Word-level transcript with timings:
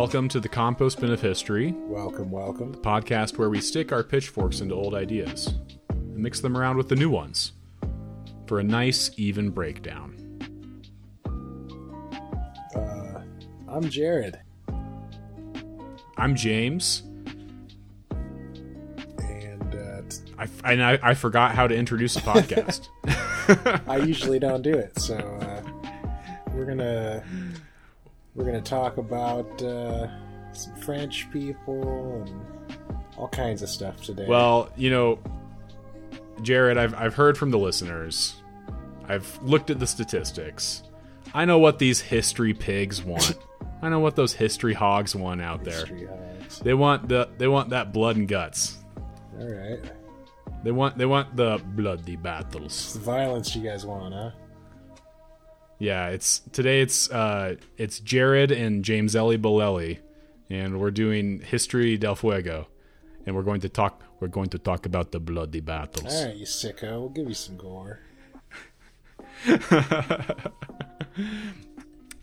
Welcome 0.00 0.30
to 0.30 0.40
the 0.40 0.48
Compost 0.48 0.98
Bin 0.98 1.12
of 1.12 1.20
History, 1.20 1.74
Welcome, 1.76 2.30
welcome. 2.30 2.72
The 2.72 2.78
podcast 2.78 3.36
where 3.36 3.50
we 3.50 3.60
stick 3.60 3.92
our 3.92 4.02
pitchforks 4.02 4.62
into 4.62 4.74
old 4.74 4.94
ideas 4.94 5.52
and 5.90 6.16
mix 6.16 6.40
them 6.40 6.56
around 6.56 6.78
with 6.78 6.88
the 6.88 6.96
new 6.96 7.10
ones 7.10 7.52
for 8.46 8.60
a 8.60 8.62
nice, 8.62 9.10
even 9.18 9.50
breakdown. 9.50 10.16
Uh, 12.74 13.20
I'm 13.68 13.90
Jared, 13.90 14.40
I'm 16.16 16.34
James. 16.34 17.02
and 18.10 19.74
uh, 19.74 20.00
t- 20.08 20.32
I, 20.38 20.48
and 20.64 20.82
I, 20.82 20.98
I 21.02 21.12
forgot 21.12 21.54
how 21.54 21.66
to 21.66 21.74
introduce 21.74 22.16
a 22.16 22.22
podcast. 22.22 22.88
I 23.86 23.98
usually 23.98 24.38
don't 24.38 24.62
do 24.62 24.72
it, 24.72 24.98
so 24.98 25.16
uh, 25.18 25.62
we're 26.54 26.64
gonna 26.64 27.22
we're 28.34 28.44
gonna 28.44 28.60
talk 28.60 28.96
about 28.96 29.62
uh, 29.62 30.06
some 30.52 30.74
French 30.76 31.30
people 31.30 32.22
and 32.26 32.40
all 33.16 33.28
kinds 33.28 33.62
of 33.62 33.68
stuff 33.68 34.02
today. 34.02 34.26
well, 34.28 34.70
you 34.76 34.90
know, 34.90 35.18
Jared, 36.42 36.78
I've, 36.78 36.94
I've 36.94 37.14
heard 37.14 37.36
from 37.36 37.50
the 37.50 37.58
listeners, 37.58 38.36
I've 39.08 39.38
looked 39.42 39.70
at 39.70 39.78
the 39.78 39.86
statistics. 39.86 40.82
I 41.34 41.44
know 41.44 41.58
what 41.58 41.78
these 41.78 42.00
history 42.00 42.54
pigs 42.54 43.02
want. 43.02 43.34
I 43.82 43.88
know 43.88 44.00
what 44.00 44.16
those 44.16 44.32
history 44.32 44.74
hogs 44.74 45.14
want 45.14 45.40
out 45.40 45.64
there. 45.64 45.86
Hogs. 45.86 46.58
They 46.60 46.74
want 46.74 47.08
the 47.08 47.28
they 47.38 47.48
want 47.48 47.70
that 47.70 47.92
blood 47.92 48.16
and 48.16 48.28
guts. 48.28 48.78
All 49.38 49.46
right, 49.48 49.80
They 50.64 50.70
want 50.72 50.98
they 50.98 51.06
want 51.06 51.34
the 51.36 51.62
bloody 51.64 52.12
it's 52.14 52.22
battles. 52.22 52.92
the 52.94 53.00
violence 53.00 53.54
you 53.56 53.62
guys 53.62 53.86
want, 53.86 54.12
huh? 54.12 54.30
Yeah, 55.80 56.10
it's 56.10 56.40
today 56.52 56.82
it's 56.82 57.10
uh 57.10 57.56
it's 57.76 57.98
Jared 57.98 58.52
and 58.52 58.84
James 58.84 59.16
Ellie 59.16 59.38
Bolelli 59.38 59.98
and 60.48 60.78
we're 60.78 60.92
doing 60.92 61.40
History 61.40 61.96
del 61.96 62.14
Fuego 62.14 62.68
and 63.26 63.34
we're 63.34 63.42
going 63.42 63.62
to 63.62 63.68
talk 63.68 64.02
we're 64.20 64.28
going 64.28 64.50
to 64.50 64.58
talk 64.58 64.86
about 64.86 65.10
the 65.10 65.18
bloody 65.18 65.60
battles. 65.60 66.14
All 66.14 66.26
right, 66.26 66.36
you 66.36 66.46
sicko. 66.46 67.00
We'll 67.00 67.08
give 67.08 67.26
you 67.28 67.34
some 67.34 67.56
gore. 67.56 67.98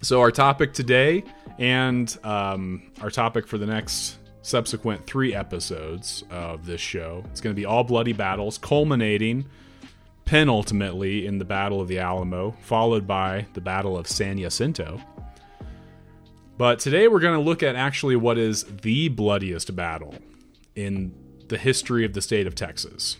So 0.02 0.22
our 0.22 0.32
topic 0.32 0.74
today 0.74 1.24
and 1.58 2.16
um, 2.24 2.84
our 3.02 3.10
topic 3.10 3.48
for 3.48 3.58
the 3.58 3.66
next 3.66 4.18
subsequent 4.44 5.08
three 5.08 5.34
episodes 5.34 6.24
of 6.30 6.66
this 6.66 6.80
show, 6.80 7.24
it's 7.32 7.42
going 7.42 7.56
to 7.56 7.60
be 7.60 7.66
all 7.66 7.84
bloody 7.84 8.14
battles, 8.14 8.58
culminating 8.60 9.46
penultimately 10.28 11.26
in 11.26 11.38
the 11.38 11.46
Battle 11.46 11.80
of 11.80 11.88
the 11.88 12.00
Alamo, 12.00 12.52
followed 12.62 13.08
by 13.08 13.48
the 13.54 13.62
Battle 13.62 13.98
of 13.98 14.08
San 14.08 14.38
Jacinto. 14.38 15.02
But 16.58 16.80
today 16.80 17.08
we're 17.08 17.22
going 17.22 17.40
to 17.40 17.44
look 17.44 17.64
at 17.64 17.76
actually 17.76 18.18
what 18.18 18.38
is 18.38 18.66
the 18.66 19.08
bloodiest 19.08 19.74
battle 19.76 20.16
in 20.76 21.14
the 21.48 21.58
history 21.58 22.04
of 22.04 22.14
the 22.14 22.22
state 22.22 22.46
of 22.46 22.56
Texas. 22.56 23.18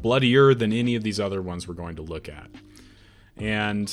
Bloodier 0.00 0.54
than 0.54 0.72
any 0.72 0.94
of 0.94 1.02
these 1.02 1.20
other 1.20 1.42
ones 1.42 1.68
we're 1.68 1.74
going 1.74 1.96
to 1.96 2.02
look 2.02 2.28
at. 2.28 2.48
And 3.36 3.92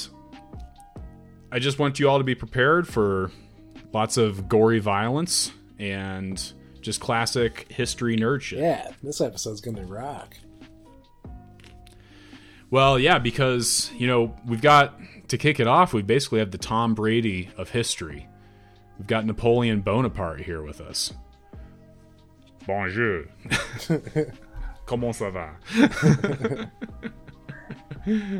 I 1.51 1.59
just 1.59 1.77
want 1.77 1.99
you 1.99 2.07
all 2.09 2.19
to 2.19 2.23
be 2.23 2.35
prepared 2.35 2.87
for 2.87 3.31
lots 3.91 4.15
of 4.15 4.47
gory 4.47 4.79
violence 4.79 5.51
and 5.77 6.53
just 6.79 7.01
classic 7.01 7.69
history 7.69 8.15
nerd 8.15 8.41
shit. 8.41 8.59
Yeah, 8.59 8.91
this 9.03 9.19
episode's 9.19 9.59
gonna 9.59 9.83
rock. 9.83 10.37
Well, 12.71 12.97
yeah, 12.97 13.19
because, 13.19 13.91
you 13.97 14.07
know, 14.07 14.33
we've 14.45 14.61
got 14.61 14.97
to 15.27 15.37
kick 15.37 15.59
it 15.59 15.67
off, 15.67 15.93
we 15.93 16.01
basically 16.01 16.39
have 16.39 16.51
the 16.51 16.57
Tom 16.57 16.95
Brady 16.95 17.49
of 17.57 17.69
history. 17.69 18.27
We've 18.97 19.07
got 19.07 19.25
Napoleon 19.25 19.81
Bonaparte 19.81 20.39
here 20.39 20.61
with 20.61 20.79
us. 20.79 21.13
Bonjour. 22.65 23.25
Comment 24.85 25.13
ça 25.13 25.31
va? 25.31 26.71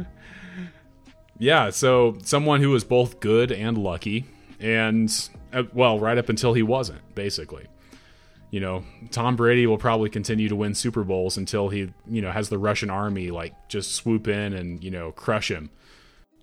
yeah, 1.38 1.70
so 1.70 2.18
someone 2.24 2.62
who 2.62 2.70
was 2.70 2.86
both 2.86 3.20
good 3.20 3.52
and 3.52 3.78
lucky, 3.78 4.26
and, 4.62 5.30
uh, 5.52 5.64
well, 5.74 6.00
right 6.00 6.18
up 6.18 6.30
until 6.30 6.54
he 6.54 6.64
wasn't, 6.64 7.02
basically. 7.16 7.68
You 8.52 8.60
know, 8.60 8.84
Tom 9.12 9.36
Brady 9.36 9.66
will 9.66 9.78
probably 9.78 10.10
continue 10.10 10.50
to 10.50 10.56
win 10.56 10.76
Super 10.76 11.04
Bowls 11.04 11.38
until 11.38 11.70
he, 11.70 11.94
you 12.08 12.22
know, 12.22 12.32
has 12.32 12.50
the 12.50 12.58
Russian 12.58 12.90
army, 12.90 13.32
like, 13.32 13.54
just 13.70 13.94
swoop 13.94 14.28
in 14.28 14.54
and, 14.54 14.84
you 14.84 14.92
know, 14.92 15.14
crush 15.14 15.50
him. 15.50 15.70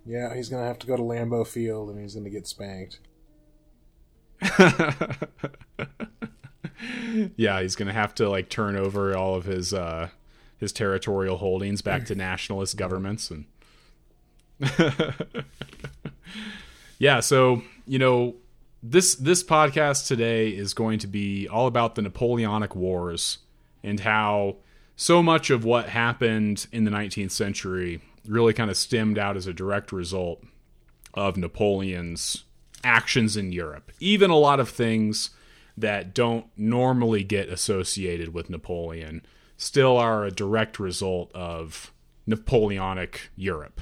Yeah, 0.07 0.35
he's 0.35 0.49
gonna 0.49 0.65
have 0.65 0.79
to 0.79 0.87
go 0.87 0.97
to 0.97 1.03
Lambeau 1.03 1.47
Field 1.47 1.91
and 1.91 2.01
he's 2.01 2.15
gonna 2.15 2.31
get 2.31 2.47
spanked. 2.47 3.01
yeah, 7.37 7.61
he's 7.61 7.77
gonna 7.77 7.93
have 7.93 8.15
to 8.15 8.31
like 8.31 8.49
turn 8.49 8.75
over 8.75 9.15
all 9.15 9.35
of 9.35 9.45
his 9.45 9.75
uh 9.75 10.09
his 10.59 10.73
territorial 10.73 11.37
holdings 11.37 11.83
back 11.83 12.05
to 12.07 12.15
nationalist 12.15 12.77
governments 12.77 13.31
and 13.31 13.45
yeah 16.99 17.21
so 17.21 17.63
you 17.87 17.99
know 17.99 18.35
this 18.83 19.17
this 19.17 19.43
podcast 19.43 20.07
today 20.07 20.51
is 20.51 20.73
going 20.73 20.99
to 21.01 21.07
be 21.07 21.49
all 21.49 21.67
about 21.67 21.95
the 21.95 22.03
napoleonic 22.03 22.77
wars 22.77 23.39
and 23.83 24.01
how 24.01 24.57
so 24.95 25.23
much 25.23 25.51
of 25.51 25.65
what 25.65 25.89
happened 25.89 26.67
in 26.73 26.85
the 26.85 26.91
19th 26.91 27.31
century 27.31 28.01
really 28.27 28.53
kind 28.53 28.71
of 28.71 28.77
stemmed 28.77 29.19
out 29.19 29.37
as 29.37 29.47
a 29.47 29.53
direct 29.53 29.91
result 29.91 30.43
of 31.15 31.37
napoleon's 31.37 32.45
actions 32.85 33.37
in 33.37 33.51
europe. 33.51 33.91
Even 33.99 34.31
a 34.31 34.37
lot 34.37 34.61
of 34.61 34.69
things 34.69 35.31
that 35.77 36.15
don't 36.15 36.47
normally 36.57 37.25
get 37.25 37.49
associated 37.49 38.33
with 38.33 38.49
napoleon 38.49 39.25
still 39.57 39.97
are 39.97 40.25
a 40.25 40.31
direct 40.31 40.79
result 40.79 41.33
of 41.35 41.93
napoleonic 42.27 43.31
europe. 43.35 43.81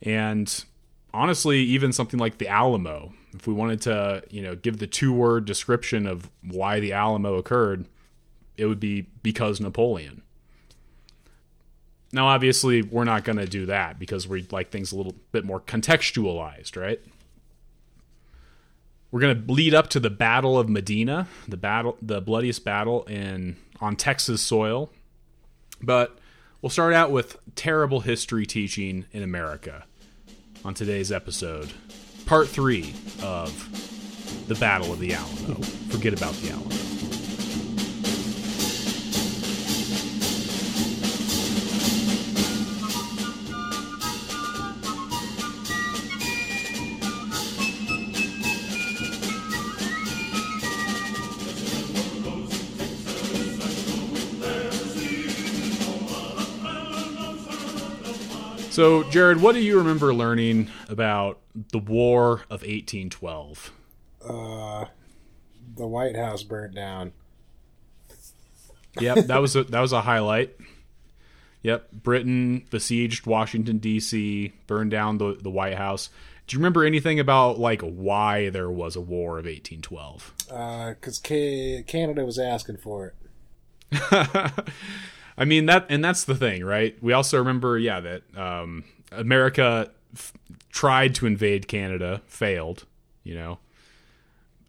And 0.00 0.64
honestly 1.12 1.58
even 1.58 1.92
something 1.92 2.20
like 2.20 2.38
the 2.38 2.48
alamo 2.48 3.12
if 3.34 3.46
we 3.46 3.54
wanted 3.54 3.80
to 3.82 4.22
you 4.30 4.42
know 4.42 4.54
give 4.54 4.78
the 4.78 4.86
two 4.86 5.12
word 5.12 5.44
description 5.44 6.06
of 6.06 6.30
why 6.42 6.80
the 6.80 6.92
alamo 6.92 7.34
occurred 7.34 7.88
it 8.56 8.66
would 8.66 8.80
be 8.80 9.06
because 9.22 9.60
napoleon. 9.60 10.22
Now 12.12 12.26
obviously 12.26 12.82
we're 12.82 13.04
not 13.04 13.24
going 13.24 13.38
to 13.38 13.46
do 13.46 13.66
that 13.66 13.98
because 13.98 14.28
we 14.28 14.46
like 14.50 14.70
things 14.70 14.92
a 14.92 14.96
little 14.96 15.14
bit 15.32 15.44
more 15.44 15.60
contextualized 15.60 16.76
right? 16.80 17.00
We're 19.10 19.20
going 19.20 19.46
to 19.46 19.52
lead 19.52 19.74
up 19.74 19.88
to 19.90 20.00
the 20.00 20.10
battle 20.10 20.58
of 20.58 20.68
medina 20.68 21.28
the 21.48 21.56
battle 21.56 21.96
the 22.00 22.20
bloodiest 22.20 22.64
battle 22.64 23.04
in 23.04 23.56
on 23.80 23.96
texas 23.96 24.42
soil. 24.42 24.90
But 25.80 26.18
we'll 26.60 26.70
start 26.70 26.94
out 26.94 27.10
with 27.10 27.38
terrible 27.56 28.00
history 28.00 28.46
teaching 28.46 29.06
in 29.12 29.22
america 29.22 29.84
on 30.64 30.74
today's 30.74 31.10
episode, 31.10 31.72
part 32.26 32.48
three 32.48 32.94
of 33.22 34.48
the 34.48 34.54
Battle 34.54 34.92
of 34.92 34.98
the 34.98 35.14
Alamo. 35.14 35.54
Forget 35.90 36.14
about 36.14 36.34
the 36.34 36.50
Alamo. 36.50 36.68
So, 58.72 59.02
Jared, 59.10 59.42
what 59.42 59.52
do 59.52 59.60
you 59.60 59.76
remember 59.76 60.14
learning 60.14 60.70
about 60.88 61.40
the 61.72 61.78
War 61.78 62.40
of 62.48 62.62
1812? 62.62 63.70
Uh, 64.26 64.86
the 65.76 65.86
White 65.86 66.16
House 66.16 66.42
burnt 66.42 66.74
down. 66.74 67.12
Yep, 68.98 69.26
that 69.26 69.42
was 69.42 69.56
a 69.56 69.64
that 69.72 69.80
was 69.80 69.92
a 69.92 70.00
highlight. 70.00 70.56
Yep, 71.60 71.92
Britain 71.92 72.64
besieged 72.70 73.26
Washington 73.26 73.76
D.C., 73.76 74.54
burned 74.66 74.90
down 74.90 75.18
the 75.18 75.36
the 75.38 75.50
White 75.50 75.76
House. 75.76 76.08
Do 76.46 76.54
you 76.56 76.58
remember 76.58 76.82
anything 76.82 77.20
about 77.20 77.58
like 77.58 77.82
why 77.82 78.48
there 78.48 78.70
was 78.70 78.96
a 78.96 79.02
war 79.02 79.32
of 79.38 79.44
1812? 79.44 80.32
because 80.96 81.18
Ca- 81.22 81.82
Canada 81.82 82.24
was 82.24 82.38
asking 82.38 82.78
for 82.78 83.12
it. 83.92 84.64
I 85.36 85.44
mean 85.44 85.66
that, 85.66 85.86
and 85.88 86.04
that's 86.04 86.24
the 86.24 86.34
thing, 86.34 86.64
right? 86.64 86.96
We 87.02 87.12
also 87.12 87.38
remember, 87.38 87.78
yeah, 87.78 88.00
that 88.00 88.22
um, 88.36 88.84
America 89.10 89.90
f- 90.14 90.32
tried 90.70 91.14
to 91.16 91.26
invade 91.26 91.68
Canada, 91.68 92.22
failed. 92.26 92.84
You 93.24 93.34
know, 93.34 93.58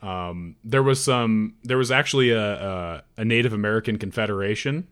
um, 0.01 0.55
there 0.63 0.83
was 0.83 1.03
some. 1.03 1.55
There 1.63 1.77
was 1.77 1.91
actually 1.91 2.31
a 2.31 2.41
a, 2.41 3.03
a 3.17 3.25
Native 3.25 3.53
American 3.53 3.97
Confederation, 3.97 4.87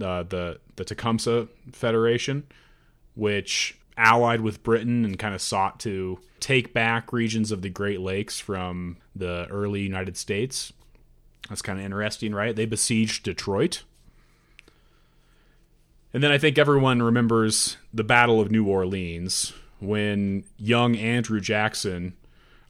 uh, 0.00 0.22
the 0.22 0.60
the 0.76 0.84
Tecumseh 0.84 1.48
Federation, 1.72 2.46
which 3.14 3.78
allied 3.96 4.40
with 4.40 4.62
Britain 4.62 5.04
and 5.04 5.18
kind 5.18 5.34
of 5.34 5.42
sought 5.42 5.78
to 5.80 6.18
take 6.40 6.72
back 6.72 7.12
regions 7.12 7.52
of 7.52 7.60
the 7.60 7.68
Great 7.68 8.00
Lakes 8.00 8.40
from 8.40 8.96
the 9.14 9.46
early 9.50 9.82
United 9.82 10.16
States. 10.16 10.72
That's 11.48 11.60
kind 11.60 11.78
of 11.78 11.84
interesting, 11.84 12.34
right? 12.34 12.56
They 12.56 12.64
besieged 12.64 13.24
Detroit. 13.24 13.82
And 16.12 16.22
then 16.22 16.32
I 16.32 16.38
think 16.38 16.58
everyone 16.58 17.02
remembers 17.02 17.76
the 17.94 18.04
Battle 18.04 18.40
of 18.40 18.50
New 18.50 18.66
Orleans 18.66 19.52
when 19.78 20.44
young 20.58 20.96
Andrew 20.96 21.40
Jackson, 21.40 22.14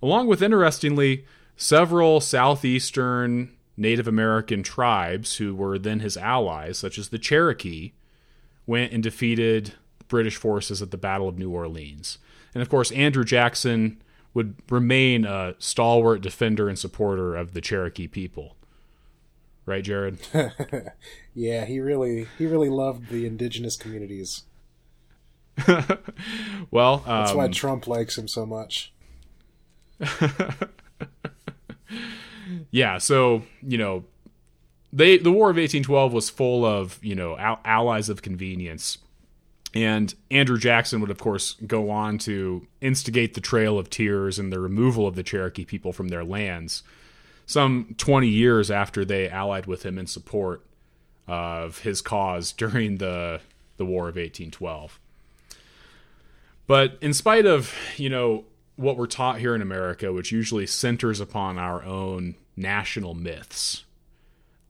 along 0.02 0.26
with 0.26 0.42
interestingly 0.42 1.24
several 1.56 2.20
southeastern 2.20 3.50
Native 3.76 4.06
American 4.06 4.62
tribes 4.62 5.36
who 5.36 5.54
were 5.54 5.78
then 5.78 6.00
his 6.00 6.16
allies, 6.16 6.78
such 6.78 6.98
as 6.98 7.08
the 7.08 7.18
Cherokee, 7.18 7.92
went 8.66 8.92
and 8.92 9.02
defeated 9.02 9.74
British 10.06 10.36
forces 10.36 10.82
at 10.82 10.90
the 10.90 10.98
Battle 10.98 11.28
of 11.28 11.38
New 11.38 11.50
Orleans. 11.50 12.18
And 12.54 12.60
of 12.62 12.68
course, 12.68 12.92
Andrew 12.92 13.24
Jackson 13.24 14.02
would 14.34 14.54
remain 14.68 15.24
a 15.24 15.54
stalwart 15.58 16.20
defender 16.20 16.68
and 16.68 16.78
supporter 16.78 17.34
of 17.34 17.54
the 17.54 17.60
Cherokee 17.60 18.06
people. 18.06 18.56
Right, 19.70 19.84
Jared? 19.84 20.18
yeah, 21.32 21.64
he 21.64 21.78
really 21.78 22.26
he 22.36 22.46
really 22.46 22.68
loved 22.68 23.08
the 23.08 23.24
indigenous 23.24 23.76
communities. 23.76 24.42
well, 26.72 27.04
um, 27.06 27.20
that's 27.20 27.34
why 27.34 27.44
um, 27.44 27.52
Trump 27.52 27.86
likes 27.86 28.18
him 28.18 28.26
so 28.26 28.44
much. 28.44 28.92
yeah, 32.72 32.98
so 32.98 33.44
you 33.62 33.78
know, 33.78 34.02
they 34.92 35.18
the 35.18 35.30
War 35.30 35.50
of 35.50 35.56
1812 35.56 36.12
was 36.12 36.28
full 36.28 36.64
of 36.64 36.98
you 37.00 37.14
know 37.14 37.38
al- 37.38 37.60
allies 37.64 38.08
of 38.08 38.22
convenience, 38.22 38.98
and 39.72 40.12
Andrew 40.32 40.58
Jackson 40.58 41.00
would 41.00 41.12
of 41.12 41.18
course 41.18 41.54
go 41.64 41.90
on 41.90 42.18
to 42.18 42.66
instigate 42.80 43.34
the 43.34 43.40
Trail 43.40 43.78
of 43.78 43.88
Tears 43.88 44.36
and 44.36 44.52
the 44.52 44.58
removal 44.58 45.06
of 45.06 45.14
the 45.14 45.22
Cherokee 45.22 45.64
people 45.64 45.92
from 45.92 46.08
their 46.08 46.24
lands. 46.24 46.82
Some 47.50 47.96
20 47.98 48.28
years 48.28 48.70
after 48.70 49.04
they 49.04 49.28
allied 49.28 49.66
with 49.66 49.84
him 49.84 49.98
in 49.98 50.06
support 50.06 50.64
of 51.26 51.80
his 51.80 52.00
cause 52.00 52.52
during 52.62 52.98
the 52.98 53.40
the 53.76 53.84
War 53.84 54.04
of 54.04 54.14
1812. 54.14 55.00
But 56.68 56.96
in 57.00 57.12
spite 57.12 57.46
of, 57.46 57.74
you 57.96 58.08
know, 58.08 58.44
what 58.76 58.96
we're 58.96 59.08
taught 59.08 59.40
here 59.40 59.56
in 59.56 59.62
America, 59.62 60.12
which 60.12 60.30
usually 60.30 60.64
centers 60.64 61.18
upon 61.18 61.58
our 61.58 61.82
own 61.82 62.36
national 62.56 63.14
myths, 63.14 63.82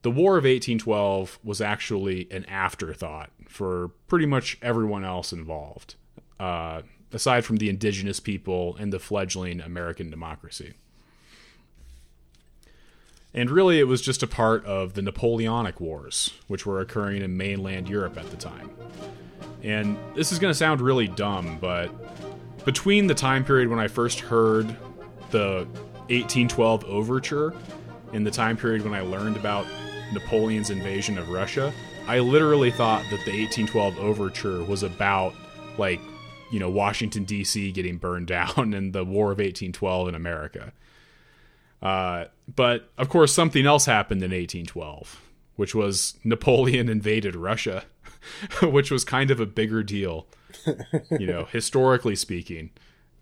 the 0.01 0.09
War 0.09 0.31
of 0.39 0.45
1812 0.45 1.37
was 1.43 1.61
actually 1.61 2.27
an 2.31 2.45
afterthought 2.45 3.29
for 3.47 3.89
pretty 4.07 4.25
much 4.25 4.57
everyone 4.63 5.05
else 5.05 5.31
involved, 5.31 5.93
uh, 6.39 6.81
aside 7.11 7.45
from 7.45 7.57
the 7.57 7.69
indigenous 7.69 8.19
people 8.19 8.75
and 8.77 8.91
the 8.91 8.97
fledgling 8.97 9.61
American 9.61 10.09
democracy. 10.09 10.73
And 13.33 13.49
really, 13.49 13.79
it 13.79 13.85
was 13.87 14.01
just 14.01 14.23
a 14.23 14.27
part 14.27 14.65
of 14.65 14.93
the 14.93 15.01
Napoleonic 15.01 15.79
Wars, 15.79 16.31
which 16.47 16.65
were 16.65 16.81
occurring 16.81 17.21
in 17.21 17.37
mainland 17.37 17.87
Europe 17.87 18.17
at 18.17 18.29
the 18.29 18.37
time. 18.37 18.69
And 19.63 19.97
this 20.15 20.31
is 20.31 20.39
going 20.39 20.51
to 20.51 20.57
sound 20.57 20.81
really 20.81 21.07
dumb, 21.07 21.57
but 21.61 21.89
between 22.65 23.07
the 23.07 23.13
time 23.13 23.45
period 23.45 23.69
when 23.69 23.79
I 23.79 23.87
first 23.87 24.19
heard 24.19 24.67
the 25.29 25.67
1812 26.09 26.83
overture 26.85 27.53
and 28.13 28.25
the 28.25 28.31
time 28.31 28.57
period 28.57 28.83
when 28.83 28.93
I 28.93 29.01
learned 29.01 29.37
about 29.37 29.65
Napoleon's 30.13 30.69
invasion 30.69 31.17
of 31.17 31.29
Russia, 31.29 31.73
I 32.07 32.19
literally 32.19 32.71
thought 32.71 33.03
that 33.03 33.23
the 33.25 33.31
1812 33.31 33.97
overture 33.99 34.63
was 34.63 34.83
about 34.83 35.33
like, 35.77 36.01
you 36.51 36.59
know, 36.59 36.69
Washington 36.69 37.23
D.C. 37.23 37.71
getting 37.71 37.97
burned 37.97 38.27
down 38.27 38.73
and 38.73 38.91
the 38.91 39.05
War 39.05 39.31
of 39.31 39.37
1812 39.37 40.09
in 40.09 40.15
America. 40.15 40.73
Uh, 41.81 42.25
but 42.53 42.89
of 42.97 43.09
course, 43.09 43.33
something 43.33 43.65
else 43.65 43.85
happened 43.85 44.21
in 44.21 44.31
1812, 44.31 45.21
which 45.55 45.73
was 45.73 46.19
Napoleon 46.23 46.89
invaded 46.89 47.35
Russia 47.35 47.85
which 48.61 48.91
was 48.91 49.03
kind 49.03 49.31
of 49.31 49.39
a 49.39 49.45
bigger 49.45 49.83
deal, 49.83 50.27
you 51.11 51.27
know, 51.27 51.45
historically 51.51 52.15
speaking, 52.15 52.71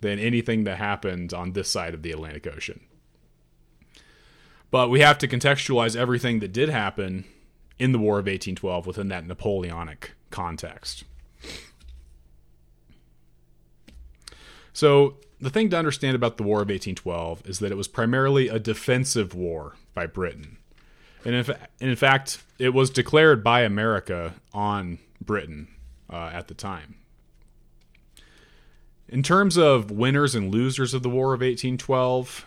than 0.01 0.19
anything 0.19 0.63
that 0.63 0.77
happened 0.77 1.33
on 1.33 1.53
this 1.53 1.69
side 1.69 1.93
of 1.93 2.01
the 2.01 2.11
Atlantic 2.11 2.47
Ocean. 2.47 2.81
But 4.71 4.89
we 4.89 4.99
have 4.99 5.17
to 5.19 5.27
contextualize 5.27 5.95
everything 5.95 6.39
that 6.39 6.53
did 6.53 6.69
happen 6.69 7.25
in 7.79 7.91
the 7.91 7.99
War 7.99 8.15
of 8.15 8.25
1812 8.25 8.85
within 8.85 9.07
that 9.07 9.25
Napoleonic 9.25 10.11
context. 10.29 11.05
So, 14.73 15.17
the 15.41 15.49
thing 15.49 15.69
to 15.69 15.77
understand 15.77 16.15
about 16.15 16.37
the 16.37 16.43
War 16.43 16.57
of 16.57 16.69
1812 16.69 17.43
is 17.47 17.59
that 17.59 17.71
it 17.71 17.75
was 17.75 17.87
primarily 17.87 18.47
a 18.47 18.59
defensive 18.59 19.33
war 19.33 19.75
by 19.93 20.05
Britain. 20.05 20.57
And 21.25 21.35
in, 21.35 21.43
fa- 21.43 21.67
in 21.79 21.95
fact, 21.95 22.43
it 22.57 22.73
was 22.73 22.89
declared 22.89 23.43
by 23.43 23.61
America 23.61 24.35
on 24.53 24.99
Britain 25.21 25.67
uh, 26.11 26.29
at 26.33 26.47
the 26.47 26.53
time. 26.53 26.95
In 29.07 29.23
terms 29.23 29.57
of 29.57 29.89
winners 29.89 30.35
and 30.35 30.53
losers 30.53 30.93
of 30.93 31.03
the 31.03 31.09
War 31.09 31.33
of 31.33 31.41
1812, 31.41 32.45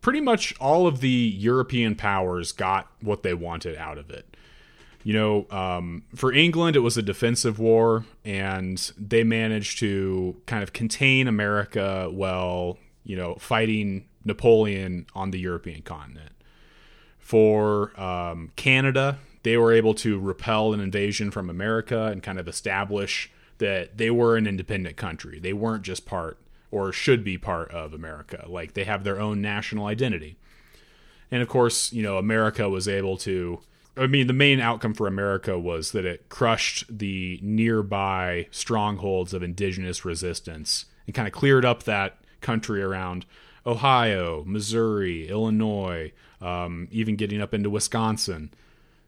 pretty 0.00 0.20
much 0.20 0.54
all 0.60 0.86
of 0.86 1.00
the 1.00 1.08
European 1.08 1.94
powers 1.94 2.52
got 2.52 2.88
what 3.00 3.22
they 3.22 3.34
wanted 3.34 3.76
out 3.76 3.98
of 3.98 4.10
it. 4.10 4.31
You 5.04 5.14
know, 5.14 5.46
um, 5.50 6.04
for 6.14 6.32
England, 6.32 6.76
it 6.76 6.80
was 6.80 6.96
a 6.96 7.02
defensive 7.02 7.58
war, 7.58 8.04
and 8.24 8.78
they 8.96 9.24
managed 9.24 9.78
to 9.80 10.36
kind 10.46 10.62
of 10.62 10.72
contain 10.72 11.26
America 11.26 12.08
while, 12.10 12.78
you 13.04 13.16
know, 13.16 13.34
fighting 13.36 14.06
Napoleon 14.24 15.06
on 15.14 15.32
the 15.32 15.40
European 15.40 15.82
continent. 15.82 16.32
For 17.18 17.98
um, 18.00 18.52
Canada, 18.56 19.18
they 19.42 19.56
were 19.56 19.72
able 19.72 19.94
to 19.94 20.18
repel 20.18 20.72
an 20.72 20.80
invasion 20.80 21.30
from 21.30 21.50
America 21.50 22.06
and 22.06 22.22
kind 22.22 22.38
of 22.38 22.46
establish 22.46 23.30
that 23.58 23.96
they 23.98 24.10
were 24.10 24.36
an 24.36 24.46
independent 24.46 24.96
country. 24.96 25.38
They 25.38 25.52
weren't 25.52 25.82
just 25.82 26.06
part 26.06 26.38
or 26.70 26.92
should 26.92 27.22
be 27.22 27.38
part 27.38 27.70
of 27.70 27.92
America. 27.92 28.44
Like 28.48 28.74
they 28.74 28.84
have 28.84 29.04
their 29.04 29.20
own 29.20 29.40
national 29.40 29.86
identity. 29.86 30.36
And 31.30 31.42
of 31.42 31.48
course, 31.48 31.92
you 31.92 32.02
know, 32.02 32.18
America 32.18 32.68
was 32.68 32.88
able 32.88 33.16
to 33.18 33.60
I 33.96 34.06
mean, 34.06 34.26
the 34.26 34.32
main 34.32 34.58
outcome 34.58 34.94
for 34.94 35.06
America 35.06 35.58
was 35.58 35.92
that 35.92 36.06
it 36.06 36.28
crushed 36.28 36.84
the 36.88 37.38
nearby 37.42 38.46
strongholds 38.50 39.34
of 39.34 39.42
indigenous 39.42 40.04
resistance 40.04 40.86
and 41.06 41.14
kind 41.14 41.28
of 41.28 41.34
cleared 41.34 41.64
up 41.64 41.82
that 41.82 42.18
country 42.40 42.82
around 42.82 43.26
Ohio, 43.66 44.44
Missouri, 44.46 45.28
Illinois, 45.28 46.12
um, 46.40 46.88
even 46.90 47.16
getting 47.16 47.40
up 47.40 47.54
into 47.54 47.70
Wisconsin 47.70 48.50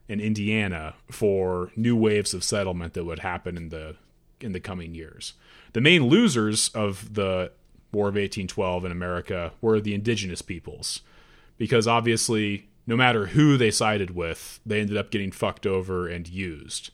and 0.09 0.21
Indiana 0.21 0.95
for 1.11 1.71
new 1.76 1.97
waves 1.97 2.35
of 2.35 2.45
settlement 2.45 2.95
that 2.95 3.05
would 3.05 3.21
happen 3.21 3.57
in 3.57 3.71
the 3.71 3.97
in 4.41 4.53
the 4.53 4.61
coming 4.61 4.95
years. 4.95 5.35
The 5.73 5.81
main 5.81 6.07
losers 6.07 6.69
of 6.69 7.14
the 7.14 7.53
War 7.93 8.09
of 8.09 8.14
1812 8.14 8.85
in 8.85 8.93
America 8.93 9.53
were 9.61 9.81
the 9.81 9.95
indigenous 9.95 10.43
peoples, 10.43 11.00
because 11.57 11.87
obviously, 11.87 12.69
no 12.87 12.97
matter 12.97 13.26
who 13.26 13.57
they 13.57 13.71
sided 13.71 14.14
with, 14.14 14.61
they 14.64 14.81
ended 14.81 14.97
up 14.97 15.11
getting 15.11 15.33
fucked 15.33 15.67
over 15.67 16.07
and 16.09 16.29
used. 16.29 16.91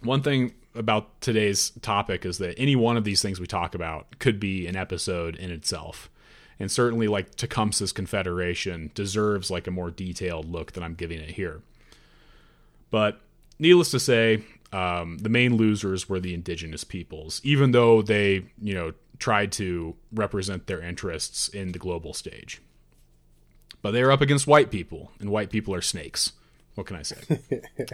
One 0.00 0.22
thing 0.22 0.54
about 0.74 1.20
today's 1.20 1.70
topic 1.82 2.24
is 2.24 2.38
that 2.38 2.58
any 2.58 2.76
one 2.76 2.96
of 2.96 3.04
these 3.04 3.22
things 3.22 3.40
we 3.40 3.46
talk 3.46 3.74
about 3.74 4.18
could 4.18 4.38
be 4.38 4.66
an 4.66 4.76
episode 4.76 5.36
in 5.36 5.50
itself 5.50 6.08
and 6.58 6.70
certainly 6.70 7.08
like 7.08 7.34
Tecumseh's 7.36 7.92
Confederation 7.92 8.90
deserves 8.94 9.50
like 9.50 9.66
a 9.66 9.70
more 9.70 9.90
detailed 9.90 10.50
look 10.50 10.72
than 10.72 10.82
I'm 10.82 10.94
giving 10.94 11.20
it 11.20 11.30
here. 11.30 11.62
But 12.90 13.20
needless 13.58 13.90
to 13.92 14.00
say, 14.00 14.42
um, 14.72 15.18
the 15.18 15.28
main 15.28 15.56
losers 15.56 16.08
were 16.08 16.20
the 16.20 16.34
indigenous 16.34 16.84
peoples, 16.84 17.40
even 17.44 17.70
though 17.72 18.02
they, 18.02 18.46
you 18.60 18.74
know, 18.74 18.92
tried 19.18 19.52
to 19.52 19.94
represent 20.12 20.66
their 20.66 20.80
interests 20.80 21.48
in 21.48 21.72
the 21.72 21.78
global 21.78 22.12
stage. 22.12 22.60
But 23.82 23.92
they 23.92 24.02
are 24.02 24.10
up 24.10 24.20
against 24.20 24.46
white 24.46 24.70
people, 24.70 25.12
and 25.20 25.30
white 25.30 25.50
people 25.50 25.74
are 25.74 25.82
snakes. 25.82 26.32
What 26.74 26.86
can 26.86 26.96
I 26.96 27.02
say? 27.02 27.40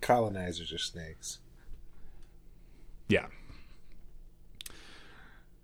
Colonizers 0.00 0.72
are 0.72 0.78
snakes. 0.78 1.38
Yeah, 3.08 3.26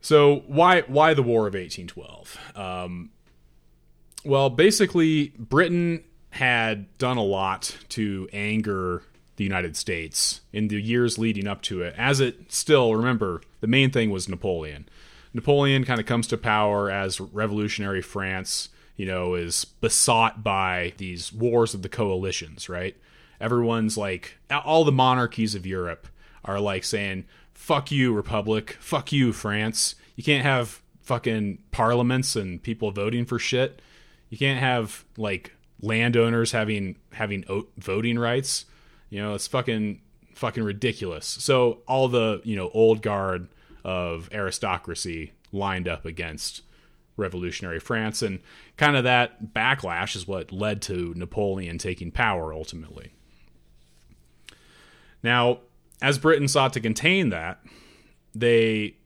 so 0.00 0.44
why 0.46 0.82
why 0.82 1.14
the 1.14 1.22
War 1.22 1.46
of 1.46 1.54
1812? 1.54 2.38
Um, 2.56 3.10
well, 4.24 4.50
basically, 4.50 5.34
Britain 5.38 6.04
had 6.30 6.96
done 6.98 7.16
a 7.16 7.22
lot 7.22 7.76
to 7.90 8.28
anger 8.32 9.02
the 9.36 9.44
United 9.44 9.76
States 9.76 10.40
in 10.52 10.68
the 10.68 10.80
years 10.80 11.18
leading 11.18 11.46
up 11.46 11.62
to 11.62 11.82
it. 11.82 11.94
As 11.96 12.20
it 12.20 12.52
still, 12.52 12.94
remember, 12.94 13.42
the 13.60 13.66
main 13.66 13.90
thing 13.90 14.10
was 14.10 14.28
Napoleon. 14.28 14.88
Napoleon 15.34 15.84
kind 15.84 16.00
of 16.00 16.06
comes 16.06 16.26
to 16.28 16.36
power 16.36 16.90
as 16.90 17.20
revolutionary 17.20 18.02
France, 18.02 18.68
you 18.96 19.06
know, 19.06 19.34
is 19.34 19.64
besought 19.64 20.42
by 20.42 20.92
these 20.96 21.32
wars 21.32 21.74
of 21.74 21.82
the 21.82 21.88
coalitions, 21.88 22.68
right? 22.68 22.96
Everyone's 23.40 23.96
like, 23.96 24.36
all 24.50 24.84
the 24.84 24.92
monarchies 24.92 25.54
of 25.54 25.66
Europe 25.66 26.08
are 26.44 26.60
like 26.60 26.84
saying, 26.84 27.24
fuck 27.52 27.90
you, 27.90 28.12
Republic. 28.12 28.76
Fuck 28.80 29.12
you, 29.12 29.32
France. 29.32 29.94
You 30.16 30.24
can't 30.24 30.44
have 30.44 30.82
fucking 31.02 31.58
parliaments 31.70 32.36
and 32.36 32.62
people 32.62 32.90
voting 32.90 33.24
for 33.24 33.38
shit. 33.38 33.80
You 34.30 34.38
can't 34.38 34.60
have 34.60 35.04
like 35.16 35.52
landowners 35.80 36.52
having 36.52 36.96
having 37.12 37.44
voting 37.76 38.18
rights. 38.18 38.66
You 39.10 39.22
know, 39.22 39.34
it's 39.34 39.46
fucking 39.46 40.00
fucking 40.34 40.62
ridiculous. 40.62 41.26
So 41.26 41.78
all 41.86 42.08
the 42.08 42.40
you 42.44 42.56
know 42.56 42.70
old 42.74 43.02
guard 43.02 43.48
of 43.88 44.28
aristocracy 44.32 45.32
lined 45.50 45.88
up 45.88 46.04
against 46.04 46.60
revolutionary 47.16 47.80
France, 47.80 48.20
and 48.20 48.38
kind 48.76 48.96
of 48.98 49.04
that 49.04 49.54
backlash 49.54 50.14
is 50.14 50.28
what 50.28 50.52
led 50.52 50.82
to 50.82 51.14
Napoleon 51.16 51.78
taking 51.78 52.10
power 52.10 52.52
ultimately. 52.52 53.12
Now, 55.22 55.60
as 56.02 56.18
Britain 56.18 56.48
sought 56.48 56.74
to 56.74 56.80
contain 56.80 57.30
that, 57.30 57.64
they 58.34 58.96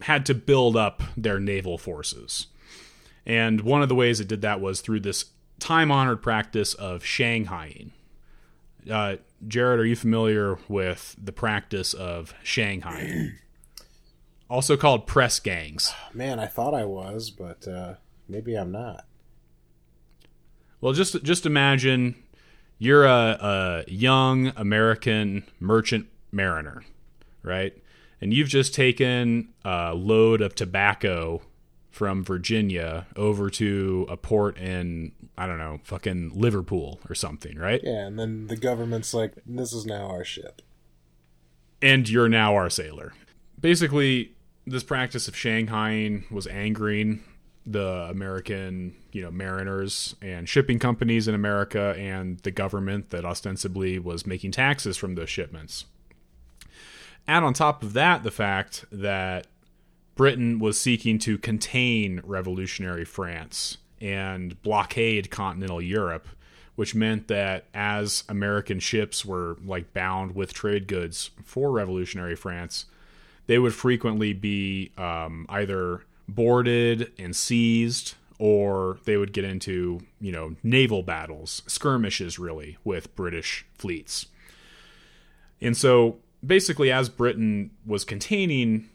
had 0.00 0.24
to 0.24 0.34
build 0.34 0.74
up 0.74 1.02
their 1.14 1.38
naval 1.38 1.76
forces. 1.76 2.46
And 3.26 3.60
one 3.60 3.82
of 3.82 3.90
the 3.90 3.94
ways 3.94 4.20
it 4.20 4.28
did 4.28 4.40
that 4.40 4.62
was 4.62 4.80
through 4.80 5.00
this 5.00 5.26
time 5.58 5.92
honored 5.92 6.22
practice 6.22 6.72
of 6.72 7.02
Shanghaiing. 7.02 7.90
Uh, 8.90 9.16
Jared, 9.46 9.80
are 9.80 9.84
you 9.84 9.96
familiar 9.96 10.58
with 10.66 11.14
the 11.22 11.30
practice 11.30 11.92
of 11.92 12.32
Shanghai? 12.42 13.32
Also 14.50 14.76
called 14.76 15.06
press 15.06 15.38
gangs. 15.40 15.94
Man, 16.12 16.38
I 16.38 16.46
thought 16.46 16.74
I 16.74 16.84
was, 16.84 17.30
but 17.30 17.66
uh, 17.66 17.94
maybe 18.28 18.54
I'm 18.54 18.72
not. 18.72 19.06
Well, 20.80 20.92
just 20.92 21.22
just 21.22 21.46
imagine 21.46 22.16
you're 22.78 23.04
a, 23.04 23.84
a 23.86 23.90
young 23.90 24.48
American 24.56 25.44
merchant 25.60 26.08
mariner, 26.32 26.82
right? 27.42 27.76
And 28.20 28.34
you've 28.34 28.48
just 28.48 28.74
taken 28.74 29.50
a 29.64 29.94
load 29.94 30.42
of 30.42 30.54
tobacco 30.54 31.42
from 31.90 32.24
Virginia 32.24 33.06
over 33.16 33.50
to 33.50 34.06
a 34.08 34.16
port 34.16 34.58
in 34.58 35.12
I 35.36 35.46
don't 35.46 35.58
know, 35.58 35.80
fucking 35.84 36.32
Liverpool 36.34 37.00
or 37.08 37.14
something, 37.14 37.56
right? 37.56 37.80
Yeah, 37.82 38.06
and 38.06 38.18
then 38.18 38.46
the 38.48 38.56
government's 38.56 39.14
like, 39.14 39.32
"This 39.46 39.72
is 39.72 39.86
now 39.86 40.06
our 40.06 40.24
ship," 40.24 40.60
and 41.80 42.08
you're 42.08 42.28
now 42.28 42.54
our 42.54 42.68
sailor. 42.68 43.14
Basically, 43.58 44.32
this 44.66 44.82
practice 44.82 45.28
of 45.28 45.34
Shanghaiing 45.34 46.30
was 46.30 46.46
angering 46.46 47.22
the 47.66 48.08
American, 48.10 48.94
you 49.12 49.22
know, 49.22 49.30
mariners 49.30 50.16
and 50.22 50.48
shipping 50.48 50.78
companies 50.78 51.28
in 51.28 51.34
America 51.34 51.94
and 51.98 52.38
the 52.40 52.50
government 52.50 53.10
that 53.10 53.24
ostensibly 53.24 53.98
was 53.98 54.26
making 54.26 54.52
taxes 54.52 54.96
from 54.96 55.14
those 55.14 55.28
shipments. 55.28 55.84
Add 57.28 57.42
on 57.42 57.52
top 57.52 57.82
of 57.82 57.92
that 57.92 58.22
the 58.22 58.30
fact 58.30 58.84
that 58.90 59.46
Britain 60.14 60.58
was 60.58 60.80
seeking 60.80 61.18
to 61.20 61.38
contain 61.38 62.20
revolutionary 62.24 63.04
France 63.04 63.78
and 64.00 64.60
blockade 64.62 65.30
continental 65.30 65.80
Europe, 65.80 66.26
which 66.74 66.94
meant 66.94 67.28
that 67.28 67.66
as 67.74 68.24
American 68.28 68.80
ships 68.80 69.24
were 69.24 69.56
like 69.64 69.92
bound 69.92 70.34
with 70.34 70.52
trade 70.52 70.86
goods 70.86 71.30
for 71.44 71.70
revolutionary 71.70 72.34
France, 72.34 72.86
they 73.50 73.58
would 73.58 73.74
frequently 73.74 74.32
be 74.32 74.92
um, 74.96 75.44
either 75.48 76.04
boarded 76.28 77.10
and 77.18 77.34
seized 77.34 78.14
or 78.38 79.00
they 79.06 79.16
would 79.16 79.32
get 79.32 79.42
into 79.42 80.00
you 80.20 80.30
know 80.30 80.54
naval 80.62 81.02
battles 81.02 81.60
skirmishes 81.66 82.38
really 82.38 82.78
with 82.84 83.12
british 83.16 83.66
fleets. 83.74 84.26
And 85.60 85.76
so 85.76 86.18
basically 86.46 86.92
as 86.92 87.08
britain 87.08 87.72
was 87.84 88.04
containing 88.04 88.88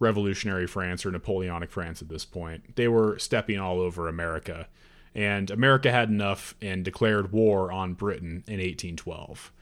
revolutionary 0.00 0.66
france 0.66 1.06
or 1.06 1.12
napoleonic 1.12 1.70
france 1.70 2.02
at 2.02 2.08
this 2.08 2.24
point 2.24 2.74
they 2.74 2.88
were 2.88 3.16
stepping 3.20 3.60
all 3.60 3.78
over 3.80 4.08
america. 4.08 4.66
And 5.14 5.52
america 5.52 5.92
had 5.92 6.08
enough 6.08 6.56
and 6.60 6.84
declared 6.84 7.30
war 7.30 7.70
on 7.70 7.94
britain 7.94 8.42
in 8.48 8.54
1812 8.54 9.52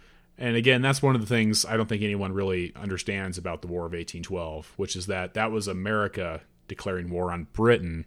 and 0.42 0.56
again 0.56 0.82
that's 0.82 1.00
one 1.00 1.14
of 1.14 1.20
the 1.20 1.26
things 1.26 1.64
i 1.64 1.76
don't 1.76 1.88
think 1.88 2.02
anyone 2.02 2.32
really 2.32 2.72
understands 2.76 3.38
about 3.38 3.62
the 3.62 3.68
war 3.68 3.86
of 3.86 3.92
1812 3.92 4.72
which 4.76 4.96
is 4.96 5.06
that 5.06 5.34
that 5.34 5.50
was 5.50 5.68
america 5.68 6.42
declaring 6.68 7.10
war 7.10 7.30
on 7.30 7.46
Britain, 7.52 8.06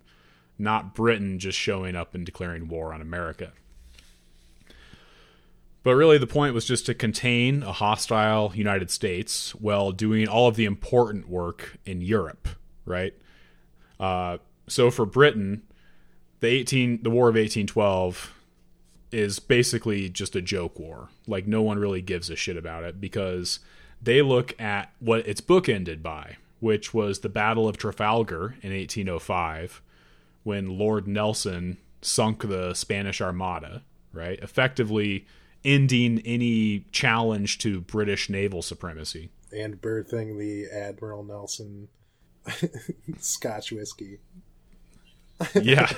not 0.57 0.95
Britain 0.95 1.39
just 1.39 1.57
showing 1.57 1.95
up 1.95 2.15
and 2.15 2.25
declaring 2.25 2.67
war 2.67 2.93
on 2.93 3.01
America. 3.01 3.51
But 5.83 5.93
really, 5.93 6.17
the 6.17 6.25
point 6.25 6.55
was 6.55 6.65
just 6.65 6.87
to 6.87 6.95
contain 6.95 7.61
a 7.61 7.71
hostile 7.71 8.51
United 8.55 8.89
States 8.89 9.53
while 9.53 9.91
doing 9.91 10.27
all 10.27 10.47
of 10.47 10.55
the 10.55 10.65
important 10.65 11.29
work 11.29 11.77
in 11.85 12.01
Europe, 12.01 12.47
right? 12.85 13.13
Uh, 13.99 14.39
so 14.67 14.89
for 14.89 15.05
Britain, 15.05 15.61
the 16.39 16.47
eighteen 16.47 17.03
the 17.03 17.11
War 17.11 17.29
of 17.29 17.37
eighteen 17.37 17.67
twelve 17.67 18.33
is 19.11 19.39
basically 19.39 20.09
just 20.09 20.35
a 20.35 20.41
joke 20.41 20.79
war. 20.79 21.09
Like 21.27 21.47
no 21.47 21.61
one 21.61 21.79
really 21.79 22.01
gives 22.01 22.29
a 22.29 22.35
shit 22.35 22.57
about 22.57 22.83
it 22.83 22.99
because 22.99 23.59
they 24.01 24.21
look 24.21 24.59
at 24.59 24.91
what 24.99 25.27
it's 25.27 25.41
bookended 25.41 26.01
by, 26.01 26.37
which 26.59 26.93
was 26.93 27.19
the 27.19 27.29
Battle 27.29 27.67
of 27.67 27.77
Trafalgar 27.77 28.55
in 28.61 28.71
1805, 28.71 29.81
when 30.43 30.77
Lord 30.77 31.07
Nelson 31.07 31.77
sunk 32.01 32.47
the 32.47 32.73
Spanish 32.73 33.21
Armada, 33.21 33.83
right? 34.13 34.39
Effectively 34.39 35.25
ending 35.63 36.21
any 36.25 36.85
challenge 36.91 37.57
to 37.57 37.81
British 37.81 38.29
naval 38.29 38.61
supremacy. 38.61 39.29
And 39.51 39.81
birthing 39.81 40.37
the 40.37 40.67
Admiral 40.71 41.23
Nelson 41.23 41.87
Scotch 43.19 43.71
whiskey. 43.71 44.19
yeah. 45.61 45.91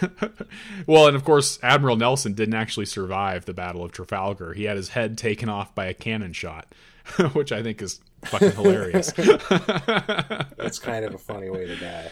well, 0.88 1.08
and 1.08 1.16
of 1.16 1.24
course, 1.24 1.60
Admiral 1.62 1.96
Nelson 1.96 2.34
didn't 2.34 2.56
actually 2.56 2.86
survive 2.86 3.46
the 3.46 3.54
Battle 3.54 3.84
of 3.84 3.92
Trafalgar. 3.92 4.54
He 4.54 4.64
had 4.64 4.78
his 4.78 4.90
head 4.90 5.18
taken 5.18 5.50
off 5.50 5.76
by 5.76 5.86
a 5.86 5.94
cannon 5.94 6.34
shot, 6.34 6.74
which 7.34 7.52
I 7.52 7.62
think 7.62 7.82
is 7.82 8.00
fucking 8.26 8.52
hilarious. 8.52 9.12
That's 9.12 10.80
kind 10.80 11.06
of 11.06 11.14
a 11.14 11.20
funny 11.20 11.50
way 11.50 11.68
to 11.68 11.76
die. 11.76 12.12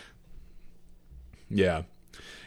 Yeah. 1.49 1.83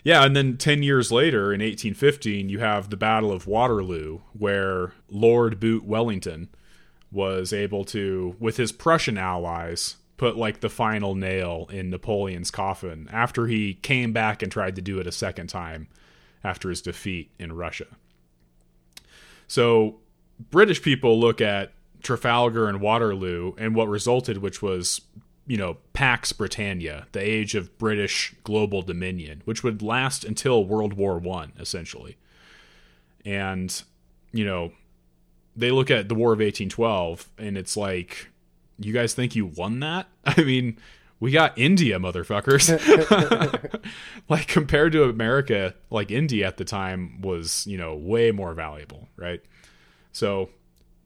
Yeah, 0.04 0.24
and 0.24 0.34
then 0.34 0.56
10 0.56 0.82
years 0.82 1.10
later, 1.10 1.52
in 1.52 1.60
1815, 1.60 2.48
you 2.48 2.60
have 2.60 2.88
the 2.88 2.96
Battle 2.96 3.32
of 3.32 3.46
Waterloo, 3.46 4.20
where 4.32 4.92
Lord 5.10 5.58
Bute 5.58 5.84
Wellington 5.84 6.48
was 7.10 7.52
able 7.52 7.84
to, 7.86 8.36
with 8.38 8.58
his 8.58 8.70
Prussian 8.70 9.18
allies, 9.18 9.96
put 10.18 10.36
like 10.36 10.60
the 10.60 10.68
final 10.68 11.14
nail 11.14 11.68
in 11.72 11.88
Napoleon's 11.88 12.50
coffin 12.50 13.08
after 13.10 13.46
he 13.46 13.74
came 13.74 14.12
back 14.12 14.42
and 14.42 14.52
tried 14.52 14.76
to 14.76 14.82
do 14.82 14.98
it 14.98 15.06
a 15.06 15.12
second 15.12 15.46
time 15.46 15.88
after 16.44 16.68
his 16.68 16.82
defeat 16.82 17.30
in 17.38 17.52
Russia. 17.52 17.86
So, 19.46 19.96
British 20.50 20.82
people 20.82 21.18
look 21.18 21.40
at 21.40 21.72
Trafalgar 22.02 22.68
and 22.68 22.80
Waterloo 22.80 23.54
and 23.58 23.74
what 23.74 23.88
resulted, 23.88 24.38
which 24.38 24.60
was, 24.60 25.00
you 25.46 25.56
know, 25.56 25.78
Pax 25.94 26.32
Britannia, 26.32 27.06
the 27.12 27.20
age 27.20 27.54
of 27.54 27.76
British 27.78 28.34
global 28.44 28.82
dominion, 28.82 29.42
which 29.46 29.64
would 29.64 29.82
last 29.82 30.24
until 30.24 30.64
World 30.64 30.92
War 30.92 31.18
One, 31.18 31.52
essentially. 31.58 32.16
And, 33.24 33.82
you 34.32 34.44
know, 34.44 34.72
they 35.56 35.70
look 35.70 35.90
at 35.90 36.08
the 36.08 36.14
War 36.14 36.32
of 36.32 36.38
1812 36.38 37.28
and 37.38 37.58
it's 37.58 37.76
like, 37.76 38.28
you 38.78 38.92
guys 38.92 39.14
think 39.14 39.34
you 39.34 39.46
won 39.46 39.80
that? 39.80 40.08
I 40.24 40.42
mean, 40.42 40.78
we 41.20 41.32
got 41.32 41.58
India, 41.58 41.98
motherfuckers. 41.98 42.68
like 44.28 44.46
compared 44.46 44.92
to 44.92 45.04
America, 45.04 45.74
like 45.90 46.10
India 46.10 46.46
at 46.46 46.56
the 46.56 46.64
time 46.64 47.20
was, 47.20 47.66
you 47.66 47.76
know, 47.76 47.96
way 47.96 48.30
more 48.30 48.54
valuable, 48.54 49.08
right? 49.16 49.42
So 50.12 50.50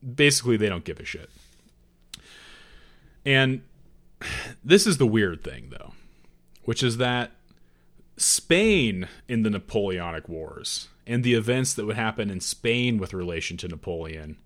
basically 0.02 0.56
they 0.56 0.68
don't 0.68 0.84
give 0.84 1.00
a 1.00 1.04
shit. 1.04 1.30
And 3.24 3.62
this 4.64 4.86
is 4.86 4.98
the 4.98 5.06
weird 5.06 5.42
thing 5.42 5.70
though, 5.70 5.92
which 6.64 6.82
is 6.82 6.98
that 6.98 7.32
Spain 8.16 9.08
in 9.28 9.42
the 9.42 9.50
Napoleonic 9.50 10.28
Wars 10.28 10.88
and 11.06 11.24
the 11.24 11.34
events 11.34 11.74
that 11.74 11.86
would 11.86 11.96
happen 11.96 12.30
in 12.30 12.40
Spain 12.40 12.98
with 12.98 13.14
relation 13.14 13.56
to 13.58 13.68
Napoleon 13.68 14.36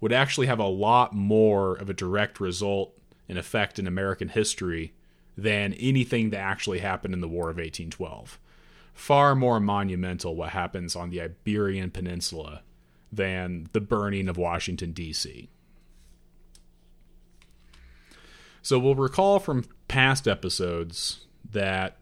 would 0.00 0.12
actually 0.12 0.46
have 0.46 0.58
a 0.58 0.66
lot 0.66 1.14
more 1.14 1.74
of 1.74 1.88
a 1.88 1.94
direct 1.94 2.40
result 2.40 2.96
and 3.28 3.38
effect 3.38 3.78
in 3.78 3.86
American 3.86 4.28
history 4.28 4.92
than 5.36 5.74
anything 5.74 6.30
that 6.30 6.38
actually 6.38 6.78
happened 6.78 7.14
in 7.14 7.20
the 7.20 7.28
War 7.28 7.50
of 7.50 7.56
1812. 7.56 8.38
Far 8.94 9.34
more 9.34 9.60
monumental 9.60 10.34
what 10.34 10.50
happens 10.50 10.96
on 10.96 11.10
the 11.10 11.20
Iberian 11.20 11.90
Peninsula 11.90 12.62
than 13.12 13.68
the 13.72 13.80
burning 13.80 14.28
of 14.28 14.38
Washington, 14.38 14.92
D.C. 14.92 15.48
So 18.62 18.78
we'll 18.78 18.94
recall 18.94 19.38
from 19.38 19.64
past 19.86 20.26
episodes 20.26 21.26
that 21.52 21.98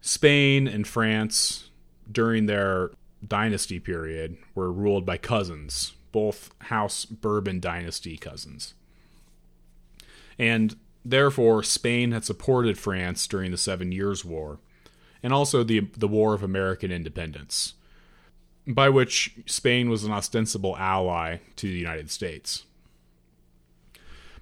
Spain 0.00 0.68
and 0.68 0.86
France, 0.86 1.70
during 2.10 2.46
their 2.46 2.90
dynasty 3.26 3.80
period, 3.80 4.36
were 4.54 4.70
ruled 4.70 5.06
by 5.06 5.16
cousins, 5.16 5.94
both 6.14 6.54
House 6.60 7.04
Bourbon 7.04 7.58
dynasty 7.58 8.16
cousins. 8.16 8.74
And 10.38 10.76
therefore, 11.04 11.64
Spain 11.64 12.12
had 12.12 12.24
supported 12.24 12.78
France 12.78 13.26
during 13.26 13.50
the 13.50 13.58
Seven 13.58 13.90
Years' 13.90 14.24
War 14.24 14.60
and 15.24 15.32
also 15.32 15.64
the, 15.64 15.80
the 15.98 16.06
War 16.06 16.32
of 16.32 16.44
American 16.44 16.92
Independence, 16.92 17.74
by 18.64 18.88
which 18.88 19.34
Spain 19.46 19.90
was 19.90 20.04
an 20.04 20.12
ostensible 20.12 20.76
ally 20.76 21.38
to 21.56 21.66
the 21.66 21.78
United 21.78 22.12
States. 22.12 22.62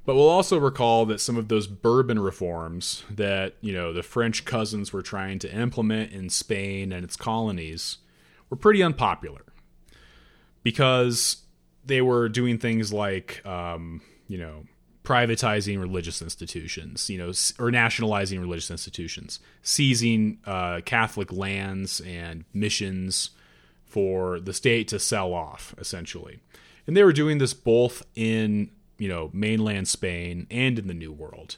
But 0.04 0.14
we'll 0.14 0.28
also 0.28 0.58
recall 0.58 1.06
that 1.06 1.22
some 1.22 1.38
of 1.38 1.48
those 1.48 1.66
Bourbon 1.66 2.18
reforms 2.18 3.02
that, 3.08 3.54
you 3.62 3.72
know, 3.72 3.94
the 3.94 4.02
French 4.02 4.44
cousins 4.44 4.92
were 4.92 5.00
trying 5.00 5.38
to 5.38 5.56
implement 5.56 6.12
in 6.12 6.28
Spain 6.28 6.92
and 6.92 7.02
its 7.02 7.16
colonies 7.16 7.96
were 8.50 8.58
pretty 8.58 8.82
unpopular 8.82 9.44
because 10.62 11.41
they 11.84 12.00
were 12.00 12.28
doing 12.28 12.58
things 12.58 12.92
like, 12.92 13.44
um, 13.46 14.00
you 14.28 14.38
know, 14.38 14.64
privatizing 15.04 15.80
religious 15.80 16.22
institutions, 16.22 17.10
you 17.10 17.18
know, 17.18 17.32
or 17.58 17.70
nationalizing 17.70 18.40
religious 18.40 18.70
institutions, 18.70 19.40
seizing 19.62 20.38
uh, 20.46 20.80
Catholic 20.84 21.32
lands 21.32 22.00
and 22.00 22.44
missions 22.54 23.30
for 23.84 24.40
the 24.40 24.54
state 24.54 24.88
to 24.88 24.98
sell 24.98 25.34
off, 25.34 25.74
essentially. 25.78 26.38
And 26.86 26.96
they 26.96 27.04
were 27.04 27.12
doing 27.12 27.38
this 27.38 27.52
both 27.52 28.04
in, 28.14 28.70
you 28.98 29.08
know, 29.08 29.30
mainland 29.32 29.88
Spain 29.88 30.46
and 30.50 30.78
in 30.78 30.86
the 30.86 30.94
New 30.94 31.12
World. 31.12 31.56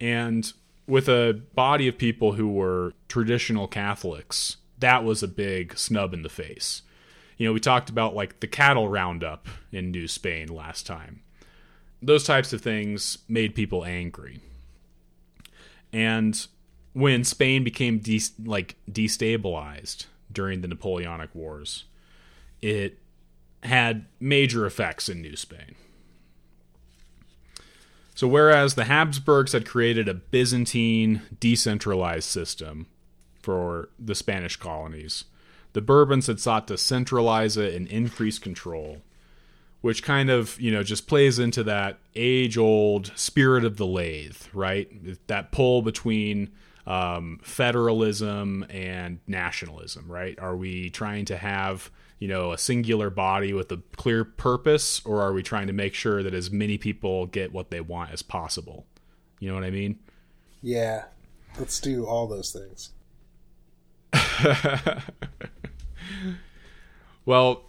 And 0.00 0.50
with 0.86 1.08
a 1.08 1.40
body 1.54 1.88
of 1.88 1.98
people 1.98 2.32
who 2.32 2.48
were 2.48 2.94
traditional 3.08 3.68
Catholics, 3.68 4.56
that 4.78 5.04
was 5.04 5.22
a 5.22 5.28
big 5.28 5.76
snub 5.76 6.14
in 6.14 6.22
the 6.22 6.28
face. 6.28 6.82
You 7.38 7.46
know, 7.46 7.52
we 7.52 7.60
talked 7.60 7.88
about 7.88 8.14
like 8.14 8.40
the 8.40 8.46
cattle 8.46 8.88
roundup 8.88 9.48
in 9.72 9.90
New 9.90 10.06
Spain 10.06 10.48
last 10.48 10.86
time 10.86 11.22
those 12.00 12.24
types 12.24 12.52
of 12.52 12.60
things 12.60 13.18
made 13.28 13.54
people 13.54 13.84
angry. 13.84 14.40
And 15.92 16.46
when 16.92 17.24
Spain 17.24 17.64
became 17.64 17.98
de- 17.98 18.20
like 18.44 18.76
destabilized 18.90 20.06
during 20.30 20.60
the 20.60 20.68
Napoleonic 20.68 21.34
Wars, 21.34 21.84
it 22.60 22.98
had 23.64 24.06
major 24.20 24.66
effects 24.66 25.08
in 25.08 25.22
New 25.22 25.36
Spain. 25.36 25.74
So, 28.14 28.26
whereas 28.26 28.74
the 28.74 28.84
Habsburgs 28.84 29.52
had 29.52 29.66
created 29.66 30.08
a 30.08 30.14
Byzantine 30.14 31.22
decentralized 31.38 32.28
system 32.28 32.86
for 33.40 33.90
the 33.98 34.14
Spanish 34.14 34.56
colonies, 34.56 35.24
the 35.72 35.80
Bourbons 35.80 36.26
had 36.26 36.40
sought 36.40 36.68
to 36.68 36.78
centralize 36.78 37.56
it 37.56 37.74
and 37.74 37.86
increase 37.88 38.38
control 38.38 39.02
which 39.80 40.02
kind 40.02 40.30
of 40.30 40.60
you 40.60 40.70
know 40.70 40.82
just 40.82 41.06
plays 41.06 41.38
into 41.38 41.62
that 41.64 41.98
age 42.14 42.58
old 42.58 43.12
spirit 43.14 43.64
of 43.64 43.76
the 43.76 43.86
lathe 43.86 44.36
right? 44.52 44.88
That 45.28 45.52
pull 45.52 45.82
between 45.82 46.50
um, 46.86 47.38
federalism 47.42 48.66
and 48.70 49.20
nationalism 49.26 50.10
right? 50.10 50.38
Are 50.38 50.56
we 50.56 50.90
trying 50.90 51.24
to 51.26 51.36
have 51.36 51.90
you 52.18 52.28
know 52.28 52.52
a 52.52 52.58
singular 52.58 53.10
body 53.10 53.52
with 53.52 53.70
a 53.70 53.80
clear 53.96 54.24
purpose 54.24 55.00
or 55.04 55.22
are 55.22 55.32
we 55.32 55.42
trying 55.42 55.68
to 55.68 55.72
make 55.72 55.94
sure 55.94 56.22
that 56.22 56.34
as 56.34 56.50
many 56.50 56.78
people 56.78 57.26
get 57.26 57.52
what 57.52 57.70
they 57.70 57.80
want 57.80 58.12
as 58.12 58.22
possible? 58.22 58.86
You 59.40 59.48
know 59.48 59.54
what 59.54 59.64
i 59.64 59.70
mean? 59.70 59.98
Yeah 60.62 61.04
let's 61.58 61.80
do 61.80 62.04
all 62.04 62.26
those 62.26 62.52
things 62.52 62.90
well 67.26 67.62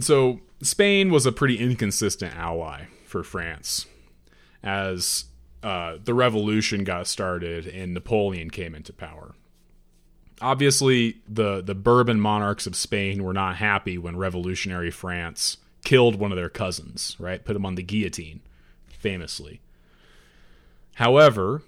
so 0.00 0.40
Spain 0.62 1.10
was 1.10 1.26
a 1.26 1.32
pretty 1.32 1.58
inconsistent 1.58 2.36
ally 2.36 2.84
for 3.04 3.22
France 3.22 3.86
as 4.62 5.24
uh, 5.62 5.96
the 6.02 6.14
revolution 6.14 6.84
got 6.84 7.06
started 7.06 7.66
and 7.66 7.94
Napoleon 7.94 8.50
came 8.50 8.74
into 8.74 8.92
power. 8.92 9.34
Obviously, 10.40 11.16
the, 11.28 11.60
the 11.62 11.74
Bourbon 11.74 12.20
monarchs 12.20 12.66
of 12.66 12.76
Spain 12.76 13.24
were 13.24 13.32
not 13.32 13.56
happy 13.56 13.98
when 13.98 14.16
revolutionary 14.16 14.90
France 14.90 15.56
killed 15.84 16.16
one 16.16 16.30
of 16.30 16.36
their 16.36 16.48
cousins, 16.48 17.16
right? 17.18 17.44
Put 17.44 17.56
him 17.56 17.66
on 17.66 17.74
the 17.74 17.82
guillotine, 17.82 18.40
famously. 18.86 19.60
However, 20.94 21.62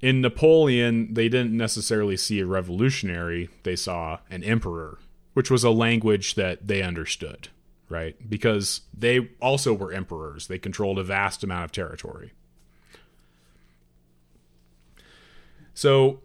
in 0.00 0.20
Napoleon, 0.20 1.12
they 1.14 1.28
didn't 1.28 1.56
necessarily 1.56 2.16
see 2.16 2.40
a 2.40 2.46
revolutionary, 2.46 3.50
they 3.62 3.76
saw 3.76 4.18
an 4.30 4.44
emperor, 4.44 4.98
which 5.34 5.50
was 5.50 5.64
a 5.64 5.70
language 5.70 6.34
that 6.34 6.66
they 6.66 6.82
understood 6.82 7.48
right? 7.88 8.16
Because 8.28 8.82
they 8.96 9.30
also 9.40 9.72
were 9.72 9.92
emperors, 9.92 10.46
they 10.46 10.58
controlled 10.58 10.98
a 10.98 11.04
vast 11.04 11.42
amount 11.42 11.64
of 11.64 11.72
territory. 11.72 12.32
So, 15.74 16.20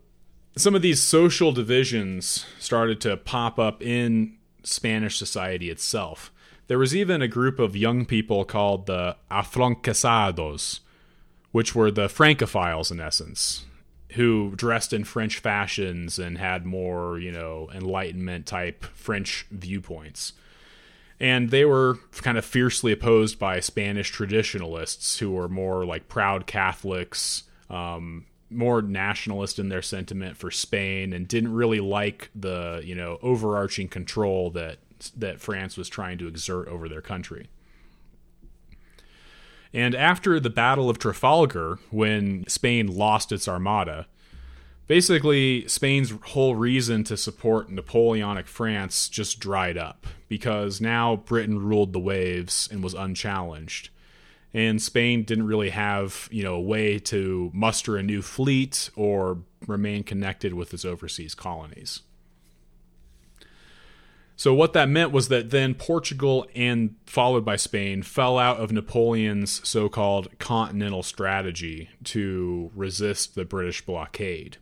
some 0.56 0.76
of 0.76 0.82
these 0.82 1.02
social 1.02 1.52
divisions 1.52 2.46
started 2.60 3.02
to 3.02 3.18
pop 3.18 3.58
up 3.58 3.82
in 3.82 4.38
Spanish 4.64 5.18
society 5.18 5.70
itself. 5.70 6.32
There 6.68 6.80
was 6.80 6.96
even 6.96 7.22
a 7.22 7.28
group 7.28 7.60
of 7.60 7.76
young 7.76 8.06
people 8.06 8.46
called 8.46 8.86
the 8.86 9.16
Afrancesados, 9.32 10.80
which 11.54 11.74
were 11.74 11.90
the 11.90 12.08
Francophiles 12.08 12.92
in 12.92 13.00
essence, 13.00 13.64
who 14.16 14.52
dressed 14.58 14.92
in 14.92 15.06
French 15.06 15.40
fashions 15.40 16.20
and 16.20 16.38
had 16.38 16.66
more, 16.66 17.18
you 17.18 17.32
know, 17.32 17.70
Enlightenment 17.74 18.46
type 18.46 18.84
French 18.84 19.48
viewpoints 19.50 20.34
and 21.24 21.52
they 21.52 21.64
were 21.64 22.00
kind 22.22 22.38
of 22.38 22.44
fiercely 22.44 22.92
opposed 22.92 23.40
by 23.40 23.62
Spanish 23.62 24.10
traditionalists 24.10 25.20
who 25.20 25.32
were 25.32 25.48
more 25.48 25.86
like 25.86 26.10
proud 26.10 26.46
Catholics, 26.48 27.44
um, 27.70 28.26
more 28.50 28.82
nationalist 28.82 29.58
in 29.58 29.70
their 29.70 29.82
sentiment 29.82 30.36
for 30.36 30.52
Spain, 30.52 31.14
and 31.14 31.26
didn't 31.26 31.54
really 31.54 31.80
like 31.80 32.30
the 32.36 32.82
you 32.84 32.94
know 32.94 33.20
overarching 33.22 33.88
control 33.88 34.50
that 34.52 34.80
that 35.16 35.40
France 35.40 35.78
was 35.78 35.88
trying 35.88 36.18
to 36.18 36.28
exert 36.28 36.68
over 36.68 36.90
their 36.90 37.02
country. 37.02 37.48
And 39.74 39.96
after 39.96 40.40
the 40.40 40.50
Battle 40.50 40.90
of 40.90 41.00
Trafalgar, 41.00 41.80
when 41.90 42.46
Spain 42.48 42.88
lost 42.88 43.32
its 43.32 43.48
armada, 43.48 44.08
basically 44.88 45.68
Spain's 45.68 46.12
whole 46.12 46.56
reason 46.56 47.04
to 47.06 47.18
support 47.18 47.72
Napoleonic 47.72 48.48
France 48.48 49.10
just 49.10 49.40
dried 49.40 49.78
up 49.78 50.06
because 50.30 50.80
now 50.80 51.16
Britain 51.16 51.60
ruled 51.60 51.94
the 51.94 52.00
waves 52.00 52.70
and 52.72 52.84
was 52.84 52.94
unchallenged. 52.94 53.90
And 54.54 54.80
Spain 54.80 55.24
didn't 55.24 55.48
really 55.48 55.72
have, 55.72 56.30
you 56.32 56.44
know, 56.44 56.54
a 56.54 56.62
way 56.62 57.00
to 57.00 57.50
muster 57.56 57.98
a 57.98 58.04
new 58.04 58.22
fleet 58.22 58.92
or 58.96 59.40
remain 59.66 60.04
connected 60.04 60.54
with 60.54 60.72
its 60.76 60.86
overseas 60.86 61.34
colonies. 61.34 62.02
So 64.36 64.54
what 64.54 64.74
that 64.74 64.90
meant 64.90 65.12
was 65.12 65.28
that 65.28 65.52
then 65.52 65.76
Portugal 65.76 66.48
and 66.56 66.96
followed 67.06 67.46
by 67.46 67.56
Spain 67.56 68.02
fell 68.02 68.40
out 68.40 68.58
of 68.58 68.72
Napoleon's 68.72 69.68
so-called 69.68 70.40
continental 70.40 71.04
strategy 71.04 71.90
to 72.06 72.72
resist 72.76 73.36
the 73.36 73.46
British 73.46 73.86
blockade. 73.86 74.58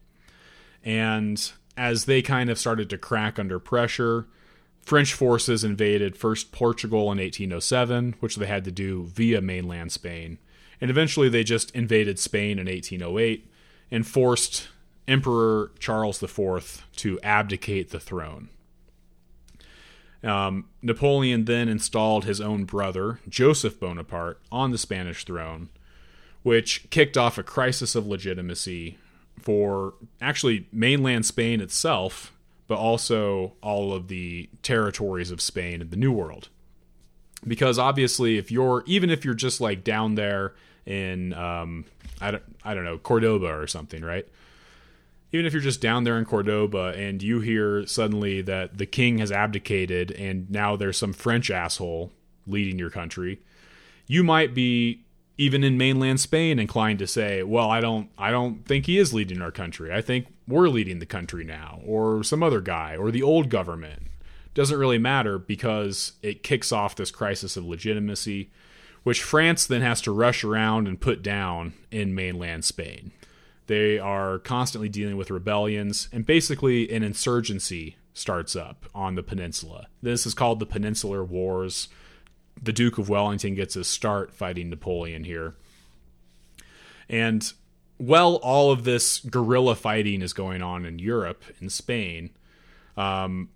And 0.83 1.51
as 1.77 2.05
they 2.05 2.21
kind 2.21 2.49
of 2.49 2.59
started 2.59 2.89
to 2.89 2.97
crack 2.97 3.39
under 3.39 3.59
pressure, 3.59 4.27
French 4.81 5.13
forces 5.13 5.63
invaded 5.63 6.17
first 6.17 6.51
Portugal 6.51 7.03
in 7.03 7.17
1807, 7.19 8.15
which 8.19 8.35
they 8.35 8.47
had 8.47 8.65
to 8.65 8.71
do 8.71 9.03
via 9.05 9.39
mainland 9.41 9.91
Spain. 9.91 10.37
And 10.81 10.89
eventually 10.89 11.29
they 11.29 11.43
just 11.43 11.71
invaded 11.71 12.19
Spain 12.19 12.59
in 12.59 12.67
1808 12.67 13.49
and 13.89 14.05
forced 14.05 14.67
Emperor 15.07 15.71
Charles 15.79 16.21
IV 16.21 16.85
to 16.97 17.19
abdicate 17.21 17.91
the 17.91 17.99
throne. 17.99 18.49
Um, 20.23 20.65
Napoleon 20.81 21.45
then 21.45 21.67
installed 21.67 22.25
his 22.25 22.39
own 22.39 22.65
brother, 22.65 23.19
Joseph 23.27 23.79
Bonaparte, 23.79 24.39
on 24.51 24.71
the 24.71 24.77
Spanish 24.77 25.25
throne, 25.25 25.69
which 26.43 26.89
kicked 26.89 27.17
off 27.17 27.37
a 27.37 27.43
crisis 27.43 27.95
of 27.95 28.05
legitimacy 28.05 28.97
for 29.39 29.95
actually 30.21 30.67
mainland 30.71 31.25
Spain 31.25 31.59
itself, 31.59 32.31
but 32.67 32.77
also 32.77 33.53
all 33.61 33.93
of 33.93 34.07
the 34.07 34.49
territories 34.61 35.31
of 35.31 35.41
Spain 35.41 35.81
and 35.81 35.89
the 35.89 35.97
New 35.97 36.11
World. 36.11 36.49
Because 37.47 37.79
obviously, 37.79 38.37
if 38.37 38.51
you're 38.51 38.83
even 38.85 39.09
if 39.09 39.25
you're 39.25 39.33
just 39.33 39.59
like 39.59 39.83
down 39.83 40.13
there 40.13 40.53
in 40.85 41.33
um, 41.33 41.85
I 42.19 42.29
don't 42.29 42.43
I 42.63 42.75
don't 42.75 42.83
know 42.83 42.99
Cordoba 42.99 43.47
or 43.47 43.65
something, 43.65 44.03
right? 44.03 44.27
Even 45.31 45.45
if 45.45 45.53
you're 45.53 45.61
just 45.61 45.81
down 45.81 46.03
there 46.03 46.17
in 46.17 46.25
Cordoba 46.25 46.93
and 46.95 47.23
you 47.23 47.39
hear 47.39 47.85
suddenly 47.85 48.41
that 48.41 48.77
the 48.77 48.85
king 48.85 49.19
has 49.19 49.31
abdicated 49.31 50.11
and 50.11 50.49
now 50.49 50.75
there's 50.75 50.97
some 50.97 51.13
French 51.13 51.49
asshole 51.49 52.11
leading 52.45 52.77
your 52.77 52.89
country, 52.89 53.39
you 54.07 54.23
might 54.23 54.53
be 54.53 55.03
even 55.37 55.63
in 55.63 55.77
mainland 55.77 56.19
Spain 56.19 56.59
inclined 56.59 56.99
to 56.99 57.07
say, 57.07 57.43
"Well, 57.43 57.69
I 57.69 57.79
don't 57.79 58.09
I 58.17 58.29
don't 58.31 58.65
think 58.65 58.85
he 58.85 58.97
is 58.97 59.13
leading 59.13 59.41
our 59.41 59.51
country. 59.51 59.91
I 59.91 60.01
think 60.01 60.27
we're 60.47 60.69
leading 60.69 60.99
the 60.99 61.05
country 61.05 61.43
now 61.43 61.81
or 61.85 62.23
some 62.23 62.43
other 62.43 62.61
guy 62.61 62.95
or 62.95 63.09
the 63.11 63.23
old 63.23 63.49
government." 63.49 64.03
Doesn't 64.53 64.77
really 64.77 64.97
matter 64.97 65.39
because 65.39 66.13
it 66.21 66.43
kicks 66.43 66.73
off 66.73 66.95
this 66.95 67.09
crisis 67.09 67.55
of 67.55 67.65
legitimacy 67.65 68.49
which 69.03 69.23
France 69.23 69.65
then 69.65 69.81
has 69.81 70.01
to 70.01 70.11
rush 70.11 70.43
around 70.43 70.87
and 70.87 70.99
put 70.99 71.23
down 71.23 71.73
in 71.89 72.13
mainland 72.13 72.63
Spain. 72.65 73.11
They 73.67 73.99
are 73.99 74.39
constantly 74.39 74.89
dealing 74.89 75.17
with 75.17 75.31
rebellions, 75.31 76.09
and 76.11 76.25
basically 76.25 76.91
an 76.91 77.03
insurgency 77.03 77.95
starts 78.13 78.55
up 78.55 78.85
on 78.93 79.15
the 79.15 79.23
peninsula. 79.23 79.87
This 80.01 80.25
is 80.25 80.33
called 80.33 80.59
the 80.59 80.65
Peninsular 80.65 81.23
Wars. 81.23 81.87
The 82.61 82.73
Duke 82.73 82.97
of 82.97 83.09
Wellington 83.09 83.55
gets 83.55 83.75
his 83.75 83.87
start 83.87 84.33
fighting 84.33 84.69
Napoleon 84.69 85.23
here. 85.23 85.55
And 87.09 87.51
while 87.97 88.35
all 88.35 88.71
of 88.71 88.83
this 88.83 89.19
guerrilla 89.19 89.75
fighting 89.75 90.21
is 90.21 90.33
going 90.33 90.61
on 90.61 90.85
in 90.85 90.99
Europe, 90.99 91.43
in 91.61 91.69
Spain, 91.69 92.31
um, 92.97 93.49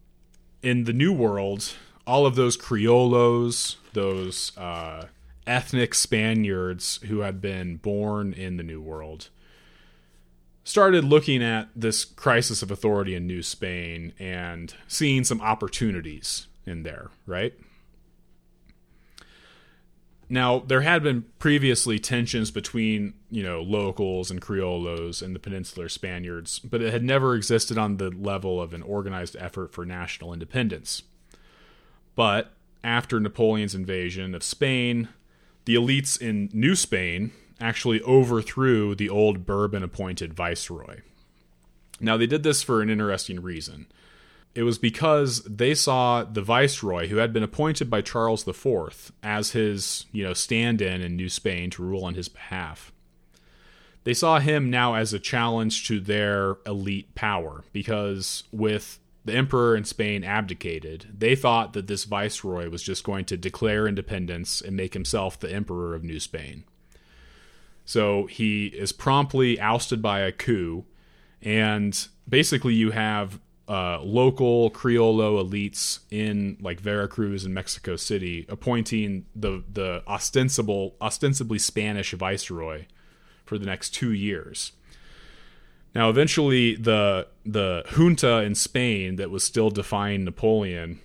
in 0.61 0.83
the 0.83 0.93
New 0.93 1.11
World, 1.11 1.73
all 2.05 2.25
of 2.25 2.35
those 2.35 2.57
criollos, 2.57 3.77
those 3.93 4.55
uh, 4.57 5.05
ethnic 5.47 5.93
Spaniards 5.93 6.99
who 7.07 7.19
had 7.19 7.41
been 7.41 7.77
born 7.77 8.33
in 8.33 8.57
the 8.57 8.63
New 8.63 8.81
World, 8.81 9.29
started 10.65 11.04
looking 11.06 11.43
at 11.43 11.69
this 11.75 12.04
crisis 12.04 12.62
of 12.63 12.71
authority 12.71 13.13
in 13.15 13.28
New 13.28 13.43
Spain 13.43 14.12
and 14.19 14.73
seeing 14.88 15.23
some 15.23 15.39
opportunities 15.39 16.47
in 16.65 16.82
there, 16.82 17.12
right? 17.28 17.54
Now, 20.28 20.60
there 20.60 20.82
had 20.82 21.04
been 21.04 21.25
previously 21.38 21.99
tensions 21.99 22.49
between, 22.49 23.13
you 23.30 23.43
know, 23.43 23.62
locals 23.62 24.32
and 24.32 24.41
criollos 24.41 25.21
and 25.21 25.36
the 25.36 25.39
peninsular 25.39 25.88
Spaniards, 25.88 26.58
but 26.58 26.82
it 26.82 26.91
had 26.91 27.04
never 27.04 27.36
existed 27.36 27.78
on 27.78 27.97
the 27.97 28.10
level 28.10 28.60
of 28.60 28.73
an 28.73 28.82
organized 28.82 29.36
effort 29.39 29.71
for 29.71 29.86
national 29.86 30.34
independence. 30.34 31.04
But 32.15 32.54
after 32.84 33.19
Napoleon's 33.19 33.75
invasion 33.75 34.34
of 34.34 34.41
Spain, 34.41 35.10
the 35.65 35.75
elites 35.75 36.19
in 36.19 36.49
New 36.54 36.73
Spain 36.73 37.32
actually 37.59 38.01
overthrew 38.01 38.95
the 38.95 39.09
old 39.09 39.45
Bourbon 39.45 39.83
appointed 39.83 40.33
viceroy. 40.33 41.01
Now, 41.99 42.17
they 42.17 42.27
did 42.27 42.43
this 42.43 42.61
for 42.61 42.81
an 42.81 42.89
interesting 42.89 43.41
reason. 43.41 43.87
It 44.53 44.63
was 44.63 44.77
because 44.77 45.43
they 45.43 45.75
saw 45.75 46.23
the 46.23 46.41
viceroy, 46.41 47.07
who 47.07 47.17
had 47.17 47.33
been 47.33 47.43
appointed 47.43 47.89
by 47.89 48.01
Charles 48.01 48.47
IV 48.47 49.11
as 49.21 49.51
his, 49.51 50.05
you 50.11 50.23
know, 50.23 50.33
stand-in 50.33 51.01
in 51.01 51.15
New 51.15 51.29
Spain 51.29 51.69
to 51.71 51.83
rule 51.83 52.05
on 52.05 52.15
his 52.15 52.29
behalf. 52.29 52.91
They 54.05 54.13
saw 54.13 54.39
him 54.39 54.69
now 54.69 54.93
as 54.93 55.13
a 55.13 55.19
challenge 55.19 55.87
to 55.87 55.99
their 55.99 56.57
elite 56.65 57.15
power 57.15 57.63
because 57.73 58.43
with 58.51 58.99
the 59.25 59.33
emperor 59.33 59.75
in 59.75 59.83
Spain 59.83 60.23
abdicated, 60.23 61.07
they 61.17 61.35
thought 61.35 61.73
that 61.73 61.87
this 61.87 62.03
viceroy 62.03 62.69
was 62.69 62.83
just 62.83 63.03
going 63.03 63.25
to 63.25 63.35
declare 63.35 63.87
independence 63.87 64.61
and 64.61 64.77
make 64.77 64.93
himself 64.93 65.39
the 65.39 65.51
emperor 65.51 65.95
of 65.95 66.03
New 66.03 66.19
Spain. 66.19 66.63
So 67.85 68.25
he 68.25 68.67
is 68.67 68.91
promptly 68.91 69.59
ousted 69.59 70.01
by 70.01 70.21
a 70.21 70.31
coup, 70.31 70.85
and 71.41 72.07
basically 72.27 72.73
you 72.73 72.91
have 72.91 73.39
uh, 73.67 73.99
local 74.01 74.69
Criollo 74.71 75.43
elites 75.43 75.99
in 76.11 76.57
like 76.61 76.79
Veracruz 76.79 77.45
and 77.45 77.53
Mexico 77.53 77.95
City 77.95 78.45
appointing 78.49 79.25
the 79.35 79.63
the 79.71 80.03
ostensible 80.07 80.95
ostensibly 81.01 81.57
Spanish 81.57 82.11
viceroy 82.13 82.85
for 83.45 83.57
the 83.57 83.65
next 83.65 83.91
two 83.91 84.11
years. 84.11 84.71
Now, 85.95 86.09
eventually, 86.09 86.75
the 86.75 87.27
the 87.45 87.83
junta 87.95 88.41
in 88.41 88.53
Spain 88.53 89.15
that 89.15 89.31
was 89.31 89.43
still 89.43 89.69
defying 89.69 90.25
Napoleon 90.25 90.99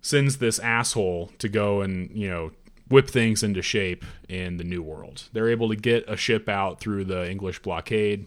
sends 0.00 0.38
this 0.38 0.58
asshole 0.58 1.30
to 1.38 1.48
go 1.48 1.82
and 1.82 2.10
you 2.16 2.28
know 2.28 2.50
whip 2.88 3.08
things 3.08 3.42
into 3.42 3.62
shape 3.62 4.04
in 4.28 4.56
the 4.56 4.64
New 4.64 4.82
World. 4.82 5.28
They're 5.32 5.48
able 5.48 5.68
to 5.68 5.76
get 5.76 6.04
a 6.08 6.16
ship 6.16 6.48
out 6.48 6.80
through 6.80 7.04
the 7.04 7.28
English 7.30 7.60
blockade. 7.60 8.26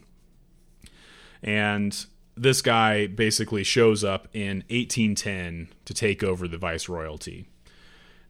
And 1.44 2.06
this 2.36 2.62
guy 2.62 3.08
basically 3.08 3.63
shows 3.63 4.04
up 4.04 4.28
in 4.34 4.63
1810 4.70 5.70
to 5.86 5.94
take 5.94 6.24
over 6.24 6.48
the 6.48 6.58
viceroyalty. 6.58 7.46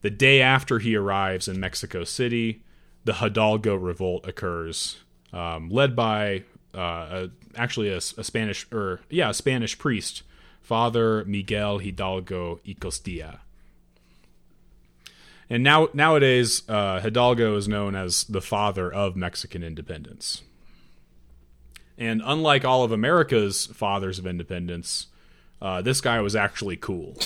The 0.02 0.10
day 0.10 0.42
after 0.42 0.80
he 0.80 0.96
arrives 0.96 1.48
in 1.48 1.60
Mexico 1.60 2.04
City, 2.04 2.64
the 3.06 3.14
Hidalgo 3.14 3.76
revolt 3.76 4.28
occurs, 4.28 4.98
um, 5.34 5.70
led 5.70 5.96
by 5.96 6.44
uh, 6.76 6.80
a, 7.28 7.30
actually 7.56 7.90
a, 7.90 7.98
a, 7.98 8.24
Spanish 8.24 8.68
or 8.72 9.00
yeah, 9.10 9.30
a 9.30 9.34
Spanish 9.34 9.78
priest, 9.78 10.24
Father 10.62 11.24
Miguel 11.26 11.80
Hidalgo 11.80 12.60
y 12.66 12.76
Costilla. 12.80 13.40
And 15.50 15.64
now 15.64 15.90
nowadays, 15.94 16.68
uh, 16.68 17.00
Hidalgo 17.00 17.56
is 17.56 17.68
known 17.68 17.96
as 17.96 18.24
the 18.24 18.42
father 18.42 18.92
of 18.92 19.16
Mexican 19.16 19.64
independence. 19.64 20.42
And 21.98 22.22
unlike 22.26 22.66
all 22.66 22.84
of 22.84 22.92
America's 22.92 23.68
fathers 23.68 24.20
of 24.20 24.28
independence, 24.28 25.08
uh, 25.62 25.82
this 25.82 26.02
guy 26.02 26.20
was 26.20 26.36
actually 26.36 26.76
cool. 26.78 27.18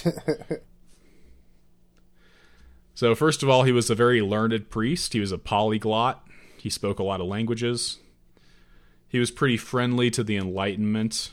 so, 2.93 3.15
first 3.15 3.41
of 3.41 3.49
all, 3.49 3.63
he 3.63 3.71
was 3.71 3.89
a 3.89 3.95
very 3.95 4.21
learned 4.21 4.69
priest. 4.69 5.13
He 5.13 5.19
was 5.19 5.31
a 5.31 5.37
polyglot. 5.37 6.27
He 6.57 6.69
spoke 6.69 6.99
a 6.99 7.03
lot 7.03 7.21
of 7.21 7.27
languages. 7.27 7.99
He 9.07 9.17
was 9.17 9.31
pretty 9.31 9.57
friendly 9.57 10.11
to 10.11 10.23
the 10.23 10.37
Enlightenment. 10.37 11.31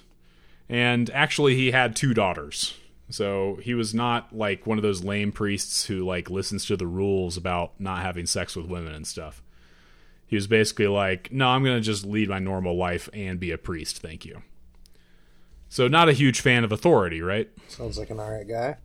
And 0.68 1.10
actually, 1.10 1.56
he 1.56 1.72
had 1.72 1.94
two 1.94 2.14
daughters. 2.14 2.74
So 3.08 3.58
he 3.62 3.74
was 3.74 3.94
not 3.94 4.34
like 4.36 4.66
one 4.66 4.78
of 4.78 4.82
those 4.82 5.04
lame 5.04 5.30
priests 5.32 5.86
who 5.86 6.04
like 6.04 6.28
listens 6.28 6.64
to 6.66 6.76
the 6.76 6.86
rules 6.86 7.36
about 7.36 7.78
not 7.78 8.02
having 8.02 8.26
sex 8.26 8.56
with 8.56 8.66
women 8.66 8.94
and 8.94 9.06
stuff. 9.06 9.42
He 10.26 10.34
was 10.34 10.48
basically 10.48 10.88
like, 10.88 11.30
"No, 11.30 11.48
I'm 11.48 11.62
going 11.62 11.76
to 11.76 11.82
just 11.82 12.04
lead 12.04 12.28
my 12.28 12.40
normal 12.40 12.76
life 12.76 13.08
and 13.12 13.38
be 13.38 13.52
a 13.52 13.58
priest, 13.58 13.98
thank 13.98 14.24
you." 14.24 14.42
So 15.68 15.86
not 15.86 16.08
a 16.08 16.12
huge 16.12 16.40
fan 16.40 16.64
of 16.64 16.72
authority, 16.72 17.22
right? 17.22 17.48
Sounds 17.68 17.98
like 17.98 18.10
an 18.10 18.18
alright 18.18 18.48
guy. 18.48 18.76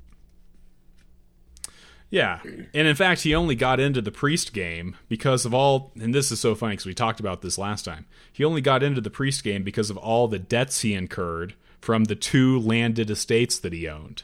Yeah. 2.11 2.41
And 2.43 2.87
in 2.87 2.95
fact, 2.95 3.21
he 3.21 3.33
only 3.33 3.55
got 3.55 3.79
into 3.79 4.01
the 4.01 4.11
priest 4.11 4.51
game 4.51 4.97
because 5.07 5.45
of 5.45 5.53
all, 5.53 5.91
and 5.99 6.13
this 6.13 6.29
is 6.29 6.41
so 6.41 6.53
funny 6.55 6.73
because 6.73 6.85
we 6.85 6.93
talked 6.93 7.21
about 7.21 7.41
this 7.41 7.57
last 7.57 7.85
time. 7.85 8.05
He 8.33 8.43
only 8.43 8.59
got 8.59 8.83
into 8.83 8.99
the 8.99 9.09
priest 9.09 9.43
game 9.43 9.63
because 9.63 9.89
of 9.89 9.97
all 9.97 10.27
the 10.27 10.37
debts 10.37 10.81
he 10.81 10.93
incurred 10.93 11.55
from 11.81 12.05
the 12.05 12.15
two 12.15 12.59
landed 12.59 13.09
estates 13.09 13.57
that 13.59 13.73
he 13.73 13.87
owned. 13.87 14.23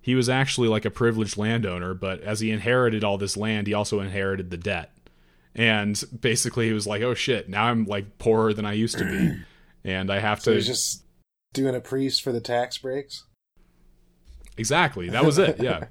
He 0.00 0.14
was 0.14 0.28
actually 0.28 0.68
like 0.68 0.84
a 0.84 0.90
privileged 0.90 1.38
landowner, 1.38 1.94
but 1.94 2.20
as 2.20 2.40
he 2.40 2.50
inherited 2.50 3.02
all 3.02 3.16
this 3.16 3.38
land, 3.38 3.66
he 3.66 3.72
also 3.72 4.00
inherited 4.00 4.50
the 4.50 4.58
debt. 4.58 4.90
And 5.54 6.02
basically, 6.20 6.66
he 6.66 6.72
was 6.74 6.86
like, 6.86 7.00
"Oh 7.00 7.14
shit! 7.14 7.48
Now 7.48 7.64
I'm 7.64 7.86
like 7.86 8.18
poorer 8.18 8.52
than 8.52 8.66
I 8.66 8.72
used 8.74 8.98
to 8.98 9.04
be, 9.04 9.40
and 9.84 10.10
I 10.10 10.18
have 10.18 10.42
So 10.42 10.54
to." 10.54 10.60
just 10.60 11.04
doing 11.54 11.74
a 11.74 11.80
priest 11.80 12.22
for 12.22 12.32
the 12.32 12.40
tax 12.40 12.76
breaks. 12.76 13.24
Exactly. 14.58 15.08
That 15.08 15.24
was 15.24 15.38
it. 15.38 15.60
Yeah. 15.62 15.86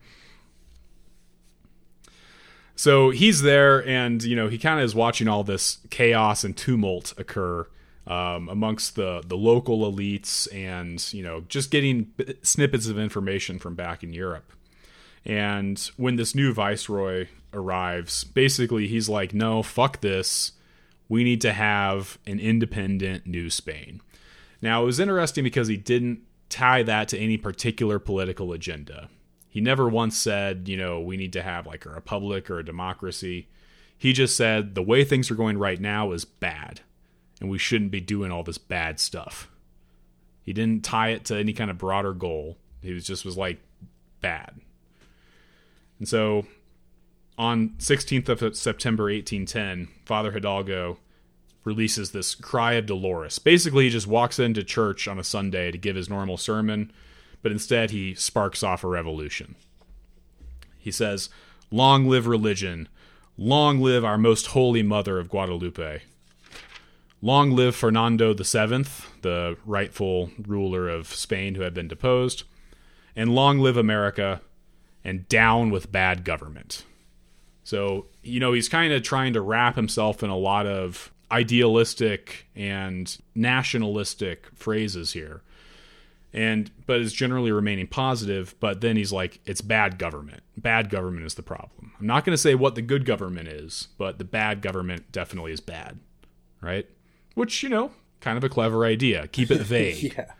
so 2.76 3.10
he's 3.10 3.42
there, 3.42 3.86
and 3.88 4.22
you 4.22 4.36
know 4.36 4.48
he 4.48 4.58
kind 4.58 4.80
of 4.80 4.86
is 4.86 4.94
watching 4.94 5.28
all 5.28 5.44
this 5.44 5.80
chaos 5.90 6.44
and 6.44 6.56
tumult 6.56 7.14
occur 7.18 7.68
um, 8.06 8.50
amongst 8.50 8.96
the 8.96 9.24
the 9.26 9.38
local 9.38 9.92
elites, 9.92 10.54
and 10.54 11.14
you 11.14 11.24
know 11.24 11.42
just 11.48 11.72
getting 11.72 12.06
b- 12.18 12.36
snippets 12.42 12.88
of 12.88 12.98
information 12.98 13.60
from 13.60 13.76
back 13.76 14.04
in 14.04 14.14
Europe. 14.14 14.52
And 15.26 15.80
when 15.96 16.18
this 16.18 16.36
new 16.36 16.54
viceroy 16.54 17.28
arrives, 17.54 18.24
basically 18.24 18.88
he's 18.88 19.08
like, 19.08 19.34
"No, 19.34 19.64
fuck 19.64 20.02
this. 20.02 20.54
We 21.08 21.24
need 21.24 21.42
to 21.42 21.54
have 21.54 22.18
an 22.26 22.40
independent 22.40 23.26
New 23.26 23.50
Spain." 23.50 24.02
Now 24.62 24.84
it 24.84 24.86
was 24.86 25.00
interesting 25.00 25.44
because 25.44 25.68
he 25.68 25.78
didn't 25.78 26.22
tie 26.50 26.84
that 26.84 27.08
to 27.10 27.18
any 27.18 27.38
particular 27.38 28.00
political 28.00 28.52
agenda. 28.54 29.10
He 29.48 29.62
never 29.62 29.88
once 29.88 30.18
said, 30.18 30.68
you 30.68 30.76
know, 30.78 31.00
we 31.00 31.16
need 31.16 31.34
to 31.34 31.42
have 31.42 31.68
like 31.68 31.86
a 31.86 31.90
republic 31.90 32.50
or 32.50 32.60
a 32.60 32.66
democracy. 32.66 33.48
He 33.98 34.12
just 34.12 34.36
said 34.36 34.74
the 34.74 34.82
way 34.82 35.04
things 35.04 35.30
are 35.30 35.36
going 35.36 35.58
right 35.58 35.80
now 35.80 36.12
is 36.12 36.26
bad 36.26 36.82
and 37.44 37.52
we 37.52 37.58
shouldn't 37.58 37.92
be 37.92 38.00
doing 38.00 38.32
all 38.32 38.42
this 38.42 38.58
bad 38.58 39.02
stuff. 39.02 39.52
He 40.42 40.54
didn't 40.54 40.86
tie 40.86 41.10
it 41.10 41.26
to 41.26 41.36
any 41.36 41.52
kind 41.52 41.70
of 41.70 41.78
broader 41.78 42.14
goal. 42.14 42.58
He 42.82 42.94
was 42.94 43.06
just 43.06 43.26
was 43.26 43.38
like 43.38 43.60
bad. 44.22 44.62
And 46.00 46.08
so 46.08 46.46
on 47.38 47.72
16th 47.80 48.30
of 48.30 48.56
September 48.56 49.06
1810, 49.06 49.90
Father 50.06 50.32
Hidalgo 50.32 51.00
releases 51.66 52.12
this 52.12 52.34
cry 52.34 52.74
of 52.74 52.86
Dolores. 52.86 53.40
Basically, 53.40 53.86
he 53.86 53.90
just 53.90 54.08
walks 54.08 54.40
into 54.40 54.64
church 54.64 55.06
on 55.08 55.20
a 55.20 55.24
Sunday 55.24 55.70
to 55.70 55.78
give 55.78 55.98
his 55.98 56.10
normal 56.10 56.38
sermon, 56.38 56.94
but 57.42 57.52
instead 57.52 57.92
he 57.92 58.14
sparks 58.16 58.64
off 58.64 58.86
a 58.86 58.88
revolution. 58.88 59.56
He 60.80 60.92
says, 60.92 61.28
Long 61.72 62.08
live 62.08 62.26
religion! 62.26 62.88
Long 63.38 63.82
live 63.82 64.06
our 64.06 64.18
most 64.18 64.48
holy 64.48 64.84
mother 64.84 65.20
of 65.20 65.30
Guadalupe! 65.30 66.04
Long 67.24 67.52
live 67.52 67.74
Fernando 67.74 68.34
VII, 68.34 68.84
the 69.22 69.56
rightful 69.66 70.32
ruler 70.46 70.90
of 70.90 71.08
Spain 71.08 71.56
who 71.56 71.62
had 71.62 71.74
been 71.74 71.88
deposed! 71.88 72.44
And 73.16 73.34
long 73.34 73.60
live 73.60 73.78
America! 73.78 74.42
And 75.06 75.26
down 75.30 75.70
with 75.70 75.90
bad 75.90 76.26
government. 76.26 76.84
So, 77.64 78.08
you 78.24 78.42
know, 78.42 78.52
he's 78.52 78.68
kind 78.68 78.92
of 78.92 79.04
trying 79.04 79.32
to 79.34 79.42
wrap 79.42 79.78
himself 79.78 80.22
in 80.22 80.30
a 80.30 80.36
lot 80.36 80.68
of 80.68 81.14
idealistic 81.32 82.48
and 82.58 83.18
nationalistic 83.34 84.50
phrases 84.54 85.14
here. 85.14 85.44
And 86.34 86.72
but 86.86 87.00
is 87.00 87.14
generally 87.14 87.54
remaining 87.54 87.88
positive, 87.88 88.54
but 88.60 88.82
then 88.82 88.98
he's 88.98 89.14
like 89.14 89.40
it's 89.46 89.62
bad 89.62 89.98
government. 89.98 90.44
Bad 90.58 90.90
government 90.90 91.26
is 91.26 91.36
the 91.36 91.42
problem. 91.42 91.94
I'm 91.98 92.06
not 92.06 92.26
going 92.26 92.34
to 92.34 92.42
say 92.42 92.54
what 92.54 92.76
the 92.76 92.82
good 92.82 93.06
government 93.06 93.48
is, 93.48 93.88
but 93.98 94.18
the 94.18 94.26
bad 94.26 94.62
government 94.62 95.10
definitely 95.14 95.54
is 95.54 95.62
bad. 95.62 96.00
Right? 96.60 96.90
Which, 97.34 97.64
you 97.64 97.70
know, 97.70 97.92
kind 98.22 98.38
of 98.38 98.44
a 98.44 98.50
clever 98.50 98.86
idea. 98.86 99.28
Keep 99.28 99.52
it 99.52 99.62
vague. 99.62 100.14
yeah. 100.16 100.32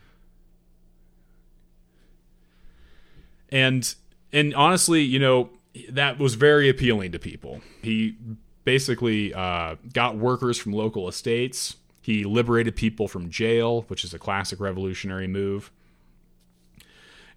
and 3.50 3.94
and 4.32 4.54
honestly, 4.54 5.02
you 5.02 5.18
know, 5.18 5.50
that 5.90 6.18
was 6.18 6.34
very 6.34 6.68
appealing 6.68 7.12
to 7.12 7.18
people. 7.18 7.60
He 7.82 8.16
basically 8.64 9.32
uh, 9.32 9.76
got 9.92 10.16
workers 10.16 10.58
from 10.58 10.72
local 10.72 11.08
estates. 11.08 11.76
He 12.00 12.24
liberated 12.24 12.76
people 12.76 13.08
from 13.08 13.30
jail, 13.30 13.82
which 13.88 14.04
is 14.04 14.12
a 14.12 14.18
classic 14.18 14.60
revolutionary 14.60 15.26
move, 15.26 15.70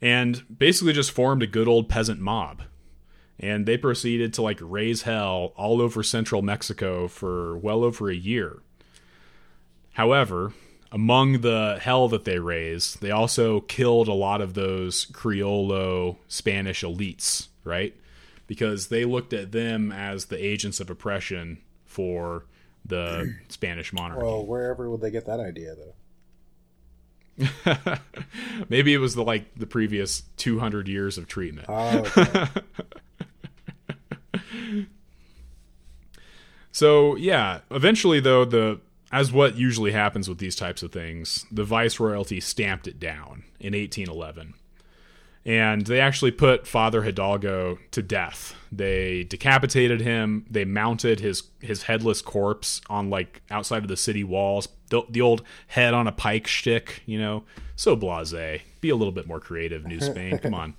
and 0.01 0.43
basically 0.57 0.93
just 0.93 1.11
formed 1.11 1.43
a 1.43 1.47
good 1.47 1.67
old 1.67 1.87
peasant 1.87 2.19
mob. 2.19 2.63
And 3.39 3.67
they 3.67 3.77
proceeded 3.77 4.33
to 4.33 4.41
like 4.41 4.57
raise 4.59 5.03
hell 5.03 5.53
all 5.55 5.79
over 5.79 6.01
central 6.01 6.41
Mexico 6.41 7.07
for 7.07 7.55
well 7.57 7.83
over 7.83 8.09
a 8.09 8.15
year. 8.15 8.61
However, 9.97 10.53
among 10.91 11.41
the 11.41 11.79
hell 11.81 12.07
that 12.09 12.23
they 12.23 12.37
raised, 12.37 13.01
they 13.01 13.09
also 13.09 13.61
killed 13.61 14.07
a 14.07 14.13
lot 14.13 14.41
of 14.41 14.53
those 14.53 15.07
Criollo 15.07 16.17
Spanish 16.27 16.83
elites, 16.83 17.47
right? 17.63 17.95
Because 18.45 18.89
they 18.89 19.05
looked 19.05 19.33
at 19.33 19.51
them 19.51 19.91
as 19.91 20.25
the 20.25 20.37
agents 20.37 20.79
of 20.79 20.91
oppression 20.91 21.57
for 21.83 22.45
the 22.85 23.33
Spanish 23.49 23.91
monarchy. 23.91 24.23
Well, 24.23 24.45
wherever 24.45 24.87
would 24.87 25.01
they 25.01 25.09
get 25.09 25.25
that 25.25 25.39
idea, 25.39 25.73
though? 27.39 27.97
Maybe 28.69 28.93
it 28.93 28.99
was 28.99 29.15
the 29.15 29.23
like 29.23 29.55
the 29.55 29.65
previous 29.65 30.21
200 30.37 30.87
years 30.87 31.17
of 31.17 31.27
treatment. 31.27 31.65
Oh, 31.67 31.97
okay. 32.01 32.45
So 36.77 37.15
yeah, 37.15 37.61
eventually 37.71 38.19
though 38.19 38.45
the 38.45 38.79
as 39.11 39.31
what 39.31 39.57
usually 39.57 39.91
happens 39.91 40.27
with 40.27 40.37
these 40.37 40.55
types 40.55 40.83
of 40.83 40.91
things, 40.91 41.45
the 41.51 41.63
viceroyalty 41.63 42.41
stamped 42.41 42.87
it 42.87 42.99
down 42.99 43.43
in 43.59 43.73
1811. 43.73 44.53
And 45.45 45.85
they 45.85 46.01
actually 46.01 46.31
put 46.31 46.67
Father 46.67 47.03
Hidalgo 47.03 47.79
to 47.91 48.01
death. 48.01 48.53
They 48.69 49.23
decapitated 49.23 50.01
him. 50.01 50.45
They 50.49 50.65
mounted 50.65 51.21
his 51.21 51.43
his 51.61 51.83
headless 51.83 52.21
corpse 52.21 52.81
on 52.89 53.09
like 53.09 53.41
outside 53.49 53.83
of 53.83 53.87
the 53.87 53.95
city 53.95 54.25
walls. 54.25 54.67
The, 54.89 55.03
the 55.09 55.21
old 55.21 55.43
head 55.67 55.93
on 55.93 56.05
a 56.05 56.11
pike 56.11 56.49
stick, 56.49 57.01
you 57.05 57.17
know. 57.17 57.45
So 57.77 57.95
blasé. 57.95 58.63
Be 58.81 58.89
a 58.89 58.97
little 58.97 59.13
bit 59.13 59.25
more 59.25 59.39
creative, 59.39 59.85
New 59.85 60.01
Spain. 60.01 60.37
Come 60.41 60.53
on. 60.53 60.75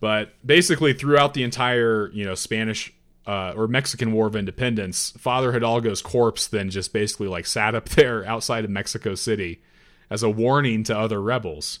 But 0.00 0.34
basically, 0.44 0.94
throughout 0.94 1.34
the 1.34 1.42
entire, 1.42 2.10
you 2.12 2.24
know, 2.24 2.34
Spanish 2.34 2.92
uh, 3.26 3.52
or 3.56 3.68
Mexican 3.68 4.12
War 4.12 4.26
of 4.26 4.36
Independence, 4.36 5.12
Father 5.16 5.52
Hidalgo's 5.52 6.02
corpse 6.02 6.46
then 6.46 6.70
just 6.70 6.92
basically 6.92 7.28
like 7.28 7.46
sat 7.46 7.74
up 7.74 7.88
there 7.90 8.24
outside 8.24 8.64
of 8.64 8.70
Mexico 8.70 9.14
City 9.14 9.62
as 10.10 10.22
a 10.22 10.30
warning 10.30 10.84
to 10.84 10.98
other 10.98 11.20
rebels. 11.22 11.80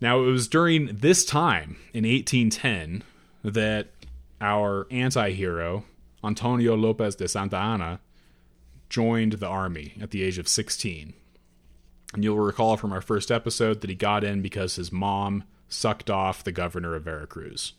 Now, 0.00 0.20
it 0.22 0.26
was 0.26 0.48
during 0.48 0.86
this 0.86 1.24
time 1.24 1.76
in 1.92 2.04
1810 2.04 3.02
that 3.44 3.88
our 4.40 4.86
anti 4.90 5.32
hero, 5.32 5.84
Antonio 6.24 6.74
Lopez 6.74 7.16
de 7.16 7.28
Santa 7.28 7.58
Anna, 7.58 8.00
joined 8.88 9.34
the 9.34 9.46
army 9.46 9.94
at 10.00 10.10
the 10.10 10.22
age 10.22 10.38
of 10.38 10.48
16. 10.48 11.12
And 12.14 12.24
you'll 12.24 12.38
recall 12.38 12.76
from 12.76 12.92
our 12.92 13.02
first 13.02 13.30
episode 13.30 13.82
that 13.82 13.90
he 13.90 13.96
got 13.96 14.24
in 14.24 14.40
because 14.40 14.76
his 14.76 14.90
mom 14.90 15.44
sucked 15.68 16.10
off 16.10 16.42
the 16.42 16.52
governor 16.52 16.94
of 16.94 17.04
Veracruz. 17.04 17.74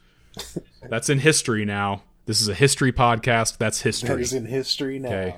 That's 0.89 1.09
in 1.09 1.19
history 1.19 1.65
now. 1.65 2.03
This 2.25 2.41
is 2.41 2.47
a 2.47 2.53
history 2.53 2.91
podcast. 2.91 3.57
That's 3.57 3.81
history. 3.81 4.21
is 4.21 4.33
in 4.33 4.45
history 4.45 4.99
now. 4.99 5.09
Okay. 5.09 5.35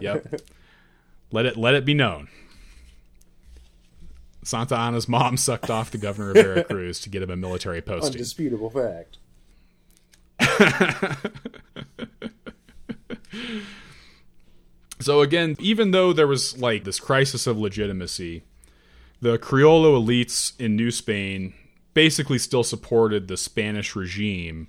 Yep. 0.00 0.40
let 1.32 1.46
it 1.46 1.56
let 1.56 1.74
it 1.74 1.84
be 1.84 1.94
known. 1.94 2.28
Santa 4.42 4.76
Anna's 4.76 5.08
mom 5.08 5.36
sucked 5.36 5.70
off 5.70 5.90
the 5.90 5.98
governor 5.98 6.30
of 6.30 6.36
Veracruz 6.36 7.00
to 7.00 7.08
get 7.10 7.22
him 7.22 7.30
a 7.30 7.36
military 7.36 7.80
posting. 7.80 8.14
Undisputable 8.14 8.70
fact. 8.70 9.18
So 15.00 15.22
again, 15.22 15.56
even 15.58 15.92
though 15.92 16.12
there 16.12 16.26
was 16.26 16.58
like 16.60 16.84
this 16.84 17.00
crisis 17.00 17.46
of 17.46 17.58
legitimacy, 17.58 18.42
the 19.20 19.38
Criollo 19.38 19.98
elites 19.98 20.52
in 20.60 20.76
New 20.76 20.90
Spain 20.90 21.54
basically 22.00 22.38
still 22.38 22.64
supported 22.64 23.28
the 23.28 23.36
Spanish 23.36 23.94
regime, 23.94 24.68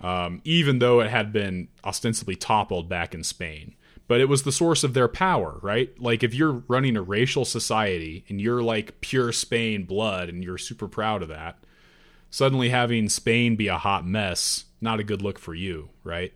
um, 0.00 0.40
even 0.42 0.80
though 0.80 0.98
it 0.98 1.08
had 1.08 1.32
been 1.32 1.68
ostensibly 1.84 2.34
toppled 2.34 2.88
back 2.88 3.14
in 3.14 3.22
Spain. 3.22 3.76
But 4.08 4.20
it 4.20 4.28
was 4.28 4.42
the 4.42 4.50
source 4.50 4.82
of 4.82 4.92
their 4.92 5.06
power, 5.06 5.60
right? 5.62 5.96
Like 6.02 6.24
if 6.24 6.34
you're 6.34 6.64
running 6.66 6.96
a 6.96 7.02
racial 7.02 7.44
society 7.44 8.24
and 8.28 8.40
you're 8.40 8.60
like 8.60 9.00
pure 9.00 9.30
Spain 9.30 9.84
blood 9.84 10.28
and 10.28 10.42
you're 10.42 10.58
super 10.58 10.88
proud 10.88 11.22
of 11.22 11.28
that, 11.28 11.58
suddenly 12.28 12.70
having 12.70 13.08
Spain 13.08 13.54
be 13.54 13.68
a 13.68 13.78
hot 13.78 14.04
mess, 14.04 14.64
not 14.80 14.98
a 14.98 15.04
good 15.04 15.22
look 15.22 15.38
for 15.38 15.54
you, 15.54 15.90
right? 16.02 16.32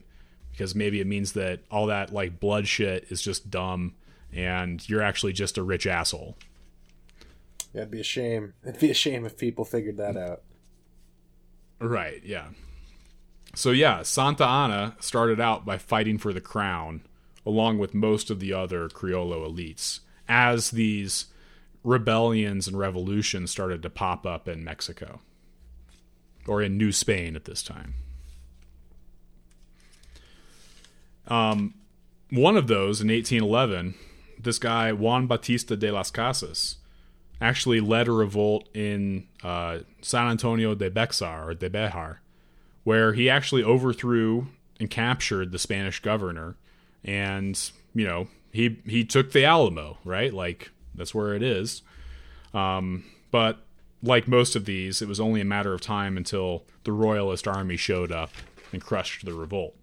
Because 0.53 0.77
maybe 0.77 1.01
it 1.01 1.09
means 1.09 1.33
that 1.33 1.63
all 1.69 1.87
that 1.87 2.13
like 2.13 2.39
blood 2.39 2.69
shit 2.69 3.07
is 3.11 3.21
just 3.21 3.51
dumb 3.51 3.97
and 4.33 4.89
you're 4.89 5.03
actually 5.03 5.33
just 5.33 5.59
a 5.59 5.65
rich 5.65 5.85
asshole. 5.85 6.37
It'd 7.77 7.91
be 7.91 8.01
a 8.01 8.05
shame. 8.05 8.55
It'd 8.65 8.81
be 8.81 8.91
a 8.91 8.95
shame 8.95 9.27
if 9.27 9.37
people 9.37 9.67
figured 9.67 9.99
that 9.99 10.17
out. 10.17 10.43
Right, 11.79 12.23
yeah. 12.25 12.49
So 13.55 13.71
yeah, 13.71 14.03
Santa 14.03 14.47
Anna 14.47 14.97
started 14.99 15.41
out 15.41 15.67
by 15.67 15.77
fighting 15.77 16.17
for 16.17 16.33
the 16.33 16.41
crown 16.41 17.03
along 17.45 17.79
with 17.79 17.95
most 17.95 18.31
of 18.31 18.41
the 18.41 18.53
other 18.53 18.89
Criollo 18.89 19.47
elites 19.47 20.01
as 20.27 20.71
these 20.73 21.27
rebellions 21.85 22.67
and 22.67 22.79
revolutions 22.79 23.51
started 23.51 23.83
to 23.83 23.91
pop 23.91 24.27
up 24.27 24.49
in 24.49 24.65
Mexico 24.65 25.21
or 26.47 26.63
in 26.63 26.77
New 26.77 26.93
Spain 26.93 27.37
at 27.37 27.45
this 27.45 27.63
time. 27.63 27.95
Um, 31.29 31.75
one 32.31 32.57
of 32.57 32.69
those 32.69 33.01
in 33.01 33.09
1811, 33.09 33.95
this 34.41 34.59
guy 34.59 34.93
Juan 34.93 35.27
Bautista 35.27 35.77
de 35.77 35.91
las 35.91 36.11
Casas 36.11 36.77
actually 37.41 37.81
led 37.81 38.09
a 38.09 38.13
revolt 38.13 38.69
in 38.75 39.27
uh, 39.43 39.79
San 40.01 40.29
Antonio 40.29 40.75
de 40.75 40.91
Bexar 40.91 41.51
or 41.51 41.55
de 41.55 41.69
Bejar, 41.69 42.19
where 42.85 43.13
he 43.13 43.29
actually 43.29 43.63
overthrew 43.63 44.49
and 44.81 44.91
captured 44.91 45.53
the 45.53 45.59
Spanish 45.59 46.01
governor, 46.01 46.57
and 47.05 47.71
you 47.95 48.07
know 48.07 48.29
he 48.53 48.81
he 48.87 49.05
took 49.05 49.33
the 49.33 49.45
Alamo, 49.45 49.99
right? 50.05 50.33
Like 50.33 50.71
that's 50.95 51.15
where 51.15 51.35
it 51.35 51.43
is. 51.43 51.83
Um, 52.55 53.05
but 53.31 53.59
like 54.03 54.29
most 54.29 54.57
of 54.57 54.65
these, 54.65 55.03
it 55.03 55.09
was 55.09 55.21
only 55.21 55.41
a 55.41 55.45
matter 55.45 55.75
of 55.75 55.81
time 55.81 56.17
until 56.17 56.65
the 56.85 56.93
Royalist 56.93 57.47
army 57.47 57.77
showed 57.77 58.13
up 58.13 58.31
and 58.73 58.83
crushed 58.83 59.25
the 59.25 59.35
revolt. 59.35 59.77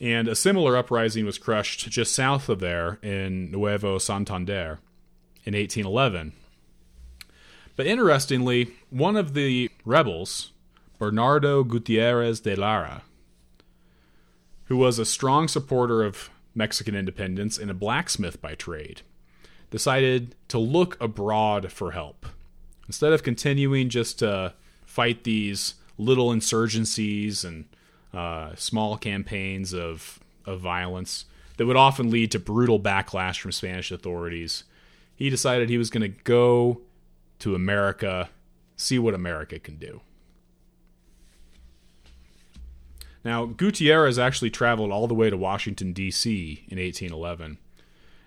And 0.00 0.28
a 0.28 0.34
similar 0.34 0.76
uprising 0.76 1.24
was 1.24 1.38
crushed 1.38 1.90
just 1.90 2.14
south 2.14 2.48
of 2.48 2.60
there 2.60 2.98
in 3.02 3.50
Nuevo 3.50 3.98
Santander 3.98 4.78
in 5.44 5.54
1811. 5.54 6.32
But 7.76 7.86
interestingly, 7.86 8.72
one 8.90 9.16
of 9.16 9.34
the 9.34 9.70
rebels, 9.84 10.52
Bernardo 10.98 11.62
Gutierrez 11.62 12.40
de 12.40 12.56
Lara, 12.56 13.02
who 14.64 14.78
was 14.78 14.98
a 14.98 15.04
strong 15.04 15.46
supporter 15.46 16.02
of 16.02 16.30
Mexican 16.54 16.96
independence 16.96 17.58
and 17.58 17.70
a 17.70 17.74
blacksmith 17.74 18.40
by 18.40 18.54
trade, 18.54 19.02
decided 19.70 20.34
to 20.48 20.58
look 20.58 20.96
abroad 21.00 21.70
for 21.70 21.92
help. 21.92 22.26
Instead 22.86 23.12
of 23.12 23.22
continuing 23.22 23.90
just 23.90 24.18
to 24.20 24.54
fight 24.86 25.24
these 25.24 25.74
little 25.98 26.30
insurgencies 26.30 27.44
and 27.44 27.66
uh, 28.14 28.54
small 28.54 28.96
campaigns 28.96 29.74
of, 29.74 30.18
of 30.46 30.60
violence 30.60 31.26
that 31.58 31.66
would 31.66 31.76
often 31.76 32.10
lead 32.10 32.30
to 32.30 32.38
brutal 32.38 32.80
backlash 32.80 33.38
from 33.38 33.52
Spanish 33.52 33.90
authorities, 33.90 34.64
he 35.14 35.28
decided 35.28 35.68
he 35.68 35.78
was 35.78 35.90
going 35.90 36.02
to 36.02 36.20
go 36.22 36.80
to 37.40 37.54
America, 37.54 38.30
see 38.76 38.98
what 38.98 39.14
America 39.14 39.58
can 39.58 39.76
do. 39.76 40.00
Now, 43.24 43.44
Gutierrez 43.46 44.18
actually 44.18 44.50
traveled 44.50 44.92
all 44.92 45.08
the 45.08 45.14
way 45.14 45.30
to 45.30 45.36
Washington, 45.36 45.92
D.C. 45.92 46.64
in 46.68 46.78
1811 46.78 47.58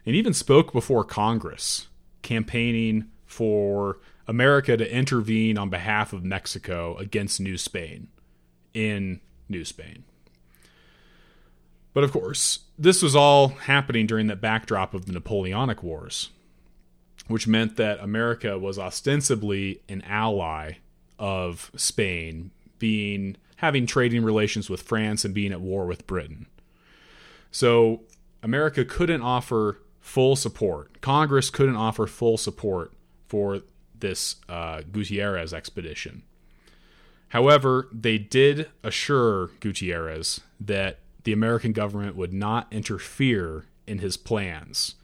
and 0.06 0.16
even 0.16 0.34
spoke 0.34 0.74
before 0.74 1.04
Congress, 1.04 1.88
campaigning 2.22 3.06
for 3.26 4.00
America 4.28 4.76
to 4.76 4.92
intervene 4.92 5.58
on 5.58 5.70
behalf 5.70 6.14
of 6.14 6.24
Mexico 6.24 6.98
against 6.98 7.40
New 7.40 7.58
Spain 7.58 8.08
in 8.74 9.22
New 9.48 9.64
Spain. 9.64 10.04
But 11.94 12.04
of 12.04 12.12
course, 12.12 12.60
this 12.78 13.02
was 13.02 13.16
all 13.16 13.50
happening 13.50 14.08
during 14.08 14.28
the 14.28 14.36
backdrop 14.36 14.94
of 14.94 15.06
the 15.06 15.12
Napoleonic 15.12 15.84
Wars, 15.84 16.30
which 17.30 17.48
meant 17.48 17.78
that 17.78 18.00
America 18.00 18.58
was 18.58 18.80
ostensibly 18.80 19.82
an 19.88 20.02
ally 20.02 20.74
of 21.18 21.72
Spain, 21.76 22.52
being 22.80 23.38
having 23.58 23.86
trading 23.86 24.24
relations 24.24 24.70
with 24.70 24.82
France 24.82 25.24
and 25.24 25.34
being 25.34 25.52
at 25.52 25.62
war 25.62 25.86
with 25.86 26.08
Britain. 26.08 26.48
So 27.52 28.02
America 28.42 28.84
couldn't 28.84 29.22
offer 29.22 29.80
full 30.00 30.36
support. 30.36 31.02
Congress 31.02 31.50
couldn't 31.50 31.76
offer 31.76 32.08
full 32.08 32.38
support 32.38 32.94
for 33.28 33.62
this 34.00 34.38
uh, 34.48 34.82
Gutierrez 34.92 35.54
expedition. 35.54 36.24
However, 37.28 37.88
they 37.92 38.18
did 38.18 38.70
assure 38.84 39.52
Gutierrez 39.60 40.42
that 40.60 41.00
the 41.26 41.34
American 41.34 41.74
government 41.74 42.16
would 42.16 42.34
not 42.34 42.68
interfere 42.72 43.66
in 43.86 44.00
his 44.00 44.18
plans. 44.18 44.96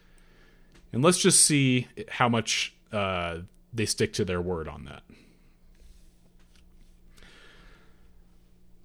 And 0.96 1.04
let's 1.04 1.18
just 1.18 1.42
see 1.42 1.88
how 2.08 2.30
much 2.30 2.74
uh, 2.94 3.40
they 3.74 3.86
stick 3.86 4.14
to 4.14 4.24
their 4.24 4.40
word 4.40 4.70
on 4.70 4.86
that. 4.86 5.04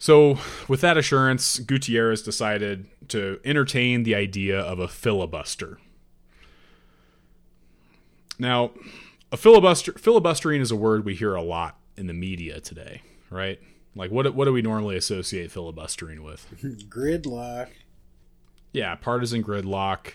So, 0.00 0.38
with 0.66 0.80
that 0.80 0.96
assurance, 0.96 1.60
Gutierrez 1.60 2.22
decided 2.22 2.86
to 3.10 3.38
entertain 3.44 4.02
the 4.02 4.16
idea 4.16 4.58
of 4.58 4.80
a 4.80 4.88
filibuster. 4.88 5.78
Now, 8.40 8.72
a 9.30 9.36
filibuster 9.36 9.92
filibustering 9.92 10.60
is 10.60 10.72
a 10.72 10.76
word 10.76 11.04
we 11.04 11.14
hear 11.14 11.36
a 11.36 11.42
lot 11.42 11.78
in 11.96 12.08
the 12.08 12.14
media 12.14 12.58
today, 12.58 13.02
right? 13.30 13.60
Like 13.94 14.10
what 14.10 14.34
what 14.34 14.46
do 14.46 14.52
we 14.52 14.62
normally 14.62 14.96
associate 14.96 15.52
filibustering 15.52 16.24
with? 16.24 16.44
Gridlock. 16.88 17.68
Yeah, 18.72 18.96
partisan 18.96 19.44
gridlock. 19.44 20.14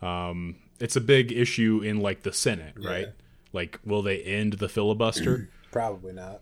Um, 0.00 0.56
it's 0.80 0.96
a 0.96 1.00
big 1.00 1.32
issue 1.32 1.80
in 1.82 2.00
like 2.00 2.22
the 2.22 2.32
Senate, 2.32 2.74
Yeah. 2.78 2.90
right? 2.90 3.06
Like, 3.52 3.78
will 3.84 4.02
they 4.02 4.22
end 4.22 4.54
the 4.54 4.68
filibuster? 4.68 5.48
Probably 5.70 6.12
not. 6.12 6.40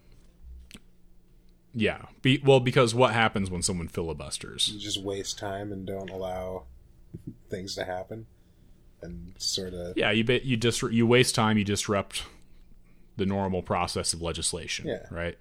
yeah. 1.72 2.02
Be, 2.22 2.40
well, 2.44 2.60
because 2.60 2.94
what 2.94 3.12
happens 3.14 3.50
when 3.50 3.62
someone 3.62 3.88
filibusters? 3.88 4.68
You 4.72 4.80
just 4.80 5.02
waste 5.02 5.38
time 5.38 5.72
and 5.72 5.86
don't 5.86 6.10
allow 6.10 6.64
things 7.50 7.74
to 7.76 7.84
happen, 7.84 8.26
and 9.02 9.34
sort 9.38 9.74
of 9.74 9.96
Yeah, 9.96 10.10
you 10.10 10.24
you 10.42 10.56
just 10.56 10.82
you 10.82 11.06
waste 11.06 11.34
time. 11.34 11.58
You 11.58 11.64
disrupt 11.64 12.24
the 13.16 13.26
normal 13.26 13.62
process 13.62 14.12
of 14.12 14.22
legislation. 14.22 14.86
Yeah. 14.88 15.06
Right. 15.10 15.38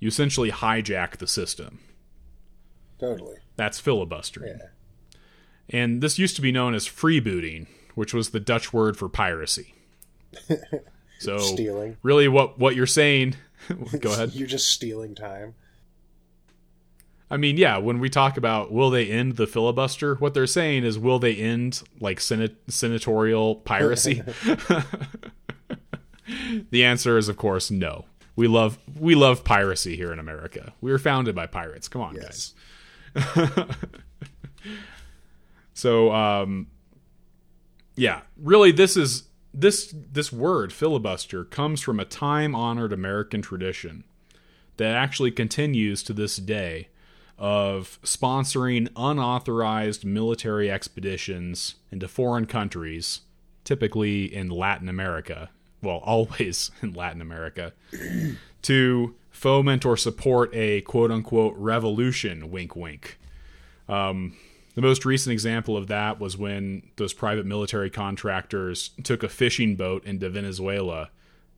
You 0.00 0.08
essentially 0.08 0.50
hijack 0.50 1.16
the 1.18 1.26
system. 1.26 1.78
totally. 2.98 3.36
That's 3.56 3.78
filibustering. 3.80 4.56
Yeah. 4.58 4.66
And 5.70 6.00
this 6.02 6.18
used 6.18 6.36
to 6.36 6.42
be 6.42 6.52
known 6.52 6.74
as 6.74 6.86
freebooting, 6.86 7.66
which 7.94 8.12
was 8.12 8.30
the 8.30 8.40
Dutch 8.40 8.72
word 8.72 8.96
for 8.96 9.08
piracy. 9.08 9.74
So 11.20 11.38
Stealing. 11.38 11.96
really 12.02 12.26
what 12.28 12.58
what 12.58 12.74
you're 12.74 12.86
saying 12.88 13.36
go 14.00 14.12
ahead. 14.12 14.34
You're 14.34 14.48
just 14.48 14.68
stealing 14.68 15.14
time. 15.14 15.54
I 17.30 17.36
mean, 17.38 17.56
yeah, 17.56 17.78
when 17.78 17.98
we 17.98 18.10
talk 18.10 18.36
about 18.36 18.70
will 18.72 18.90
they 18.90 19.06
end 19.08 19.36
the 19.36 19.46
filibuster, 19.46 20.16
what 20.16 20.34
they're 20.34 20.46
saying 20.46 20.84
is 20.84 20.98
will 20.98 21.18
they 21.20 21.34
end 21.36 21.82
like 22.00 22.18
senat- 22.18 22.56
senatorial 22.68 23.54
piracy? 23.54 24.22
the 26.70 26.84
answer 26.84 27.16
is 27.16 27.28
of 27.28 27.36
course 27.36 27.70
no. 27.70 28.04
We 28.36 28.46
love 28.48 28.78
we 28.98 29.14
love 29.14 29.44
piracy 29.44 29.96
here 29.96 30.12
in 30.12 30.18
America. 30.18 30.74
We 30.80 30.90
were 30.90 30.98
founded 30.98 31.34
by 31.34 31.46
pirates. 31.46 31.88
Come 31.88 32.02
on, 32.02 32.16
guys. 32.16 32.54
So 35.74 36.12
um 36.12 36.68
yeah, 37.96 38.22
really 38.36 38.72
this 38.72 38.96
is 38.96 39.24
this 39.52 39.94
this 39.94 40.32
word 40.32 40.72
filibuster 40.72 41.44
comes 41.44 41.80
from 41.80 42.00
a 42.00 42.04
time-honored 42.04 42.92
American 42.92 43.42
tradition 43.42 44.04
that 44.76 44.94
actually 44.96 45.30
continues 45.30 46.02
to 46.02 46.12
this 46.12 46.36
day 46.36 46.88
of 47.38 47.98
sponsoring 48.02 48.88
unauthorized 48.96 50.04
military 50.04 50.70
expeditions 50.70 51.76
into 51.90 52.08
foreign 52.08 52.46
countries, 52.46 53.22
typically 53.64 54.32
in 54.32 54.48
Latin 54.48 54.88
America, 54.88 55.50
well, 55.82 55.96
always 56.04 56.70
in 56.82 56.92
Latin 56.92 57.20
America, 57.20 57.72
to 58.62 59.14
foment 59.30 59.84
or 59.84 59.96
support 59.96 60.54
a 60.54 60.80
quote 60.82 61.10
unquote 61.10 61.54
revolution, 61.56 62.50
wink 62.50 62.76
wink. 62.76 63.18
Um, 63.88 64.36
the 64.74 64.82
most 64.82 65.04
recent 65.04 65.32
example 65.32 65.76
of 65.76 65.86
that 65.86 66.18
was 66.18 66.36
when 66.36 66.82
those 66.96 67.12
private 67.12 67.46
military 67.46 67.90
contractors 67.90 68.90
took 69.02 69.22
a 69.22 69.28
fishing 69.28 69.76
boat 69.76 70.04
into 70.04 70.28
Venezuela 70.28 71.10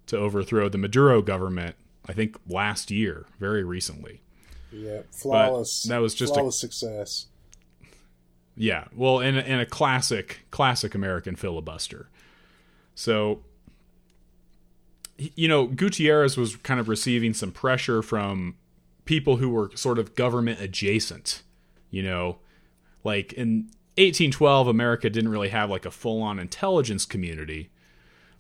to 0.07 0.16
overthrow 0.16 0.68
the 0.68 0.79
Maduro 0.79 1.22
government, 1.22 1.76
I 2.07 2.12
think 2.12 2.37
last 2.48 2.90
year, 2.90 3.26
very 3.40 3.64
recently. 3.64 4.20
Yeah. 4.70 5.02
Flawless. 5.11 5.85
that 5.85 5.98
was 5.98 6.14
just 6.14 6.33
a- 6.33 6.35
flawless 6.35 6.61
success. 6.61 7.26
Yeah, 8.59 8.85
well, 8.94 9.20
and 9.20 9.37
and 9.37 9.61
a 9.61 9.66
classic 9.66 10.46
classic 10.50 10.94
American 10.94 11.37
filibuster. 11.37 12.09
So, 12.94 13.42
you 15.18 15.46
know, 15.46 15.66
Gutierrez 15.66 16.38
was 16.38 16.57
kind 16.57 16.81
of 16.81 16.88
receiving 16.88 17.35
some 17.35 17.52
pressure 17.52 18.00
from 18.00 18.57
people 19.05 19.37
who 19.37 19.50
were 19.50 19.70
sort 19.74 19.98
of 19.98 20.14
government 20.14 20.61
adjacent. 20.61 21.42
You 21.90 22.02
know, 22.02 22.38
like 23.07 23.33
in 23.35 23.71
1812, 23.97 24.66
America 24.69 25.09
didn't 25.09 25.31
really 25.31 25.49
have 25.49 25.71
like 25.71 25.87
a 25.87 25.90
full 25.90 26.21
on 26.23 26.38
intelligence 26.38 27.07
community, 27.07 27.71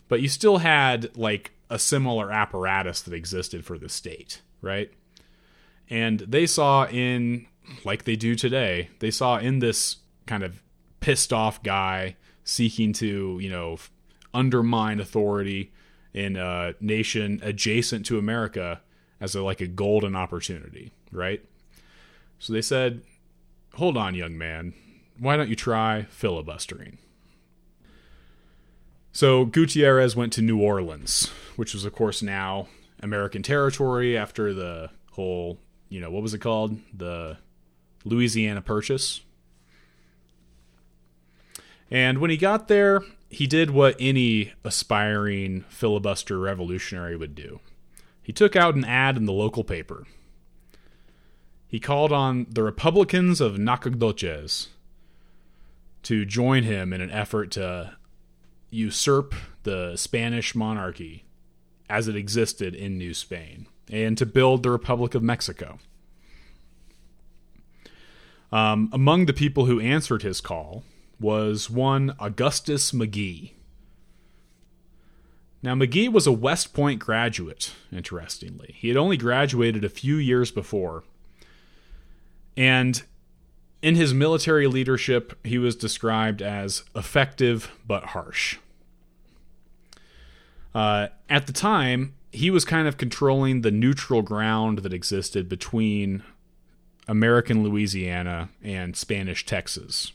but 0.08 0.20
you 0.20 0.28
still 0.28 0.58
had 0.58 1.16
like 1.16 1.52
a 1.70 1.78
similar 1.78 2.30
apparatus 2.32 3.00
that 3.02 3.14
existed 3.14 3.64
for 3.64 3.78
the 3.78 3.88
state, 3.88 4.42
right? 4.60 4.92
And 5.88 6.20
they 6.20 6.46
saw 6.46 6.86
in, 6.88 7.46
like 7.84 8.04
they 8.04 8.16
do 8.16 8.34
today, 8.34 8.90
they 8.98 9.10
saw 9.10 9.38
in 9.38 9.60
this 9.60 9.96
kind 10.26 10.42
of 10.42 10.62
pissed 11.00 11.32
off 11.32 11.62
guy 11.62 12.16
seeking 12.42 12.92
to, 12.94 13.38
you 13.40 13.48
know, 13.48 13.78
undermine 14.34 14.98
authority 14.98 15.72
in 16.12 16.36
a 16.36 16.74
nation 16.80 17.40
adjacent 17.42 18.04
to 18.06 18.18
America 18.18 18.80
as 19.20 19.36
a, 19.36 19.42
like 19.42 19.60
a 19.60 19.66
golden 19.68 20.16
opportunity, 20.16 20.92
right? 21.12 21.42
So 22.40 22.52
they 22.52 22.62
said, 22.62 23.02
hold 23.76 23.96
on, 23.96 24.14
young 24.14 24.36
man. 24.36 24.74
Why 25.18 25.36
don't 25.36 25.48
you 25.48 25.56
try 25.56 26.06
filibustering? 26.10 26.98
So 29.12 29.46
Gutierrez 29.46 30.14
went 30.14 30.32
to 30.34 30.42
New 30.42 30.60
Orleans, 30.60 31.30
which 31.56 31.72
was, 31.72 31.84
of 31.84 31.94
course, 31.94 32.22
now 32.22 32.68
American 33.02 33.42
territory 33.42 34.16
after 34.16 34.52
the 34.52 34.90
whole, 35.12 35.58
you 35.88 36.00
know, 36.00 36.10
what 36.10 36.22
was 36.22 36.34
it 36.34 36.40
called? 36.40 36.78
The 36.94 37.38
Louisiana 38.04 38.60
Purchase. 38.60 39.22
And 41.90 42.18
when 42.18 42.30
he 42.30 42.36
got 42.36 42.68
there, 42.68 43.02
he 43.30 43.46
did 43.46 43.70
what 43.70 43.96
any 43.98 44.52
aspiring 44.64 45.64
filibuster 45.68 46.38
revolutionary 46.38 47.16
would 47.16 47.34
do. 47.34 47.60
He 48.22 48.32
took 48.32 48.56
out 48.56 48.74
an 48.74 48.84
ad 48.84 49.16
in 49.16 49.24
the 49.24 49.32
local 49.32 49.64
paper. 49.64 50.04
He 51.68 51.80
called 51.80 52.12
on 52.12 52.46
the 52.48 52.62
Republicans 52.62 53.40
of 53.40 53.58
Nacogdoches 53.58 54.68
to 56.04 56.24
join 56.24 56.62
him 56.62 56.92
in 56.92 57.00
an 57.00 57.10
effort 57.10 57.50
to 57.52 57.96
usurp 58.70 59.34
the 59.64 59.96
Spanish 59.96 60.54
monarchy 60.54 61.24
as 61.90 62.08
it 62.08 62.16
existed 62.16 62.74
in 62.74 62.98
New 62.98 63.14
Spain 63.14 63.66
and 63.90 64.16
to 64.18 64.26
build 64.26 64.62
the 64.62 64.70
Republic 64.70 65.14
of 65.14 65.22
Mexico. 65.22 65.78
Um, 68.52 68.88
among 68.92 69.26
the 69.26 69.32
people 69.32 69.66
who 69.66 69.80
answered 69.80 70.22
his 70.22 70.40
call 70.40 70.84
was 71.18 71.68
one 71.68 72.14
Augustus 72.20 72.92
Magee. 72.92 73.54
Now, 75.62 75.74
Magee 75.74 76.08
was 76.08 76.26
a 76.26 76.32
West 76.32 76.72
Point 76.72 77.00
graduate, 77.00 77.72
interestingly. 77.90 78.76
He 78.78 78.88
had 78.88 78.96
only 78.96 79.16
graduated 79.16 79.84
a 79.84 79.88
few 79.88 80.16
years 80.16 80.50
before. 80.52 81.02
And 82.56 83.02
in 83.82 83.94
his 83.94 84.14
military 84.14 84.66
leadership, 84.66 85.38
he 85.44 85.58
was 85.58 85.76
described 85.76 86.40
as 86.42 86.84
effective 86.94 87.70
but 87.86 88.04
harsh. 88.06 88.58
Uh, 90.74 91.08
at 91.28 91.46
the 91.46 91.52
time, 91.52 92.14
he 92.32 92.50
was 92.50 92.64
kind 92.64 92.86
of 92.86 92.96
controlling 92.96 93.62
the 93.62 93.70
neutral 93.70 94.22
ground 94.22 94.80
that 94.80 94.92
existed 94.92 95.48
between 95.48 96.22
American 97.08 97.62
Louisiana 97.62 98.50
and 98.62 98.96
Spanish 98.96 99.46
Texas. 99.46 100.12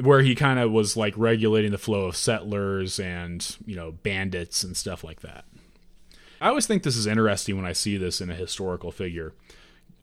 where 0.00 0.22
he 0.22 0.34
kind 0.34 0.58
of 0.58 0.70
was 0.70 0.96
like 0.96 1.12
regulating 1.16 1.72
the 1.72 1.78
flow 1.78 2.06
of 2.06 2.16
settlers 2.16 2.98
and 2.98 3.56
you 3.66 3.76
know 3.76 3.92
bandits 3.92 4.64
and 4.64 4.76
stuff 4.76 5.04
like 5.04 5.20
that. 5.20 5.44
I 6.40 6.48
always 6.48 6.66
think 6.66 6.82
this 6.82 6.96
is 6.96 7.06
interesting 7.06 7.56
when 7.56 7.66
I 7.66 7.74
see 7.74 7.96
this 7.98 8.20
in 8.20 8.30
a 8.30 8.34
historical 8.34 8.92
figure. 8.92 9.34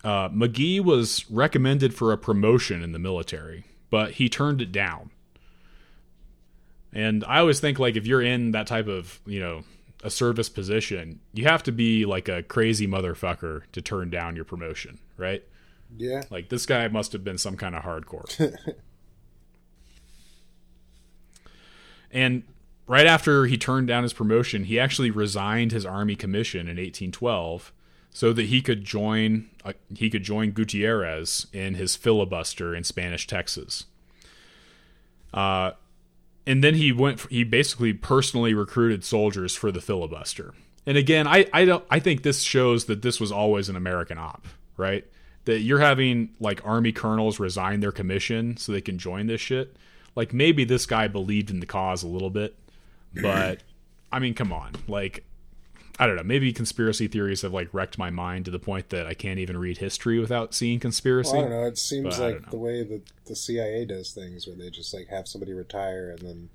Uh, 0.08 0.30
Magee 0.32 0.80
was 0.80 1.30
recommended 1.30 1.93
for 1.93 2.14
a 2.14 2.18
promotion 2.18 2.82
in 2.82 2.93
the 2.93 2.99
military, 2.99 3.66
but 3.89 4.12
he 4.12 4.30
turned 4.30 4.62
it 4.62 4.72
down. 4.72 5.12
And 6.93 7.26
I 7.28 7.39
always 7.39 7.60
think 7.60 7.78
like 7.78 7.97
if 7.97 8.08
you're 8.08 8.22
in 8.22 8.51
that 8.51 8.68
type 8.68 8.88
of 8.88 9.20
you 9.26 9.41
know 9.41 9.64
a 10.05 10.10
service 10.10 10.47
position, 10.47 11.20
you 11.34 11.43
have 11.43 11.62
to 11.64 11.74
be 11.74 12.05
like 12.05 12.30
a 12.30 12.41
crazy 12.41 12.88
motherfucker 12.88 13.64
to 13.74 13.82
turn 13.82 14.10
down 14.10 14.38
your 14.38 14.45
promotion, 14.45 14.97
right? 15.18 15.43
Yeah. 15.97 16.24
Like 16.30 16.47
this 16.47 16.66
guy 16.66 16.88
must 16.88 17.12
have 17.12 17.26
been 17.26 17.38
some 17.38 17.58
kind 17.58 17.76
of 17.76 17.84
hardcore. 17.84 18.58
and 22.12 22.43
right 22.88 23.08
after 23.08 23.45
he 23.45 23.58
turned 23.58 23.89
down 23.89 24.03
his 24.03 24.14
promotion, 24.14 24.64
he 24.64 24.80
actually 24.80 25.12
resigned 25.12 25.74
his 25.74 25.86
army 25.86 26.16
commission 26.16 26.62
in 26.62 26.78
1812 26.78 27.74
so 28.12 28.34
that 28.34 28.47
he 28.47 28.62
could 28.62 28.84
join 28.84 29.49
uh, 29.64 29.74
he 29.95 30.10
could 30.10 30.24
join 30.24 30.51
Gutierrez 30.51 31.47
in 31.53 31.76
his 31.76 31.95
filibuster 31.95 32.76
in 32.76 32.84
Spanish 32.84 33.28
Texas. 33.28 33.86
Uh, 35.34 35.72
and 36.45 36.64
then 36.64 36.76
he 36.76 36.91
went 36.91 37.28
he 37.30 37.43
basically 37.43 37.93
personally 37.93 38.53
recruited 38.53 39.03
soldiers 39.03 39.55
for 39.55 39.72
the 39.72 39.82
filibuster. 39.82 40.53
And 40.86 40.97
again, 40.97 41.28
I 41.28 41.45
I 41.53 41.66
don't 41.66 41.84
I 41.91 41.99
think 41.99 42.24
this 42.24 42.41
shows 42.41 42.86
that 42.86 43.01
this 43.01 43.20
was 43.20 43.32
always 43.32 43.70
an 43.70 43.76
American 43.76 44.18
op, 44.18 44.47
right? 44.78 45.05
That 45.45 45.60
you're 45.60 45.80
having 45.80 46.30
like 46.39 46.66
army 46.66 46.93
colonels 46.93 47.39
resign 47.39 47.82
their 47.82 47.91
commission 47.91 48.58
so 48.58 48.72
they 48.72 48.82
can 48.82 48.97
join 48.97 49.28
this 49.28 49.41
shit. 49.41 49.76
Like 50.16 50.34
maybe 50.34 50.64
this 50.64 50.86
guy 50.86 51.08
believed 51.08 51.49
in 51.51 51.60
the 51.60 51.66
cause 51.66 52.01
a 52.01 52.08
little 52.08 52.30
bit, 52.30 52.55
but 53.22 53.62
I 54.12 54.20
mean, 54.20 54.34
come 54.34 54.53
on. 54.53 54.72
Like 54.88 55.24
I 56.00 56.06
don't 56.06 56.16
know, 56.16 56.24
maybe 56.24 56.54
conspiracy 56.54 57.08
theories 57.08 57.41
have 57.41 57.54
like 57.54 57.74
wrecked 57.74 57.98
my 57.98 58.10
mind 58.12 58.45
to 58.45 58.52
the 58.52 58.60
point 58.60 58.89
that 58.89 59.08
I 59.08 59.14
can't 59.16 59.39
even 59.39 59.58
read 59.58 59.80
history 59.80 60.20
without 60.20 60.54
seeing 60.54 60.80
conspiracy. 60.80 61.32
Well, 61.34 61.45
I 61.45 61.50
don't 61.50 61.62
know. 61.62 61.68
It 61.68 61.78
seems 61.78 62.20
like 62.20 62.52
the 62.52 62.58
way 62.58 62.84
that 62.84 63.02
the 63.26 63.36
CIA 63.36 63.86
does 63.86 64.12
things, 64.12 64.45
where 64.45 64.56
they 64.56 64.70
just 64.70 64.93
like 64.93 65.08
have 65.08 65.28
somebody 65.28 65.54
retire 65.54 66.12
and 66.12 66.20
then 66.20 66.50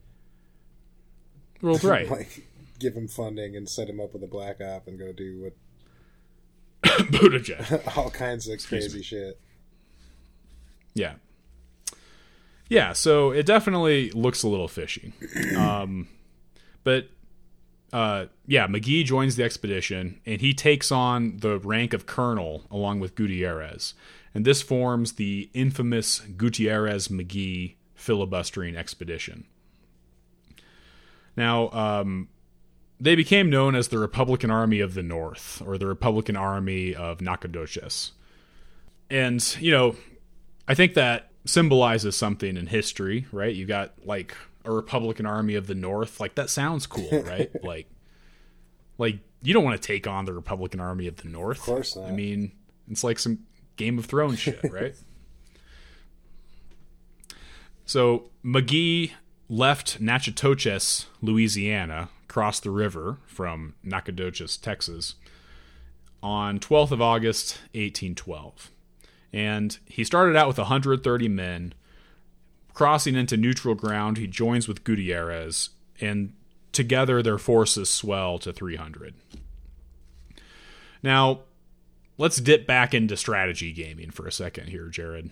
Well, 1.61 1.77
right. 1.83 2.09
like 2.09 2.47
give 2.79 2.95
him 2.95 3.09
funding 3.09 3.57
and 3.57 3.69
set 3.69 3.89
him 3.89 4.01
up 4.01 4.13
with 4.13 4.23
a 4.23 4.29
black 4.29 4.61
op 4.61 4.87
and 4.87 4.99
go 4.99 5.13
do 5.13 5.41
what 5.43 5.53
Buttigieg. 7.11 7.97
all 7.97 8.11
kinds 8.11 8.47
of 8.47 8.55
Excuse 8.55 8.89
crazy 8.93 9.03
shit. 9.03 9.41
Yeah. 10.95 11.15
Yeah, 12.69 12.93
so 12.93 13.33
it 13.33 13.45
definitely 13.45 14.11
looks 14.13 14.43
a 14.43 14.49
little 14.49 14.69
fishy. 14.69 15.13
Um, 15.57 16.09
but 16.85 17.09
uh, 17.93 18.27
yeah, 18.47 18.67
Magee 18.67 19.05
joins 19.05 19.37
the 19.37 19.45
expedition 19.45 20.21
and 20.25 20.41
he 20.41 20.55
takes 20.55 20.91
on 20.91 21.37
the 21.39 21.59
rank 21.59 21.93
of 21.93 22.07
colonel 22.07 22.65
along 22.71 23.01
with 23.01 23.15
Gutierrez. 23.15 23.95
And 24.35 24.45
this 24.45 24.63
forms 24.63 25.13
the 25.13 25.51
infamous 25.53 26.21
Gutierrez 26.21 27.11
Magee 27.11 27.77
filibustering 27.95 28.77
expedition. 28.77 29.45
Now, 31.37 31.71
um, 31.71 32.29
they 32.99 33.15
became 33.15 33.51
known 33.51 33.75
as 33.75 33.89
the 33.89 33.99
Republican 33.99 34.51
Army 34.51 34.81
of 34.81 34.95
the 34.95 35.03
North 35.03 35.63
or 35.67 35.77
the 35.77 35.87
Republican 35.87 36.37
Army 36.37 36.95
of 36.95 37.21
Nacogdoches. 37.21 38.13
And, 39.11 39.57
you 39.61 39.71
know, 39.71 39.97
I 40.67 40.75
think 40.75 40.95
that 40.95 41.31
symbolizes 41.45 42.17
something 42.17 42.57
in 42.57 42.69
history, 42.69 43.27
right? 43.33 43.55
You 43.55 43.67
got 43.67 43.93
like 44.07 44.35
a 44.65 44.73
Republican 44.73 45.27
Army 45.27 45.55
of 45.55 45.67
the 45.67 45.75
North. 45.75 46.21
Like 46.21 46.35
that 46.35 46.51
sounds 46.51 46.87
cool, 46.87 47.23
right? 47.23 47.51
like 47.65 47.89
like 48.99 49.19
you 49.43 49.53
don't 49.55 49.65
want 49.65 49.81
to 49.81 49.87
take 49.87 50.07
on 50.07 50.25
the 50.25 50.33
Republican 50.33 50.81
Army 50.81 51.07
of 51.07 51.17
the 51.17 51.29
North. 51.29 51.59
Of 51.59 51.65
course 51.65 51.97
not. 51.97 52.07
I 52.07 52.13
mean, 52.13 52.53
it's 52.89 53.05
like 53.05 53.19
some 53.19 53.41
Game 53.77 53.99
of 53.99 54.07
Thrones 54.07 54.39
shit, 54.39 54.61
right? 54.71 54.95
so 57.85 58.31
Magee 58.43 59.15
left 59.49 60.01
Natchitoches, 60.01 61.07
Louisiana, 61.21 62.09
crossed 62.29 62.63
the 62.63 62.71
river 62.71 63.19
from 63.27 63.75
Nacogdoches, 63.83 64.57
Texas, 64.57 65.17
on 66.23 66.59
12th 66.59 66.93
of 66.93 67.03
August, 67.03 67.59
1812 67.75 68.71
and 69.33 69.79
he 69.87 70.05
started 70.05 70.37
out 70.37 70.47
with 70.47 70.59
130 70.59 71.29
men. 71.29 71.73
Crossing 72.75 73.15
into 73.17 73.37
neutral 73.37 73.75
ground, 73.75 74.17
he 74.17 74.27
joins 74.27 74.67
with 74.67 74.83
Gutierrez, 74.85 75.71
and 76.01 76.33
together 76.73 77.23
their 77.23 77.39
forces 77.39 77.91
swell 77.91 78.39
to 78.39 78.53
300. 78.53 79.15
Now, 81.03 81.41
let's 82.19 82.37
dip 82.39 82.67
back 82.67 82.95
into 82.95 83.17
strategy 83.17 83.73
gaming 83.73 84.11
for 84.11 84.27
a 84.27 84.33
second 84.33 84.69
here, 84.69 84.87
Jared. 84.89 85.31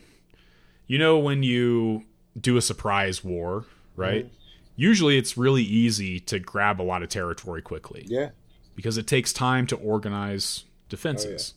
You 0.86 0.98
know, 0.98 1.18
when 1.18 1.42
you 1.42 2.04
do 2.38 2.56
a 2.56 2.62
surprise 2.62 3.22
war, 3.24 3.64
right? 3.96 4.26
Mm-hmm. 4.26 4.34
Usually 4.76 5.18
it's 5.18 5.36
really 5.36 5.62
easy 5.62 6.20
to 6.20 6.38
grab 6.38 6.80
a 6.80 6.84
lot 6.84 7.02
of 7.02 7.08
territory 7.08 7.62
quickly 7.62 8.04
Yeah. 8.08 8.30
because 8.74 8.96
it 8.98 9.06
takes 9.06 9.32
time 9.32 9.66
to 9.68 9.76
organize 9.76 10.64
Oh, 10.64 10.70
defenses. 10.88 11.54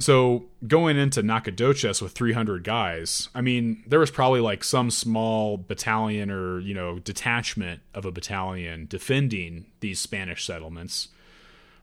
So 0.00 0.44
going 0.66 0.96
into 0.96 1.22
Nacogdoches 1.24 2.00
with 2.00 2.12
300 2.12 2.62
guys, 2.62 3.28
I 3.34 3.40
mean, 3.40 3.82
there 3.86 3.98
was 3.98 4.12
probably 4.12 4.40
like 4.40 4.62
some 4.62 4.90
small 4.90 5.56
battalion 5.56 6.30
or, 6.30 6.60
you 6.60 6.72
know, 6.72 7.00
detachment 7.00 7.80
of 7.94 8.04
a 8.04 8.12
battalion 8.12 8.86
defending 8.88 9.66
these 9.80 9.98
Spanish 9.98 10.44
settlements, 10.44 11.08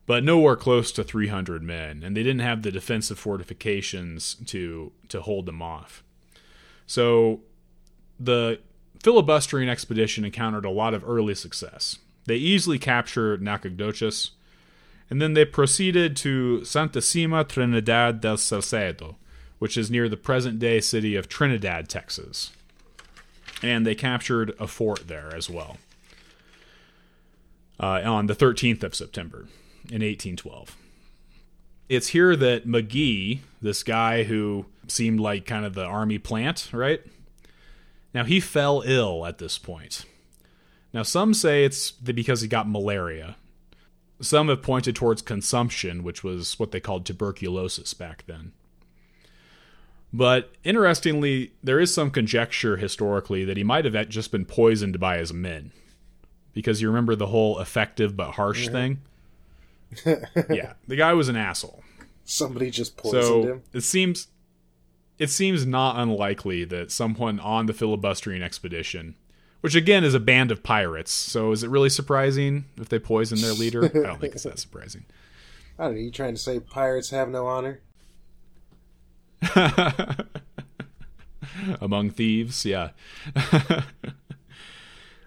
but 0.06 0.24
nowhere 0.24 0.56
close 0.56 0.94
to 0.94 1.04
300 1.04 1.62
men, 1.62 2.04
and 2.04 2.16
they 2.16 2.24
didn't 2.24 2.40
have 2.40 2.62
the 2.62 2.72
defensive 2.72 3.20
fortifications 3.20 4.36
to 4.46 4.94
to 5.10 5.22
hold 5.22 5.46
them 5.46 5.62
off. 5.62 6.02
So 6.88 7.42
the 8.18 8.60
filibustering 9.04 9.68
expedition 9.68 10.24
encountered 10.24 10.64
a 10.64 10.70
lot 10.70 10.94
of 10.94 11.08
early 11.08 11.36
success. 11.36 12.00
They 12.28 12.38
easily 12.38 12.80
captured 12.80 13.42
Nacogdoches, 13.42 14.32
and 15.10 15.22
then 15.22 15.34
they 15.34 15.46
proceeded 15.46 16.16
to 16.18 16.62
Santissima 16.64 17.48
Trinidad 17.48 18.22
del 18.22 18.38
Salcedo, 18.38 19.18
which 19.60 19.78
is 19.78 19.92
near 19.92 20.10
the 20.10 20.18
present 20.18 20.60
day 20.60 20.80
city 20.80 21.16
of 21.16 21.30
Trinidad, 21.30 21.90
Texas. 21.90 22.52
And 23.62 23.86
they 23.86 23.96
captured 23.96 24.54
a 24.60 24.68
fort 24.68 25.08
there 25.08 25.34
as 25.36 25.50
well 25.50 25.78
uh, 27.80 28.02
on 28.04 28.28
the 28.28 28.36
13th 28.36 28.84
of 28.84 28.96
September 28.96 29.48
in 29.90 30.02
1812. 30.02 30.76
It's 31.88 32.08
here 32.08 32.36
that 32.36 32.66
Magee, 32.66 33.42
this 33.62 33.84
guy 33.84 34.24
who 34.24 34.66
seemed 34.88 35.20
like 35.20 35.46
kind 35.46 35.66
of 35.66 35.76
the 35.76 35.86
army 35.86 36.18
plant, 36.18 36.70
right? 36.74 37.02
Now 38.14 38.24
he 38.24 38.40
fell 38.40 38.82
ill 38.86 39.26
at 39.26 39.38
this 39.38 39.58
point. 39.58 40.06
Now 40.94 41.04
some 41.04 41.34
say 41.34 41.64
it's 41.64 41.92
because 41.92 42.42
he 42.42 42.48
got 42.48 42.68
malaria, 42.70 43.36
some 44.26 44.48
have 44.50 44.62
pointed 44.62 44.96
towards 44.96 45.22
consumption, 45.22 46.04
which 46.04 46.24
was 46.24 46.60
what 46.60 46.72
they 46.72 46.80
called 46.80 47.06
tuberculosis 47.06 47.94
back 47.94 48.24
then. 48.28 48.52
But 50.14 50.54
interestingly, 50.64 51.52
there 51.62 51.80
is 51.80 51.94
some 51.94 52.10
conjecture 52.10 52.78
historically 52.78 53.44
that 53.44 53.58
he 53.58 53.64
might 53.64 53.86
have 53.86 54.10
just 54.10 54.32
been 54.32 54.46
poisoned 54.46 55.00
by 55.00 55.18
his 55.18 55.34
men. 55.34 55.72
Because 56.54 56.82
you 56.82 56.88
remember 56.88 57.16
the 57.16 57.28
whole 57.28 57.60
effective 57.60 58.16
but 58.16 58.32
harsh 58.32 58.70
mm-hmm. 58.70 58.98
thing? 60.06 60.26
yeah, 60.50 60.74
the 60.88 60.96
guy 60.96 61.14
was 61.14 61.28
an 61.28 61.36
asshole. 61.36 61.84
Somebody 62.24 62.72
just 62.72 62.96
poisoned 62.96 63.24
So 63.24 63.44
him. 63.44 63.64
it 63.74 63.82
seems 63.82 64.28
it 65.18 65.30
seems 65.30 65.66
not 65.66 66.00
unlikely 66.00 66.64
that 66.66 66.92
someone 66.92 67.40
on 67.40 67.66
the 67.66 67.74
filibustering 67.74 68.42
expedition 68.42 69.16
which 69.66 69.74
again 69.74 70.04
is 70.04 70.14
a 70.14 70.20
band 70.20 70.52
of 70.52 70.62
pirates. 70.62 71.12
So 71.12 71.52
is 71.52 71.64
it 71.64 71.72
really 71.72 71.90
surprising 71.90 72.66
if 72.78 72.88
they 72.88 73.00
poison 73.00 73.42
their 73.42 73.54
leader? 73.54 73.84
I 73.84 74.06
don't 74.06 74.22
think 74.22 74.36
it's 74.36 74.44
that 74.44 74.60
surprising. 74.60 75.06
I 75.80 75.86
don't 75.86 75.96
know. 75.96 76.02
You 76.02 76.12
trying 76.12 76.36
to 76.36 76.40
say 76.40 76.60
pirates 76.60 77.10
have 77.10 77.30
no 77.30 77.48
honor? 77.48 77.82
Among 81.82 82.12
thieves, 82.12 82.64
yeah. 82.64 82.92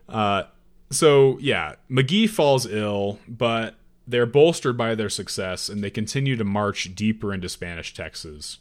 uh, 0.08 0.44
so 0.92 1.36
yeah, 1.40 1.74
Magee 1.88 2.28
falls 2.28 2.64
ill, 2.64 3.18
but 3.26 3.74
they're 4.06 4.24
bolstered 4.24 4.78
by 4.78 4.94
their 4.94 5.10
success, 5.10 5.68
and 5.68 5.82
they 5.82 5.90
continue 5.90 6.36
to 6.36 6.44
march 6.44 6.94
deeper 6.94 7.34
into 7.34 7.48
Spanish 7.48 7.92
Texas, 7.92 8.58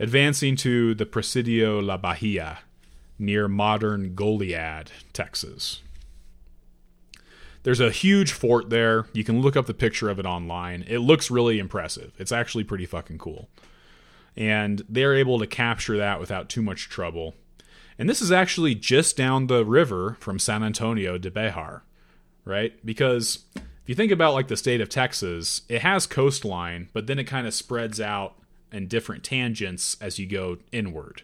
advancing 0.00 0.56
to 0.56 0.96
the 0.96 1.06
Presidio 1.06 1.78
La 1.78 1.96
Bahia 1.96 2.58
near 3.18 3.48
modern 3.48 4.14
Goliad, 4.14 4.88
Texas. 5.12 5.80
There's 7.62 7.80
a 7.80 7.90
huge 7.90 8.30
fort 8.30 8.70
there. 8.70 9.06
You 9.12 9.24
can 9.24 9.40
look 9.40 9.56
up 9.56 9.66
the 9.66 9.74
picture 9.74 10.08
of 10.08 10.20
it 10.20 10.26
online. 10.26 10.84
It 10.86 10.98
looks 10.98 11.32
really 11.32 11.58
impressive. 11.58 12.12
It's 12.16 12.30
actually 12.30 12.62
pretty 12.62 12.86
fucking 12.86 13.18
cool. 13.18 13.48
And 14.36 14.84
they're 14.88 15.14
able 15.14 15.38
to 15.40 15.46
capture 15.46 15.96
that 15.96 16.20
without 16.20 16.48
too 16.48 16.62
much 16.62 16.88
trouble. 16.88 17.34
And 17.98 18.08
this 18.08 18.22
is 18.22 18.30
actually 18.30 18.74
just 18.74 19.16
down 19.16 19.46
the 19.46 19.64
river 19.64 20.16
from 20.20 20.38
San 20.38 20.62
Antonio 20.62 21.18
de 21.18 21.30
Bejar, 21.30 21.80
right? 22.44 22.74
Because 22.86 23.40
if 23.56 23.88
you 23.88 23.94
think 23.94 24.12
about 24.12 24.34
like 24.34 24.48
the 24.48 24.56
state 24.56 24.80
of 24.80 24.88
Texas, 24.88 25.62
it 25.68 25.82
has 25.82 26.06
coastline, 26.06 26.88
but 26.92 27.06
then 27.06 27.18
it 27.18 27.24
kind 27.24 27.46
of 27.46 27.54
spreads 27.54 28.00
out 28.00 28.36
in 28.70 28.86
different 28.86 29.24
tangents 29.24 29.96
as 30.00 30.18
you 30.18 30.26
go 30.26 30.58
inward. 30.70 31.22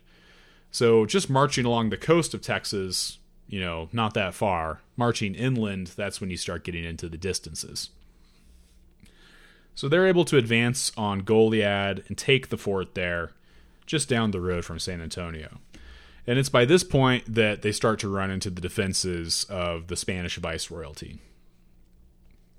So 0.73 1.05
just 1.05 1.31
marching 1.31 1.67
along 1.67 1.91
the 1.91 1.99
coast 1.99 2.33
of 2.33 2.41
Texas, 2.41 3.19
you 3.47 3.61
know, 3.61 3.91
not 3.93 4.15
that 4.15 4.35
far, 4.35 4.81
marching 4.97 5.35
inland, 5.35 5.89
that's 5.89 6.21
when 6.21 6.31
you 6.31 6.39
start 6.39 6.65
getting 6.65 6.83
into 6.83 7.09
the 7.11 7.19
distances. 7.19 7.91
So 9.75 9.87
they're 9.89 10.07
able 10.09 10.25
to 10.25 10.39
advance 10.39 10.91
on 10.97 11.21
Goliad 11.21 12.05
and 12.09 12.17
take 12.17 12.49
the 12.49 12.57
fort 12.57 12.95
there, 12.95 13.33
just 13.85 14.09
down 14.09 14.31
the 14.31 14.41
road 14.41 14.65
from 14.65 14.79
San 14.79 15.03
Antonio. 15.03 15.59
And 16.27 16.39
it's 16.39 16.49
by 16.49 16.65
this 16.65 16.85
point 16.85 17.35
that 17.35 17.61
they 17.61 17.73
start 17.73 17.99
to 18.01 18.09
run 18.09 18.31
into 18.31 18.49
the 18.49 18.61
defenses 18.61 19.45
of 19.51 19.89
the 19.89 19.97
Spanish 19.97 20.39
viceroyalty. 20.39 21.19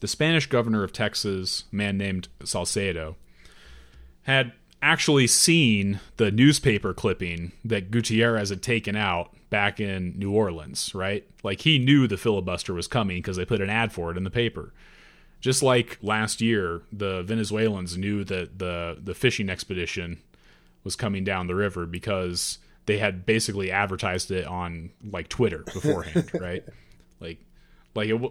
The 0.02 0.08
Spanish 0.08 0.48
governor 0.48 0.84
of 0.84 0.94
Texas, 0.94 1.64
a 1.72 1.76
man 1.76 1.98
named 1.98 2.28
Salcedo, 2.44 3.16
had 4.24 4.52
actually 4.84 5.28
seen 5.28 6.02
the 6.18 6.30
newspaper 6.30 6.94
clipping 6.94 7.54
that 7.64 7.90
Gutierrez 7.90 8.50
had 8.50 8.62
taken 8.62 8.96
out 8.96 9.32
back 9.50 9.80
in 9.80 10.14
New 10.18 10.32
Orleans, 10.32 10.94
right? 10.94 11.26
Like 11.42 11.62
he 11.62 11.80
knew 11.80 12.06
the 12.08 12.18
filibuster 12.18 12.74
was 12.74 12.88
coming 12.88 13.18
because 13.18 13.38
they 13.38 13.46
put 13.46 13.62
an 13.62 13.70
ad 13.70 13.94
for 13.94 14.12
it 14.12 14.18
in 14.18 14.26
the 14.26 14.30
paper. 14.30 14.74
Just 15.40 15.64
like 15.64 15.98
last 16.02 16.42
year, 16.42 16.82
the 16.92 17.24
Venezuelans 17.24 17.98
knew 17.98 18.24
that 18.26 18.60
the 18.60 18.98
the 19.02 19.14
fishing 19.14 19.50
expedition 19.50 20.22
was 20.84 20.96
coming 20.96 21.24
down 21.24 21.48
the 21.48 21.56
river 21.56 21.86
because 21.86 22.60
they 22.86 22.98
had 22.98 23.26
basically 23.26 23.72
advertised 23.72 24.32
it 24.32 24.46
on 24.46 24.90
like 25.12 25.30
Twitter 25.30 25.64
beforehand, 25.74 26.30
right? 26.34 26.66
Like, 27.20 27.40
like 27.96 28.10
it, 28.10 28.22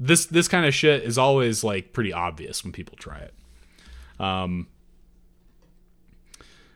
this 0.00 0.26
this 0.26 0.48
kind 0.48 0.66
of 0.66 0.74
shit 0.74 1.04
is 1.04 1.16
always 1.16 1.62
like 1.62 1.92
pretty 1.92 2.12
obvious 2.12 2.64
when 2.64 2.72
people 2.72 2.96
try 2.96 3.18
it. 3.18 3.34
Um, 4.18 4.66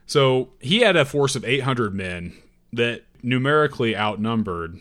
so 0.07 0.51
he 0.61 0.81
had 0.81 0.97
a 0.97 1.05
force 1.05 1.37
of 1.37 1.45
800 1.45 1.95
men 1.95 2.35
that 2.73 3.03
numerically 3.23 3.97
outnumbered 3.97 4.79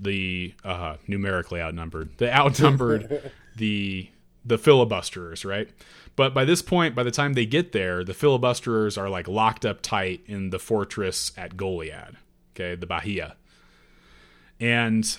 the 0.00 0.54
uh, 0.64 0.96
numerically 1.06 1.60
outnumbered 1.60 2.10
they 2.18 2.30
outnumbered 2.30 3.30
the 3.56 4.08
the 4.44 4.58
filibusterers, 4.58 5.48
right? 5.48 5.68
But 6.16 6.34
by 6.34 6.44
this 6.44 6.62
point, 6.62 6.94
by 6.94 7.02
the 7.02 7.10
time 7.10 7.32
they 7.32 7.46
get 7.46 7.72
there, 7.72 8.04
the 8.04 8.12
filibusterers 8.12 8.98
are 8.98 9.08
like 9.08 9.26
locked 9.26 9.64
up 9.64 9.80
tight 9.80 10.20
in 10.26 10.50
the 10.50 10.58
fortress 10.58 11.32
at 11.36 11.56
Goliad, 11.56 12.16
okay, 12.52 12.74
the 12.74 12.86
Bahia. 12.86 13.36
And 14.60 15.16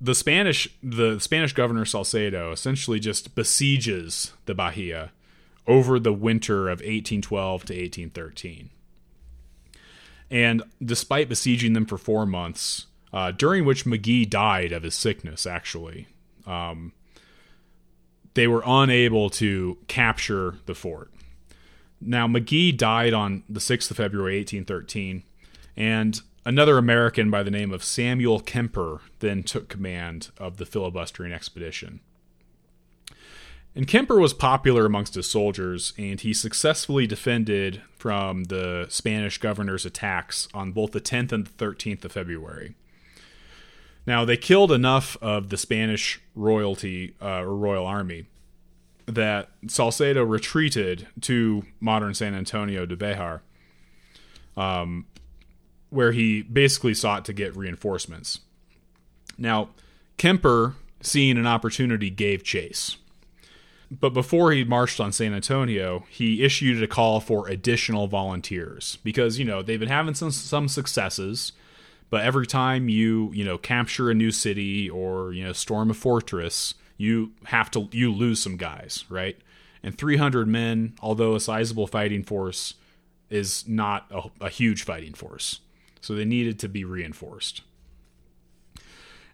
the 0.00 0.14
Spanish 0.14 0.68
the 0.82 1.18
Spanish 1.18 1.52
governor 1.52 1.84
Salcedo 1.84 2.52
essentially 2.52 3.00
just 3.00 3.34
besieges 3.34 4.32
the 4.46 4.54
Bahia 4.54 5.12
over 5.68 6.00
the 6.00 6.12
winter 6.12 6.68
of 6.68 6.80
1812 6.80 7.64
to 7.66 7.74
1813. 7.74 8.70
And 10.30 10.62
despite 10.82 11.28
besieging 11.28 11.74
them 11.74 11.86
for 11.86 11.98
four 11.98 12.26
months, 12.26 12.86
uh, 13.12 13.30
during 13.30 13.64
which 13.64 13.86
Magee 13.86 14.24
died 14.24 14.72
of 14.72 14.82
his 14.82 14.94
sickness, 14.94 15.46
actually, 15.46 16.08
um, 16.46 16.92
they 18.34 18.46
were 18.46 18.62
unable 18.66 19.30
to 19.30 19.78
capture 19.86 20.56
the 20.66 20.74
fort. 20.74 21.10
Now, 22.00 22.26
Magee 22.26 22.72
died 22.72 23.12
on 23.12 23.42
the 23.48 23.60
6th 23.60 23.90
of 23.90 23.96
February, 23.96 24.36
1813, 24.36 25.24
and 25.76 26.20
another 26.44 26.78
American 26.78 27.30
by 27.30 27.42
the 27.42 27.50
name 27.50 27.72
of 27.72 27.82
Samuel 27.82 28.40
Kemper 28.40 29.00
then 29.18 29.42
took 29.42 29.68
command 29.68 30.30
of 30.38 30.58
the 30.58 30.66
filibustering 30.66 31.32
expedition. 31.32 32.00
And 33.78 33.86
Kemper 33.86 34.18
was 34.18 34.34
popular 34.34 34.84
amongst 34.86 35.14
his 35.14 35.30
soldiers, 35.30 35.92
and 35.96 36.20
he 36.20 36.34
successfully 36.34 37.06
defended 37.06 37.80
from 37.96 38.44
the 38.44 38.86
Spanish 38.88 39.38
governor's 39.38 39.86
attacks 39.86 40.48
on 40.52 40.72
both 40.72 40.90
the 40.90 41.00
10th 41.00 41.30
and 41.30 41.46
the 41.46 41.64
13th 41.64 42.04
of 42.04 42.10
February. 42.10 42.74
Now, 44.04 44.24
they 44.24 44.36
killed 44.36 44.72
enough 44.72 45.16
of 45.22 45.50
the 45.50 45.56
Spanish 45.56 46.20
royalty 46.34 47.14
uh, 47.22 47.42
or 47.42 47.54
royal 47.54 47.86
army 47.86 48.26
that 49.06 49.50
Salcedo 49.68 50.24
retreated 50.24 51.06
to 51.20 51.62
modern 51.78 52.14
San 52.14 52.34
Antonio 52.34 52.84
de 52.84 52.96
Bejar, 52.96 53.42
um, 54.56 55.06
where 55.90 56.10
he 56.10 56.42
basically 56.42 56.94
sought 56.94 57.24
to 57.26 57.32
get 57.32 57.54
reinforcements. 57.54 58.40
Now, 59.38 59.68
Kemper, 60.16 60.74
seeing 61.00 61.38
an 61.38 61.46
opportunity, 61.46 62.10
gave 62.10 62.42
chase. 62.42 62.96
But 63.90 64.10
before 64.10 64.52
he 64.52 64.64
marched 64.64 65.00
on 65.00 65.12
San 65.12 65.32
Antonio, 65.32 66.04
he 66.10 66.44
issued 66.44 66.82
a 66.82 66.86
call 66.86 67.20
for 67.20 67.48
additional 67.48 68.06
volunteers 68.06 68.98
because, 69.02 69.38
you 69.38 69.46
know, 69.46 69.62
they've 69.62 69.80
been 69.80 69.88
having 69.88 70.14
some 70.14 70.30
some 70.30 70.68
successes, 70.68 71.52
but 72.10 72.22
every 72.22 72.46
time 72.46 72.88
you, 72.88 73.30
you 73.32 73.44
know, 73.44 73.56
capture 73.56 74.10
a 74.10 74.14
new 74.14 74.30
city 74.30 74.90
or, 74.90 75.32
you 75.32 75.42
know, 75.42 75.52
storm 75.52 75.90
a 75.90 75.94
fortress, 75.94 76.74
you 76.98 77.32
have 77.44 77.70
to 77.70 77.88
you 77.92 78.12
lose 78.12 78.40
some 78.40 78.56
guys, 78.56 79.04
right? 79.08 79.38
And 79.82 79.96
300 79.96 80.46
men, 80.46 80.94
although 81.00 81.34
a 81.34 81.40
sizable 81.40 81.86
fighting 81.86 82.24
force, 82.24 82.74
is 83.30 83.66
not 83.66 84.06
a, 84.10 84.44
a 84.44 84.48
huge 84.50 84.82
fighting 84.84 85.14
force. 85.14 85.60
So 86.02 86.14
they 86.14 86.24
needed 86.24 86.58
to 86.60 86.68
be 86.68 86.84
reinforced. 86.84 87.62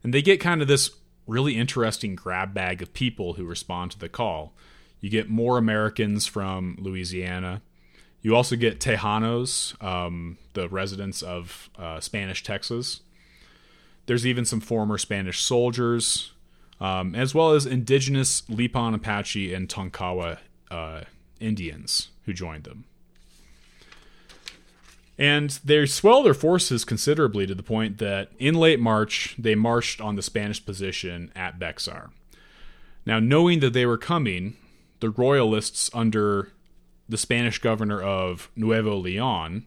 And 0.02 0.12
they 0.12 0.22
get 0.22 0.38
kind 0.38 0.62
of 0.62 0.68
this 0.68 0.90
really 1.26 1.56
interesting 1.56 2.14
grab 2.14 2.54
bag 2.54 2.82
of 2.82 2.92
people 2.92 3.34
who 3.34 3.44
respond 3.44 3.90
to 3.92 3.98
the 3.98 4.08
call. 4.08 4.52
You 5.00 5.10
get 5.10 5.28
more 5.28 5.58
Americans 5.58 6.26
from 6.26 6.76
Louisiana. 6.78 7.62
You 8.22 8.34
also 8.34 8.56
get 8.56 8.80
Tejanos, 8.80 9.82
um, 9.84 10.38
the 10.54 10.68
residents 10.68 11.22
of 11.22 11.68
uh, 11.78 12.00
Spanish 12.00 12.42
Texas. 12.42 13.00
There's 14.06 14.26
even 14.26 14.44
some 14.44 14.60
former 14.60 14.98
Spanish 14.98 15.42
soldiers, 15.42 16.32
um, 16.80 17.14
as 17.14 17.34
well 17.34 17.52
as 17.52 17.66
indigenous 17.66 18.42
Lipan 18.42 18.94
Apache 18.94 19.52
and 19.52 19.68
Tonkawa 19.68 20.38
uh, 20.70 21.02
Indians 21.40 22.08
who 22.24 22.32
joined 22.32 22.64
them. 22.64 22.84
And 25.16 25.50
they 25.64 25.86
swelled 25.86 26.26
their 26.26 26.34
forces 26.34 26.84
considerably 26.84 27.46
to 27.46 27.54
the 27.54 27.62
point 27.62 27.98
that 27.98 28.30
in 28.38 28.54
late 28.54 28.80
March, 28.80 29.36
they 29.38 29.54
marched 29.54 30.00
on 30.00 30.16
the 30.16 30.22
Spanish 30.22 30.64
position 30.64 31.30
at 31.36 31.58
Bexar. 31.58 32.10
Now, 33.06 33.20
knowing 33.20 33.60
that 33.60 33.72
they 33.72 33.86
were 33.86 33.98
coming, 33.98 34.56
the 35.00 35.10
royalists 35.10 35.90
under 35.94 36.52
the 37.08 37.18
Spanish 37.18 37.58
governor 37.58 38.00
of 38.00 38.50
Nuevo 38.56 38.96
Leon 38.96 39.66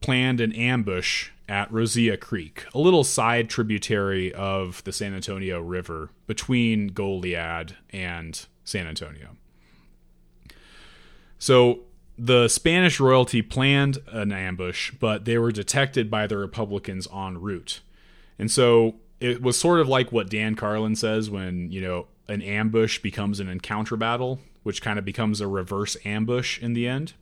planned 0.00 0.40
an 0.40 0.52
ambush 0.52 1.30
at 1.48 1.70
Rosillo 1.72 2.20
Creek, 2.20 2.66
a 2.74 2.78
little 2.78 3.04
side 3.04 3.48
tributary 3.48 4.32
of 4.34 4.84
the 4.84 4.92
San 4.92 5.14
Antonio 5.14 5.60
River 5.60 6.10
between 6.26 6.88
Goliad 6.88 7.76
and 7.90 8.46
San 8.64 8.86
Antonio. 8.86 9.30
So 11.38 11.80
the 12.18 12.48
Spanish 12.48 13.00
royalty 13.00 13.42
planned 13.42 13.98
an 14.08 14.32
ambush, 14.32 14.92
but 14.92 15.24
they 15.24 15.38
were 15.38 15.52
detected 15.52 16.10
by 16.10 16.26
the 16.26 16.36
Republicans 16.36 17.08
en 17.12 17.40
route. 17.40 17.80
And 18.38 18.50
so 18.50 18.96
it 19.20 19.42
was 19.42 19.58
sort 19.58 19.80
of 19.80 19.88
like 19.88 20.12
what 20.12 20.30
Dan 20.30 20.54
Carlin 20.54 20.96
says 20.96 21.30
when, 21.30 21.70
you 21.72 21.80
know, 21.80 22.06
an 22.28 22.42
ambush 22.42 22.98
becomes 23.00 23.40
an 23.40 23.48
encounter 23.48 23.96
battle, 23.96 24.40
which 24.62 24.80
kind 24.80 24.98
of 24.98 25.04
becomes 25.04 25.40
a 25.40 25.48
reverse 25.48 25.96
ambush 26.04 26.60
in 26.62 26.72
the 26.72 26.86
end. 26.86 27.14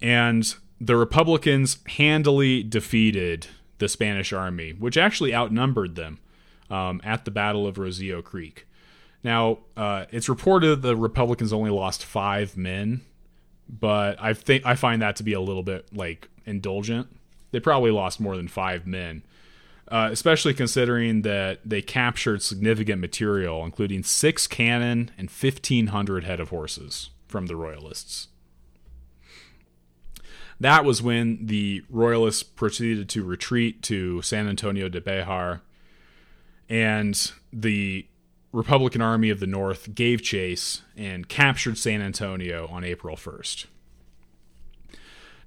And 0.00 0.54
the 0.80 0.96
Republicans 0.96 1.78
handily 1.86 2.62
defeated 2.62 3.46
the 3.78 3.88
Spanish 3.88 4.32
army, 4.32 4.72
which 4.72 4.96
actually 4.96 5.34
outnumbered 5.34 5.96
them 5.96 6.18
um, 6.70 7.00
at 7.04 7.24
the 7.24 7.30
Battle 7.30 7.66
of 7.66 7.76
Rosillo 7.76 8.22
Creek. 8.22 8.66
Now, 9.22 9.58
uh, 9.76 10.06
it's 10.10 10.28
reported 10.28 10.82
the 10.82 10.96
Republicans 10.96 11.52
only 11.52 11.70
lost 11.70 12.04
five 12.04 12.56
men 12.56 13.02
but 13.68 14.20
I 14.20 14.34
think 14.34 14.64
I 14.64 14.74
find 14.74 15.02
that 15.02 15.16
to 15.16 15.22
be 15.22 15.32
a 15.32 15.40
little 15.40 15.62
bit 15.62 15.94
like 15.94 16.28
indulgent. 16.44 17.08
They 17.50 17.60
probably 17.60 17.90
lost 17.90 18.20
more 18.20 18.36
than 18.36 18.48
five 18.48 18.86
men, 18.86 19.22
uh, 19.88 20.08
especially 20.12 20.54
considering 20.54 21.22
that 21.22 21.60
they 21.64 21.82
captured 21.82 22.42
significant 22.42 23.00
material, 23.00 23.64
including 23.64 24.02
six 24.02 24.46
cannon 24.46 25.10
and 25.16 25.30
fifteen 25.30 25.88
hundred 25.88 26.24
head 26.24 26.40
of 26.40 26.50
horses 26.50 27.10
from 27.26 27.46
the 27.46 27.56
Royalists. 27.56 28.28
That 30.58 30.84
was 30.84 31.02
when 31.02 31.46
the 31.46 31.82
Royalists 31.90 32.42
proceeded 32.42 33.08
to 33.10 33.22
retreat 33.22 33.82
to 33.82 34.22
San 34.22 34.48
Antonio 34.48 34.88
de 34.88 35.00
Bejar, 35.00 35.60
and 36.68 37.32
the 37.52 38.06
Republican 38.56 39.02
Army 39.02 39.28
of 39.28 39.38
the 39.38 39.46
North 39.46 39.94
gave 39.94 40.22
chase 40.22 40.80
and 40.96 41.28
captured 41.28 41.76
San 41.76 42.00
Antonio 42.00 42.66
on 42.68 42.84
April 42.84 43.14
1st. 43.14 43.66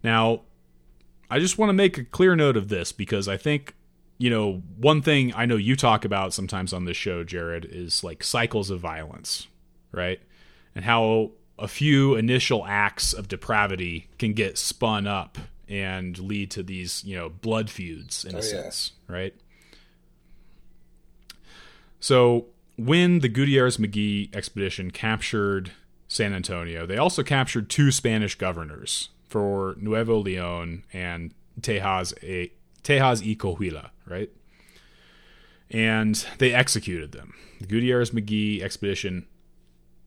Now, 0.03 0.41
I 1.27 1.39
just 1.39 1.57
want 1.57 1.69
to 1.69 1.73
make 1.73 1.97
a 1.97 2.03
clear 2.05 2.35
note 2.35 2.55
of 2.55 2.69
this 2.69 2.91
because 2.91 3.27
I 3.27 3.35
think, 3.35 3.73
you 4.19 4.29
know, 4.29 4.61
one 4.77 5.01
thing 5.01 5.33
I 5.35 5.47
know 5.47 5.55
you 5.55 5.75
talk 5.75 6.05
about 6.05 6.35
sometimes 6.35 6.71
on 6.71 6.85
this 6.85 6.97
show, 6.97 7.23
Jared, 7.23 7.65
is 7.65 8.03
like 8.03 8.23
cycles 8.23 8.69
of 8.69 8.79
violence, 8.79 9.47
right? 9.91 10.21
And 10.75 10.85
how 10.85 11.31
a 11.57 11.67
few 11.67 12.13
initial 12.13 12.63
acts 12.67 13.11
of 13.11 13.27
depravity 13.27 14.07
can 14.19 14.33
get 14.33 14.55
spun 14.59 15.07
up 15.07 15.39
and 15.67 16.15
lead 16.19 16.51
to 16.51 16.61
these, 16.61 17.03
you 17.03 17.15
know, 17.15 17.29
blood 17.29 17.71
feuds 17.71 18.23
in 18.23 18.35
Oh, 18.35 18.37
a 18.37 18.41
yeah. 18.41 18.47
sense, 18.47 18.91
right? 19.07 19.33
So 21.99 22.45
when 22.79 23.19
the 23.19 23.27
Gutierrez 23.27 23.77
Magee 23.77 24.29
expedition 24.33 24.89
captured 24.91 25.71
San 26.07 26.33
Antonio, 26.33 26.85
they 26.85 26.97
also 26.97 27.23
captured 27.23 27.69
two 27.69 27.91
Spanish 27.91 28.35
governors 28.35 29.09
for 29.27 29.75
Nuevo 29.79 30.17
Leon 30.17 30.83
and 30.93 31.33
Tejas, 31.59 32.13
a, 32.23 32.51
Tejas 32.83 33.21
y 33.21 33.35
Coahuila, 33.35 33.89
right? 34.07 34.29
And 35.69 36.25
they 36.37 36.53
executed 36.53 37.11
them. 37.11 37.33
The 37.59 37.67
Gutierrez 37.67 38.13
Magee 38.13 38.63
expedition 38.63 39.27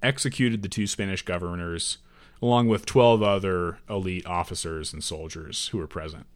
executed 0.02 0.62
the 0.62 0.68
two 0.68 0.86
Spanish 0.86 1.22
governors 1.22 1.98
along 2.40 2.68
with 2.68 2.86
12 2.86 3.22
other 3.22 3.78
elite 3.88 4.26
officers 4.26 4.92
and 4.92 5.04
soldiers 5.04 5.68
who 5.68 5.78
were 5.78 5.86
present. 5.86 6.26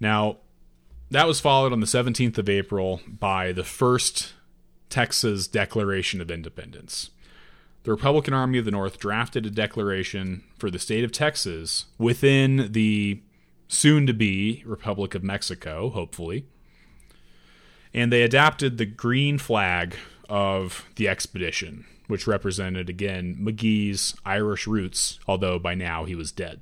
Now, 0.00 0.38
that 1.10 1.26
was 1.26 1.40
followed 1.40 1.72
on 1.72 1.80
the 1.80 1.86
17th 1.86 2.38
of 2.38 2.48
April 2.48 3.00
by 3.06 3.52
the 3.52 3.64
first 3.64 4.34
Texas 4.90 5.46
Declaration 5.46 6.20
of 6.20 6.30
Independence. 6.30 7.10
The 7.84 7.90
Republican 7.90 8.34
Army 8.34 8.58
of 8.58 8.64
the 8.64 8.70
North 8.70 8.98
drafted 8.98 9.46
a 9.46 9.50
declaration 9.50 10.44
for 10.58 10.70
the 10.70 10.78
state 10.78 11.04
of 11.04 11.12
Texas 11.12 11.86
within 11.96 12.72
the 12.72 13.22
soon 13.68 14.06
to 14.06 14.12
be 14.12 14.62
Republic 14.66 15.14
of 15.14 15.22
Mexico, 15.22 15.90
hopefully. 15.90 16.46
And 17.94 18.12
they 18.12 18.22
adapted 18.22 18.76
the 18.76 18.86
green 18.86 19.38
flag 19.38 19.96
of 20.28 20.86
the 20.96 21.08
expedition, 21.08 21.86
which 22.06 22.26
represented 22.26 22.90
again 22.90 23.36
Magee's 23.40 24.14
Irish 24.24 24.66
roots, 24.66 25.18
although 25.26 25.58
by 25.58 25.74
now 25.74 26.04
he 26.04 26.14
was 26.14 26.32
dead. 26.32 26.60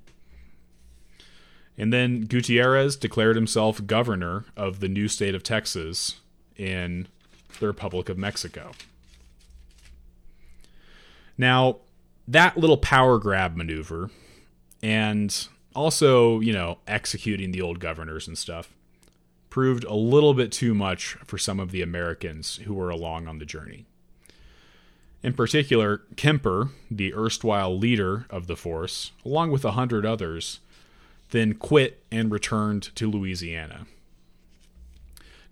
And 1.79 1.93
then 1.93 2.23
Gutierrez 2.23 2.97
declared 2.97 3.37
himself 3.37 3.87
governor 3.87 4.45
of 4.57 4.81
the 4.81 4.89
new 4.89 5.09
state 5.09 5.35
of 5.35 5.43
Texas 5.43 6.21
in 6.57 7.07
the 7.61 7.67
Republic 7.67 8.09
of 8.09 8.17
Mexico. 8.17 8.73
Now, 11.37 11.77
that 12.27 12.57
little 12.57 12.79
power 12.79 13.19
grab 13.19 13.57
maneuver 13.57 14.11
and 14.83 15.49
also, 15.75 16.41
you 16.41 16.53
know, 16.53 16.79
executing 16.87 17.53
the 17.53 17.61
old 17.61 17.79
governors 17.79 18.27
and 18.27 18.39
stuff 18.39 18.71
proved 19.51 19.85
a 19.85 19.95
little 19.95 20.35
bit 20.35 20.53
too 20.53 20.75
much 20.75 21.17
for 21.25 21.39
some 21.39 21.61
of 21.61 21.71
the 21.71 21.83
Americans 21.83 22.57
who 22.65 22.75
were 22.75 22.91
along 22.91 23.29
on 23.29 23.39
the 23.39 23.45
journey. 23.45 23.87
In 25.23 25.33
particular, 25.33 26.03
Kemper, 26.17 26.71
the 26.91 27.15
erstwhile 27.15 27.77
leader 27.77 28.27
of 28.31 28.47
the 28.47 28.57
force, 28.57 29.13
along 29.25 29.51
with 29.51 29.65
a 29.65 29.73
hundred 29.73 30.07
others, 30.07 30.61
then 31.31 31.55
quit 31.55 32.05
and 32.11 32.31
returned 32.31 32.95
to 32.97 33.11
Louisiana. 33.11 33.87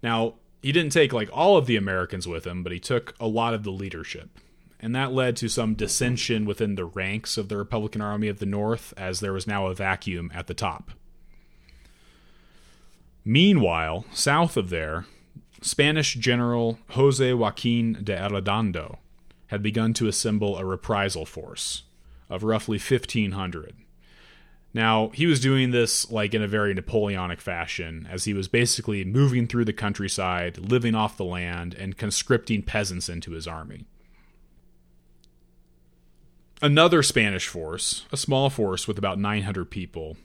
Now, 0.03 0.35
he 0.63 0.73
didn't 0.73 0.93
take 0.93 1.13
like 1.13 1.29
all 1.33 1.57
of 1.57 1.67
the 1.67 1.77
Americans 1.77 2.27
with 2.27 2.47
him, 2.47 2.63
but 2.63 2.73
he 2.73 2.81
took 2.81 3.15
a 3.19 3.27
lot 3.27 3.55
of 3.55 3.65
the 3.65 3.71
leadership. 3.71 4.31
And 4.81 4.95
that 4.95 5.13
led 5.13 5.37
to 5.37 5.49
some 5.49 5.75
dissension 5.75 6.45
within 6.45 6.75
the 6.75 6.85
ranks 6.85 7.37
of 7.39 7.49
the 7.49 7.57
Republican 7.57 8.01
Army 8.01 8.29
of 8.29 8.39
the 8.39 8.47
North, 8.47 8.93
as 8.97 9.21
there 9.21 9.33
was 9.33 9.47
now 9.47 9.67
a 9.67 9.75
vacuum 9.75 10.31
at 10.35 10.47
the 10.47 10.55
top. 10.55 10.91
Meanwhile, 13.25 14.05
south 14.13 14.57
of 14.59 14.69
there, 14.69 15.07
Spanish 15.63 16.15
General 16.15 16.79
Jose 16.91 17.33
Joaquin 17.33 17.99
de 18.05 18.15
Arredondo 18.15 18.99
had 19.47 19.63
begun 19.63 19.95
to 19.95 20.09
assemble 20.09 20.59
a 20.59 20.65
reprisal 20.65 21.25
force 21.25 21.85
of 22.29 22.43
roughly 22.45 22.79
1,500. 22.79 23.75
Now, 24.75 25.11
he 25.11 25.27
was 25.27 25.41
doing 25.41 25.71
this 25.71 26.11
like 26.11 26.35
in 26.35 26.43
a 26.43 26.49
very 26.49 26.75
Napoleonic 26.75 27.41
fashion, 27.41 28.09
as 28.11 28.25
he 28.25 28.35
was 28.35 28.49
basically 28.49 29.05
moving 29.05 29.47
through 29.47 29.67
the 29.67 29.73
countryside, 29.73 30.59
living 30.59 30.97
off 30.97 31.17
the 31.17 31.25
land, 31.25 31.75
and 31.75 31.97
conscripting 31.97 32.61
peasants 32.63 33.09
into 33.09 33.31
his 33.31 33.47
army. 33.47 33.87
Another 36.61 37.05
Spanish 37.05 37.47
force, 37.47 38.05
a 38.11 38.17
small 38.17 38.51
force 38.51 38.89
with 38.89 38.99
about 38.99 39.19
900 39.19 39.71
people, 39.71 40.17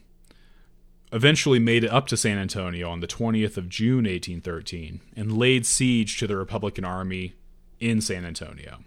eventually 1.12 1.60
made 1.60 1.84
it 1.84 1.91
up 1.91 2.08
to 2.08 2.18
San 2.18 2.39
Antonio 2.39 2.89
on 2.89 3.02
the 3.02 3.08
20th 3.08 3.58
of 3.58 3.70
June 3.70 4.06
1813 4.06 5.00
and 5.16 5.38
laid 5.38 5.66
siege 5.66 6.18
to 6.18 6.26
the 6.26 6.38
Republican 6.38 6.86
army 6.86 7.36
in 7.80 8.02
San 8.02 8.26
Antonio. 8.26 8.80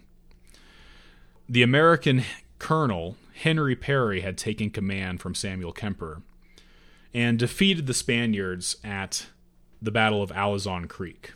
The 1.48 1.62
American 1.62 2.24
colonel 2.58 3.16
Henry 3.42 3.74
Perry 3.74 4.20
had 4.20 4.38
taken 4.38 4.70
command 4.70 5.20
from 5.20 5.34
Samuel 5.34 5.72
Kemper 5.72 6.22
and 7.12 7.40
defeated 7.40 7.88
the 7.88 7.94
Spaniards 7.94 8.76
at 8.84 9.26
the 9.80 9.90
Battle 9.90 10.22
of 10.22 10.30
Alazan 10.30 10.88
Creek. 10.88 11.32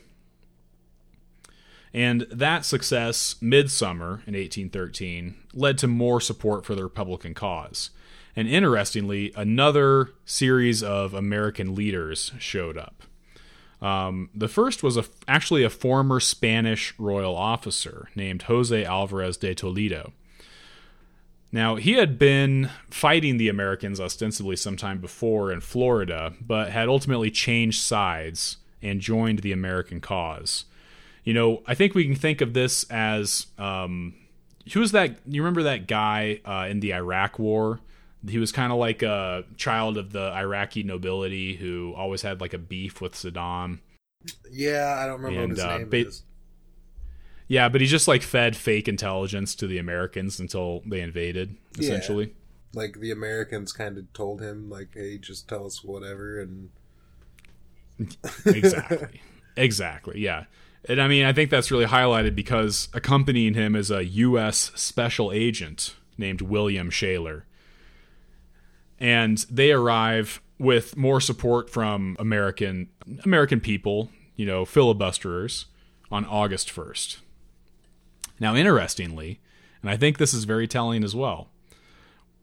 And 1.93 2.23
that 2.31 2.65
success, 2.65 3.35
midsummer 3.41 4.23
in 4.25 4.35
1813, 4.35 5.35
led 5.53 5.79
to 5.79 5.89
more 5.89 6.21
support 6.21 6.65
for 6.65 6.77
the 6.77 6.85
Republican 6.85 7.35
cause. 7.35 7.91
And 8.37 8.47
interestingly, 8.47 9.33
another 9.35 10.11
series 10.25 10.85
of 10.85 11.13
American 11.13 11.75
leaders 11.75 12.31
showed 12.39 12.79
up. 12.79 13.03
Um, 13.83 14.31
the 14.33 14.49
first 14.49 14.85
was 14.85 14.97
a, 14.97 15.07
actually 15.27 15.65
a 15.65 15.71
former 15.71 16.21
Spanish 16.21 16.95
royal 16.99 17.35
officer 17.35 18.11
named 18.15 18.43
Jose 18.43 18.85
Alvarez 18.85 19.37
de 19.37 19.57
Toledo. 19.57 20.13
Now, 21.57 21.77
he 21.77 21.95
had 21.95 22.19
been 22.19 22.69
fighting 22.91 23.39
the 23.39 23.49
Americans 23.49 23.99
ostensibly 23.99 24.57
sometime 24.57 24.99
before 24.99 25.51
in 25.51 25.63
Florida, 25.63 26.35
but 26.39 26.71
had 26.71 26.87
ultimately 26.87 27.31
changed 27.31 27.81
sides 27.81 28.59
and 28.83 29.01
joined 29.01 29.39
the 29.39 29.53
American 29.53 30.03
cause. 30.03 30.67
You 31.25 31.33
know, 31.33 31.63
I 31.67 31.75
think 31.75 31.95
we 31.95 32.05
can 32.05 32.15
think 32.15 32.43
of 32.43 32.53
this 32.53 32.85
as 32.91 33.47
um, 33.57 34.13
who 34.71 34.81
was 34.81 34.93
that? 34.93 35.17
You 35.27 35.41
remember 35.41 35.63
that 35.63 35.87
guy 35.87 36.43
uh, 36.45 36.67
in 36.69 36.81
the 36.81 36.93
Iraq 36.93 37.39
War? 37.39 37.81
He 38.29 38.37
was 38.37 38.53
kind 38.53 38.71
of 38.71 38.77
like 38.79 39.03
a 39.03 39.45
child 39.57 39.97
of 39.97 40.13
the 40.13 40.31
Iraqi 40.35 40.83
nobility 40.83 41.57
who 41.57 41.95
always 41.97 42.21
had 42.21 42.39
like 42.39 42.53
a 42.53 42.59
beef 42.59 43.01
with 43.01 43.15
Saddam. 43.15 43.79
Yeah, 44.53 44.95
I 44.99 45.07
don't 45.07 45.23
remember 45.23 45.41
And, 45.41 45.53
what 45.53 45.57
his 45.57 45.65
uh, 45.65 45.79
name 45.79 45.89
ba- 45.89 46.07
is. 46.09 46.23
Yeah, 47.49 47.69
but 47.69 47.81
he 47.81 47.87
just 47.87 48.09
like 48.09 48.23
fed 48.23 48.57
fake 48.57 48.89
intelligence 48.89 49.55
to 49.57 49.67
the 49.67 49.79
Americans 49.79 50.41
until 50.41 50.83
they 50.87 51.01
invaded, 51.01 51.57
Yeah. 51.79 51.85
essentially. 51.85 52.35
Like 52.75 52.99
the 53.01 53.11
Americans 53.13 53.73
kind 53.73 53.97
of 53.99 54.13
told 54.13 54.41
him, 54.43 54.69
like, 54.69 54.89
"Hey, 54.95 55.17
just 55.19 55.49
tell 55.49 55.65
us 55.65 55.83
whatever," 55.85 56.41
and 56.41 56.71
exactly. 58.47 59.21
exactly. 59.57 60.21
Yeah. 60.21 60.45
And 60.89 61.01
I 61.01 61.09
mean, 61.09 61.25
I 61.25 61.33
think 61.33 61.51
that's 61.51 61.71
really 61.71 61.87
highlighted 61.87 62.35
because 62.35 62.89
accompanying 62.93 63.55
him 63.55 63.75
is 63.75 63.91
a 63.91 64.05
U.S. 64.05 64.71
special 64.75 65.33
agent 65.33 65.95
named 66.19 66.41
William 66.43 66.91
Shaler. 66.91 67.45
And 68.99 69.39
they 69.51 69.73
arrive 69.73 70.41
with 70.59 70.97
more 70.97 71.21
support 71.21 71.69
from 71.71 72.17
American 72.19 72.89
American 73.25 73.61
people, 73.61 74.11
you 74.37 74.47
know, 74.47 74.65
filibusterers, 74.65 75.67
on 76.11 76.25
August 76.25 76.69
1st. 76.75 77.19
Now, 78.39 78.55
interestingly, 78.55 79.41
and 79.83 79.91
I 79.91 79.97
think 79.97 80.19
this 80.19 80.35
is 80.35 80.45
very 80.45 80.67
telling 80.67 81.05
as 81.05 81.15
well, 81.15 81.49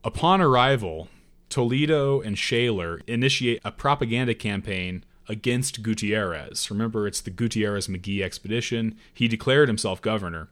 upon 0.04 0.42
arrival, 0.42 1.10
Toledo 1.50 2.22
and 2.22 2.38
Shaler 2.38 3.02
initiate 3.06 3.62
a 3.64 3.72
propaganda 3.72 4.34
campaign 4.34 5.04
against 5.30 5.84
Gutierrez. 5.84 6.70
Remember, 6.72 7.08
it's 7.08 7.22
the 7.22 7.30
Gutierrez 7.30 7.88
Magee 7.88 8.24
expedition. 8.24 8.98
He 9.14 9.28
declared 9.28 9.70
himself 9.70 10.02
governor. 10.02 10.50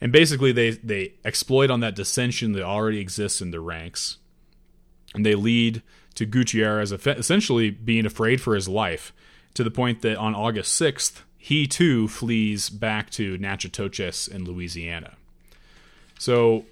And 0.00 0.12
basically, 0.12 0.52
they, 0.52 0.70
they 0.70 1.14
exploit 1.24 1.70
on 1.70 1.80
that 1.80 1.94
dissension 1.94 2.52
that 2.52 2.62
already 2.62 2.98
exists 2.98 3.40
in 3.40 3.50
the 3.50 3.60
ranks. 3.60 4.18
And 5.14 5.24
they 5.24 5.34
lead 5.34 5.82
to 6.16 6.26
Gutierrez 6.26 6.92
essentially 6.92 7.70
being 7.70 8.06
afraid 8.06 8.40
for 8.40 8.54
his 8.54 8.68
life 8.68 9.12
to 9.54 9.64
the 9.64 9.70
point 9.70 10.02
that 10.02 10.18
on 10.18 10.34
August 10.34 10.78
6th, 10.80 11.22
he 11.46 11.64
too 11.68 12.08
flees 12.08 12.68
back 12.68 13.08
to 13.08 13.38
Natchitoches 13.38 14.26
in 14.26 14.44
Louisiana. 14.44 15.12
So 16.18 16.64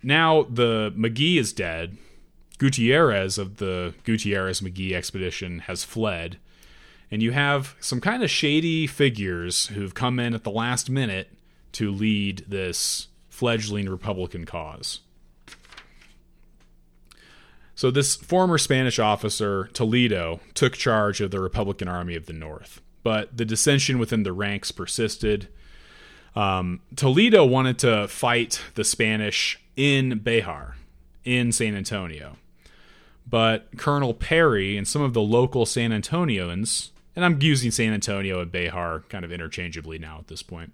now 0.00 0.44
the 0.44 0.92
Magee 0.94 1.38
is 1.38 1.52
dead. 1.52 1.96
Gutierrez 2.58 3.36
of 3.36 3.56
the 3.56 3.94
Gutierrez 4.04 4.62
Magee 4.62 4.94
expedition 4.94 5.58
has 5.58 5.82
fled. 5.82 6.38
And 7.10 7.20
you 7.20 7.32
have 7.32 7.74
some 7.80 8.00
kind 8.00 8.22
of 8.22 8.30
shady 8.30 8.86
figures 8.86 9.66
who've 9.66 9.94
come 9.94 10.20
in 10.20 10.34
at 10.34 10.44
the 10.44 10.52
last 10.52 10.88
minute 10.88 11.32
to 11.72 11.90
lead 11.90 12.44
this 12.46 13.08
fledgling 13.28 13.88
Republican 13.88 14.44
cause. 14.44 15.00
So, 17.74 17.90
this 17.90 18.14
former 18.14 18.56
Spanish 18.56 19.00
officer, 19.00 19.68
Toledo, 19.72 20.38
took 20.54 20.74
charge 20.74 21.20
of 21.20 21.32
the 21.32 21.40
Republican 21.40 21.88
Army 21.88 22.14
of 22.14 22.26
the 22.26 22.32
North, 22.32 22.80
but 23.06 23.36
the 23.36 23.44
dissension 23.44 24.00
within 24.00 24.24
the 24.24 24.32
ranks 24.32 24.72
persisted. 24.72 25.46
Um, 26.34 26.80
Toledo 26.96 27.44
wanted 27.44 27.78
to 27.78 28.08
fight 28.08 28.60
the 28.74 28.82
Spanish 28.82 29.62
in 29.76 30.18
Bejar, 30.18 30.72
in 31.24 31.52
San 31.52 31.76
Antonio. 31.76 32.36
But 33.24 33.68
Colonel 33.76 34.12
Perry 34.12 34.76
and 34.76 34.88
some 34.88 35.02
of 35.02 35.14
the 35.14 35.20
local 35.20 35.66
San 35.66 35.92
Antonians, 35.92 36.90
and 37.14 37.24
I'm 37.24 37.40
using 37.40 37.70
San 37.70 37.92
Antonio 37.92 38.40
and 38.40 38.50
Bejar 38.50 39.08
kind 39.08 39.24
of 39.24 39.30
interchangeably 39.30 40.00
now 40.00 40.18
at 40.18 40.26
this 40.26 40.42
point, 40.42 40.72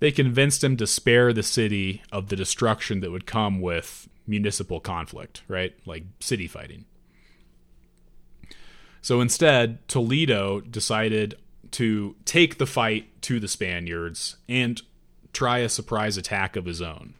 they 0.00 0.10
convinced 0.10 0.64
him 0.64 0.76
to 0.78 0.88
spare 0.88 1.32
the 1.32 1.44
city 1.44 2.02
of 2.10 2.30
the 2.30 2.36
destruction 2.36 2.98
that 2.98 3.12
would 3.12 3.26
come 3.26 3.60
with 3.60 4.08
municipal 4.26 4.80
conflict, 4.80 5.42
right? 5.46 5.76
Like 5.86 6.02
city 6.18 6.48
fighting. 6.48 6.86
So 9.02 9.20
instead, 9.20 9.86
Toledo 9.88 10.60
decided 10.60 11.36
to 11.72 12.16
take 12.24 12.58
the 12.58 12.66
fight 12.66 13.22
to 13.22 13.40
the 13.40 13.48
Spaniards 13.48 14.36
and 14.48 14.80
try 15.32 15.58
a 15.58 15.68
surprise 15.68 16.16
attack 16.16 16.56
of 16.56 16.64
his 16.64 16.82
own. 16.82 17.14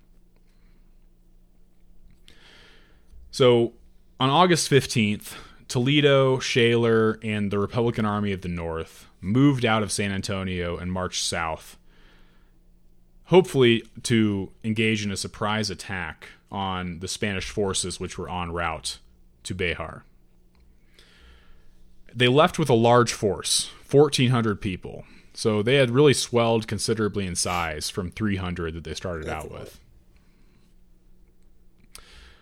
So 3.30 3.74
on 4.18 4.30
August 4.30 4.70
15th, 4.70 5.34
Toledo, 5.68 6.38
Shaler, 6.38 7.18
and 7.22 7.50
the 7.50 7.58
Republican 7.58 8.04
Army 8.04 8.32
of 8.32 8.40
the 8.40 8.48
North 8.48 9.06
moved 9.20 9.64
out 9.64 9.82
of 9.82 9.92
San 9.92 10.12
Antonio 10.12 10.76
and 10.76 10.90
marched 10.90 11.22
south, 11.22 11.76
hopefully 13.24 13.82
to 14.04 14.50
engage 14.64 15.04
in 15.04 15.12
a 15.12 15.16
surprise 15.16 15.68
attack 15.68 16.28
on 16.50 17.00
the 17.00 17.08
Spanish 17.08 17.50
forces 17.50 18.00
which 18.00 18.16
were 18.16 18.30
en 18.30 18.50
route 18.50 18.98
to 19.42 19.54
Bejar. 19.54 20.02
They 22.14 22.28
left 22.28 22.58
with 22.58 22.70
a 22.70 22.74
large 22.74 23.12
force, 23.12 23.70
1,400 23.90 24.60
people. 24.60 25.04
So 25.34 25.62
they 25.62 25.76
had 25.76 25.90
really 25.90 26.14
swelled 26.14 26.66
considerably 26.66 27.26
in 27.26 27.36
size 27.36 27.90
from 27.90 28.10
300 28.10 28.74
that 28.74 28.84
they 28.84 28.94
started 28.94 29.28
out 29.28 29.50
with. 29.52 29.78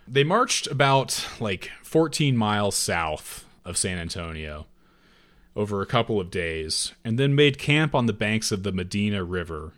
They 0.08 0.24
marched 0.24 0.66
about 0.68 1.26
like 1.40 1.70
14 1.82 2.36
miles 2.36 2.76
south 2.76 3.44
of 3.64 3.76
San 3.76 3.98
Antonio 3.98 4.66
over 5.56 5.82
a 5.82 5.86
couple 5.86 6.20
of 6.20 6.30
days 6.30 6.92
and 7.04 7.18
then 7.18 7.34
made 7.34 7.58
camp 7.58 7.94
on 7.94 8.06
the 8.06 8.12
banks 8.12 8.52
of 8.52 8.62
the 8.62 8.72
Medina 8.72 9.24
River 9.24 9.72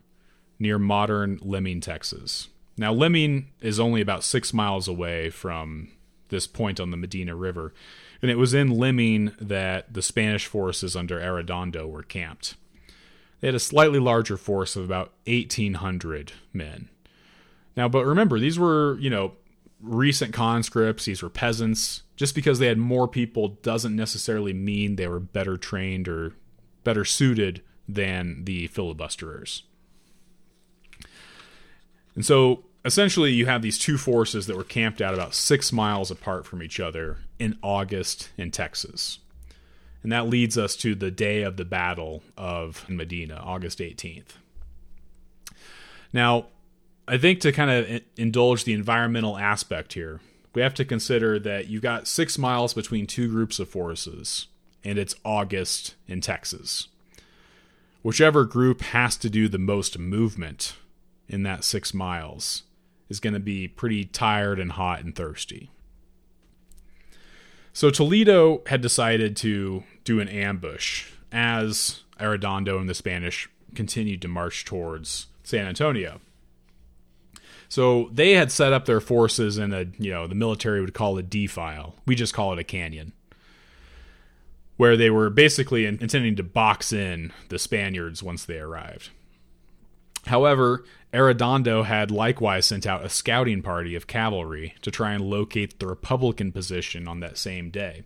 near 0.59 0.79
modern 0.79 1.39
Leming, 1.41 1.81
Texas. 1.81 2.49
Now, 2.77 2.93
Leming 2.93 3.49
is 3.61 3.81
only 3.81 4.01
about 4.01 4.25
six 4.25 4.53
miles 4.53 4.87
away 4.87 5.31
from 5.31 5.89
this 6.29 6.47
point 6.47 6.79
on 6.79 6.91
the 6.91 6.97
Medina 6.97 7.35
River, 7.35 7.73
and 8.21 8.31
it 8.31 8.39
was 8.39 8.55
in 8.55 8.71
Leming 8.71 9.33
that 9.41 9.93
the 9.93 10.03
Spanish 10.03 10.47
forces 10.47 10.97
under 10.97 11.21
Arredondo 11.21 11.89
were 11.89 12.03
camped. 12.03 12.57
They 13.41 13.49
had 13.49 13.55
a 13.55 13.61
slightly 13.61 14.01
larger 14.01 14.37
force 14.37 14.75
of 14.75 14.85
about 14.85 15.13
1,800 15.27 16.33
men. 16.53 16.89
Now, 17.77 17.89
but 17.89 18.05
remember, 18.05 18.41
these 18.41 18.59
were, 18.59 18.99
you 18.99 19.11
know, 19.11 19.35
recent 19.81 20.35
conscripts, 20.35 21.05
these 21.05 21.23
were 21.23 21.31
peasants. 21.31 22.03
Just 22.17 22.35
because 22.35 22.59
they 22.59 22.67
had 22.67 22.79
more 22.79 23.07
people 23.07 23.49
doesn't 23.63 23.95
necessarily 23.95 24.53
mean 24.53 24.97
they 24.97 25.07
were 25.07 25.21
better 25.21 25.57
trained 25.57 26.09
or 26.09 26.33
better 26.83 27.05
suited 27.05 27.63
than 27.89 28.45
the 28.45 28.67
filibusterers. 28.69 29.63
And 32.17 32.27
so 32.27 32.65
essentially 32.85 33.31
you 33.31 33.47
have 33.47 33.63
these 33.63 33.79
two 33.79 33.97
forces 33.97 34.49
that 34.49 34.57
were 34.57 34.65
camped 34.65 35.01
out 35.01 35.15
about 35.15 35.35
six 35.35 35.73
miles 35.73 36.11
apart 36.11 36.45
from 36.45 36.61
each 36.61 36.81
other 36.81 37.19
in 37.39 37.59
August 37.63 38.31
in 38.37 38.51
Texas. 38.51 39.19
And 40.03 40.13
that 40.13 40.29
leads 40.29 40.57
us 40.57 40.77
to 40.77 40.95
the 40.95 41.11
day 41.11 41.43
of 41.43 41.57
the 41.57 41.65
battle 41.65 42.23
of 42.37 42.89
Medina, 42.89 43.43
August 43.45 43.79
18th. 43.79 44.37
Now, 46.13 46.47
I 47.07 47.19
think 47.19 47.41
to 47.41 47.53
kind 47.53 47.71
of 47.71 48.03
indulge 48.17 48.65
the 48.65 48.73
environmental 48.73 49.37
aspect 49.37 49.95
here, 49.95 50.21
we 50.55 50.63
have 50.63 50.75
to 50.75 50.85
consider 50.85 51.39
that 51.41 51.69
you've 51.69 51.83
got 51.83 52.07
six 52.07 52.39
miles 52.39 52.75
between 52.75 53.07
two 53.07 53.29
groups 53.29 53.59
of 53.59 53.69
forces, 53.69 54.47
and 54.85 54.99
it's 54.99 55.15
August 55.25 55.95
in 56.07 56.21
Texas. 56.21 56.89
Whichever 58.03 58.45
group 58.45 58.81
has 58.81 59.17
to 59.19 59.31
do 59.31 59.49
the 59.49 59.59
most 59.59 59.99
movement 59.99 60.75
in 61.29 61.43
that 61.43 61.65
six 61.65 61.93
miles 61.93 62.63
is 63.09 63.21
going 63.21 63.35
to 63.35 63.41
be 63.41 63.69
pretty 63.69 64.05
tired 64.05 64.59
and 64.59 64.73
hot 64.73 65.01
and 65.01 65.15
thirsty. 65.15 65.71
So 67.73 67.91
Toledo 67.91 68.63
had 68.67 68.81
decided 68.81 69.37
to 69.39 69.85
do 70.05 70.21
an 70.21 70.29
ambush 70.29 71.11
as 71.31 72.03
Arredondo 72.19 72.81
and 72.81 72.89
the 72.89 72.95
Spanish 72.95 73.49
continued 73.75 74.23
to 74.23 74.29
march 74.29 74.65
towards 74.65 75.27
San 75.45 75.67
Antonio. 75.67 76.21
So 77.69 78.09
they 78.13 78.33
had 78.33 78.51
set 78.51 78.73
up 78.73 78.87
their 78.87 79.01
forces 79.01 79.59
in 79.59 79.73
a, 79.73 79.87
you 79.99 80.11
know, 80.11 80.27
the 80.27 80.35
military 80.35 80.81
would 80.81 80.95
call 80.95 81.19
it 81.19 81.29
defile. 81.29 81.95
We 82.07 82.15
just 82.15 82.35
call 82.35 82.53
it 82.53 82.59
a 82.59 82.65
canyon. 82.65 83.13
Where 84.79 84.97
they 84.97 85.11
were 85.11 85.29
basically 85.29 85.87
intending 85.87 86.37
to 86.37 86.43
box 86.43 86.93
in 86.93 87.33
the 87.49 87.59
Spaniards 87.59 88.23
once 88.23 88.45
they 88.45 88.59
arrived. 88.59 89.11
However, 90.27 90.85
Arredondo 91.13 91.85
had 91.85 92.11
likewise 92.11 92.67
sent 92.67 92.87
out 92.87 93.05
a 93.05 93.09
scouting 93.09 93.63
party 93.63 93.95
of 93.95 94.07
cavalry 94.07 94.75
to 94.83 94.91
try 94.91 95.13
and 95.13 95.25
locate 95.25 95.79
the 95.79 95.87
Republican 95.87 96.53
position 96.53 97.09
on 97.09 97.21
that 97.21 97.39
same 97.39 97.71
day. 97.71 98.03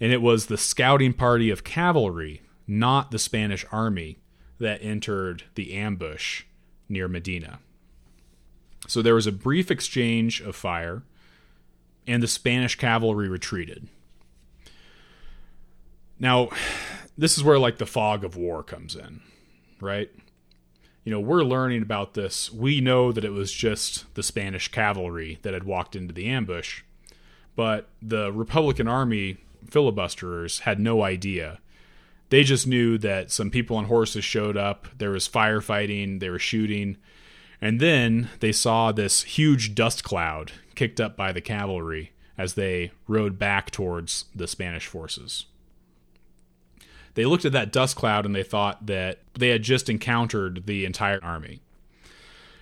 And 0.00 0.12
it 0.12 0.22
was 0.22 0.46
the 0.46 0.58
scouting 0.58 1.12
party 1.12 1.50
of 1.50 1.64
cavalry, 1.64 2.42
not 2.66 3.10
the 3.10 3.18
Spanish 3.18 3.64
army, 3.70 4.18
that 4.58 4.82
entered 4.82 5.44
the 5.54 5.74
ambush 5.74 6.44
near 6.88 7.08
Medina. 7.08 7.58
So 8.88 9.02
there 9.02 9.14
was 9.14 9.26
a 9.26 9.32
brief 9.32 9.70
exchange 9.70 10.40
of 10.40 10.56
fire, 10.56 11.02
and 12.06 12.22
the 12.22 12.28
Spanish 12.28 12.76
cavalry 12.76 13.28
retreated. 13.28 13.88
Now, 16.18 16.48
this 17.18 17.36
is 17.36 17.44
where 17.44 17.58
like 17.58 17.76
the 17.78 17.86
fog 17.86 18.24
of 18.24 18.36
war 18.36 18.62
comes 18.62 18.96
in, 18.96 19.20
right? 19.80 20.10
You 21.06 21.12
know, 21.12 21.20
we're 21.20 21.44
learning 21.44 21.82
about 21.82 22.14
this. 22.14 22.52
We 22.52 22.80
know 22.80 23.12
that 23.12 23.24
it 23.24 23.30
was 23.30 23.52
just 23.52 24.12
the 24.16 24.24
Spanish 24.24 24.66
cavalry 24.66 25.38
that 25.42 25.54
had 25.54 25.62
walked 25.62 25.94
into 25.94 26.12
the 26.12 26.26
ambush, 26.26 26.82
but 27.54 27.88
the 28.02 28.32
Republican 28.32 28.88
Army 28.88 29.36
filibusterers 29.70 30.62
had 30.62 30.80
no 30.80 31.04
idea. 31.04 31.60
They 32.30 32.42
just 32.42 32.66
knew 32.66 32.98
that 32.98 33.30
some 33.30 33.52
people 33.52 33.76
on 33.76 33.84
horses 33.84 34.24
showed 34.24 34.56
up, 34.56 34.88
there 34.98 35.10
was 35.10 35.28
firefighting, 35.28 36.18
they 36.18 36.28
were 36.28 36.40
shooting, 36.40 36.96
and 37.60 37.78
then 37.78 38.28
they 38.40 38.50
saw 38.50 38.90
this 38.90 39.22
huge 39.22 39.76
dust 39.76 40.02
cloud 40.02 40.50
kicked 40.74 41.00
up 41.00 41.16
by 41.16 41.30
the 41.30 41.40
cavalry 41.40 42.10
as 42.36 42.54
they 42.54 42.90
rode 43.06 43.38
back 43.38 43.70
towards 43.70 44.24
the 44.34 44.48
Spanish 44.48 44.88
forces 44.88 45.46
they 47.16 47.24
looked 47.24 47.46
at 47.46 47.52
that 47.52 47.72
dust 47.72 47.96
cloud 47.96 48.26
and 48.26 48.34
they 48.34 48.42
thought 48.42 48.86
that 48.86 49.20
they 49.34 49.48
had 49.48 49.62
just 49.62 49.88
encountered 49.88 50.66
the 50.66 50.84
entire 50.84 51.18
army. 51.24 51.60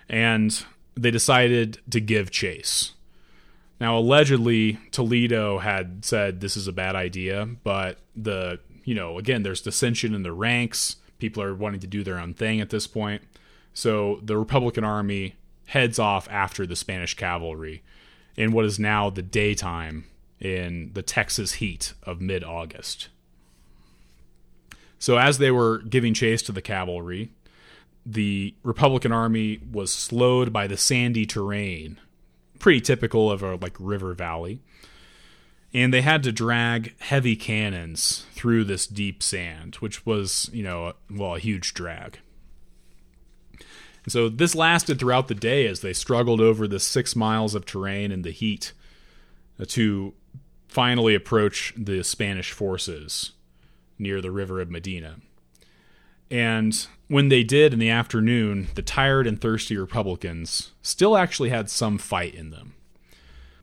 And 0.08 0.64
they 0.96 1.10
decided 1.10 1.78
to 1.90 2.00
give 2.00 2.30
chase. 2.30 2.92
Now, 3.80 3.98
allegedly, 3.98 4.78
Toledo 4.92 5.58
had 5.58 6.04
said 6.04 6.40
this 6.40 6.56
is 6.56 6.68
a 6.68 6.72
bad 6.72 6.94
idea, 6.94 7.48
but 7.64 7.98
the, 8.14 8.60
you 8.84 8.94
know, 8.94 9.18
again, 9.18 9.42
there's 9.42 9.60
dissension 9.60 10.14
in 10.14 10.22
the 10.22 10.32
ranks. 10.32 10.96
People 11.18 11.42
are 11.42 11.54
wanting 11.54 11.80
to 11.80 11.88
do 11.88 12.04
their 12.04 12.20
own 12.20 12.32
thing 12.32 12.60
at 12.60 12.70
this 12.70 12.86
point. 12.86 13.22
So 13.72 14.20
the 14.22 14.38
Republican 14.38 14.84
Army 14.84 15.34
heads 15.66 15.98
off 15.98 16.28
after 16.30 16.64
the 16.64 16.76
Spanish 16.76 17.14
cavalry 17.14 17.82
in 18.36 18.52
what 18.52 18.64
is 18.64 18.78
now 18.78 19.10
the 19.10 19.22
daytime 19.22 20.04
in 20.38 20.92
the 20.94 21.02
Texas 21.02 21.54
heat 21.54 21.92
of 22.04 22.20
mid 22.20 22.44
August. 22.44 23.08
So 24.98 25.18
as 25.18 25.38
they 25.38 25.50
were 25.50 25.78
giving 25.78 26.14
chase 26.14 26.42
to 26.42 26.52
the 26.52 26.62
cavalry, 26.62 27.30
the 28.06 28.54
Republican 28.62 29.12
army 29.12 29.60
was 29.70 29.92
slowed 29.92 30.52
by 30.52 30.66
the 30.66 30.76
sandy 30.76 31.26
terrain, 31.26 31.98
pretty 32.58 32.80
typical 32.80 33.30
of 33.30 33.42
a 33.42 33.56
like 33.56 33.76
river 33.78 34.14
valley. 34.14 34.60
And 35.72 35.92
they 35.92 36.02
had 36.02 36.22
to 36.22 36.32
drag 36.32 36.98
heavy 37.00 37.34
cannons 37.34 38.26
through 38.32 38.64
this 38.64 38.86
deep 38.86 39.22
sand, 39.22 39.76
which 39.76 40.06
was, 40.06 40.48
you 40.52 40.62
know, 40.62 40.92
well, 41.10 41.34
a 41.34 41.40
huge 41.40 41.74
drag. 41.74 42.20
And 44.04 44.12
so 44.12 44.28
this 44.28 44.54
lasted 44.54 44.98
throughout 44.98 45.28
the 45.28 45.34
day 45.34 45.66
as 45.66 45.80
they 45.80 45.92
struggled 45.92 46.40
over 46.40 46.68
the 46.68 46.78
six 46.78 47.16
miles 47.16 47.54
of 47.54 47.64
terrain 47.64 48.12
in 48.12 48.22
the 48.22 48.30
heat 48.30 48.72
uh, 49.58 49.64
to 49.68 50.14
finally 50.68 51.14
approach 51.14 51.72
the 51.76 52.04
Spanish 52.04 52.52
forces 52.52 53.32
near 53.98 54.20
the 54.20 54.30
river 54.30 54.60
of 54.60 54.70
Medina. 54.70 55.16
And 56.30 56.86
when 57.08 57.28
they 57.28 57.44
did 57.44 57.72
in 57.72 57.78
the 57.78 57.90
afternoon, 57.90 58.68
the 58.74 58.82
tired 58.82 59.26
and 59.26 59.40
thirsty 59.40 59.76
Republicans 59.76 60.72
still 60.82 61.16
actually 61.16 61.50
had 61.50 61.70
some 61.70 61.98
fight 61.98 62.34
in 62.34 62.50
them. 62.50 62.74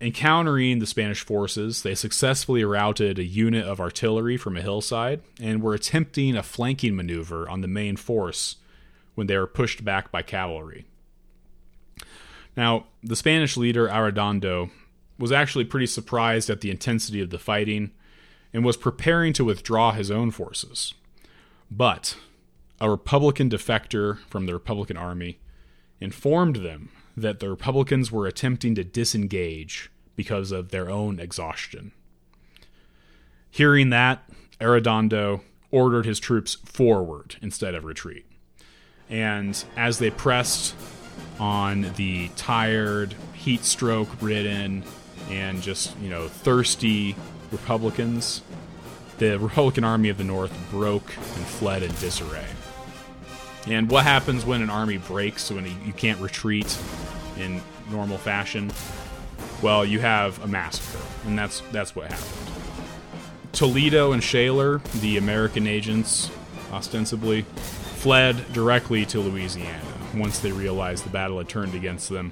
encountering 0.01 0.79
the 0.79 0.87
Spanish 0.87 1.23
forces, 1.23 1.83
they 1.83 1.93
successfully 1.93 2.65
routed 2.65 3.19
a 3.19 3.23
unit 3.23 3.63
of 3.65 3.79
artillery 3.79 4.35
from 4.35 4.57
a 4.57 4.61
hillside 4.61 5.21
and 5.39 5.61
were 5.61 5.75
attempting 5.75 6.35
a 6.35 6.43
flanking 6.43 6.95
maneuver 6.95 7.47
on 7.47 7.61
the 7.61 7.67
main 7.67 7.95
force 7.95 8.57
when 9.13 9.27
they 9.27 9.37
were 9.37 9.47
pushed 9.47 9.85
back 9.85 10.11
by 10.11 10.23
cavalry. 10.23 10.85
Now, 12.57 12.87
the 13.03 13.15
Spanish 13.15 13.55
leader 13.55 13.87
Arredondo 13.87 14.71
was 15.19 15.31
actually 15.31 15.65
pretty 15.65 15.85
surprised 15.85 16.49
at 16.49 16.61
the 16.61 16.71
intensity 16.71 17.21
of 17.21 17.29
the 17.29 17.39
fighting 17.39 17.91
and 18.53 18.63
was 18.65 18.77
preparing 18.77 19.33
to 19.33 19.45
withdraw 19.45 19.91
his 19.91 20.11
own 20.11 20.31
forces. 20.31 20.93
But 21.69 22.17
a 22.79 22.89
Republican 22.89 23.49
defector 23.49 24.19
from 24.27 24.45
the 24.45 24.53
Republican 24.53 24.97
Army 24.97 25.39
informed 25.99 26.57
them 26.57 26.89
that 27.15 27.39
the 27.39 27.49
Republicans 27.49 28.11
were 28.11 28.27
attempting 28.27 28.75
to 28.75 28.83
disengage 28.83 29.91
because 30.15 30.51
of 30.51 30.69
their 30.69 30.89
own 30.89 31.19
exhaustion. 31.19 31.91
Hearing 33.49 33.89
that, 33.89 34.23
Arredondo 34.59 35.41
ordered 35.71 36.05
his 36.05 36.19
troops 36.19 36.55
forward 36.65 37.35
instead 37.41 37.75
of 37.75 37.85
retreat. 37.85 38.25
And 39.09 39.63
as 39.75 39.99
they 39.99 40.09
pressed 40.09 40.75
on 41.39 41.93
the 41.95 42.29
tired, 42.35 43.13
heat 43.33 43.63
stroke 43.63 44.09
ridden, 44.21 44.83
and 45.29 45.61
just, 45.61 45.97
you 45.99 46.09
know, 46.09 46.27
thirsty 46.27 47.15
Republicans, 47.51 48.41
the 49.17 49.37
Republican 49.37 49.83
Army 49.83 50.09
of 50.09 50.17
the 50.17 50.23
North 50.23 50.57
broke 50.71 51.15
and 51.15 51.45
fled 51.45 51.83
in 51.83 51.91
disarray. 51.95 52.47
And 53.67 53.89
what 53.89 54.03
happens 54.03 54.45
when 54.45 54.61
an 54.61 54.69
army 54.69 54.97
breaks, 54.97 55.51
when 55.51 55.65
you 55.85 55.93
can't 55.93 56.19
retreat 56.19 56.77
in 57.37 57.61
normal 57.91 58.17
fashion? 58.17 58.71
Well, 59.61 59.85
you 59.85 59.99
have 59.99 60.43
a 60.43 60.47
massacre, 60.47 61.03
and 61.25 61.37
that's 61.37 61.61
that's 61.71 61.95
what 61.95 62.11
happened. 62.11 62.51
Toledo 63.51 64.11
and 64.11 64.23
Shaler, 64.23 64.79
the 65.01 65.17
American 65.17 65.67
agents, 65.67 66.31
ostensibly, 66.71 67.43
fled 67.43 68.51
directly 68.53 69.05
to 69.07 69.19
Louisiana 69.19 69.83
once 70.15 70.39
they 70.39 70.51
realized 70.51 71.05
the 71.05 71.09
battle 71.09 71.37
had 71.37 71.47
turned 71.47 71.75
against 71.75 72.09
them, 72.09 72.31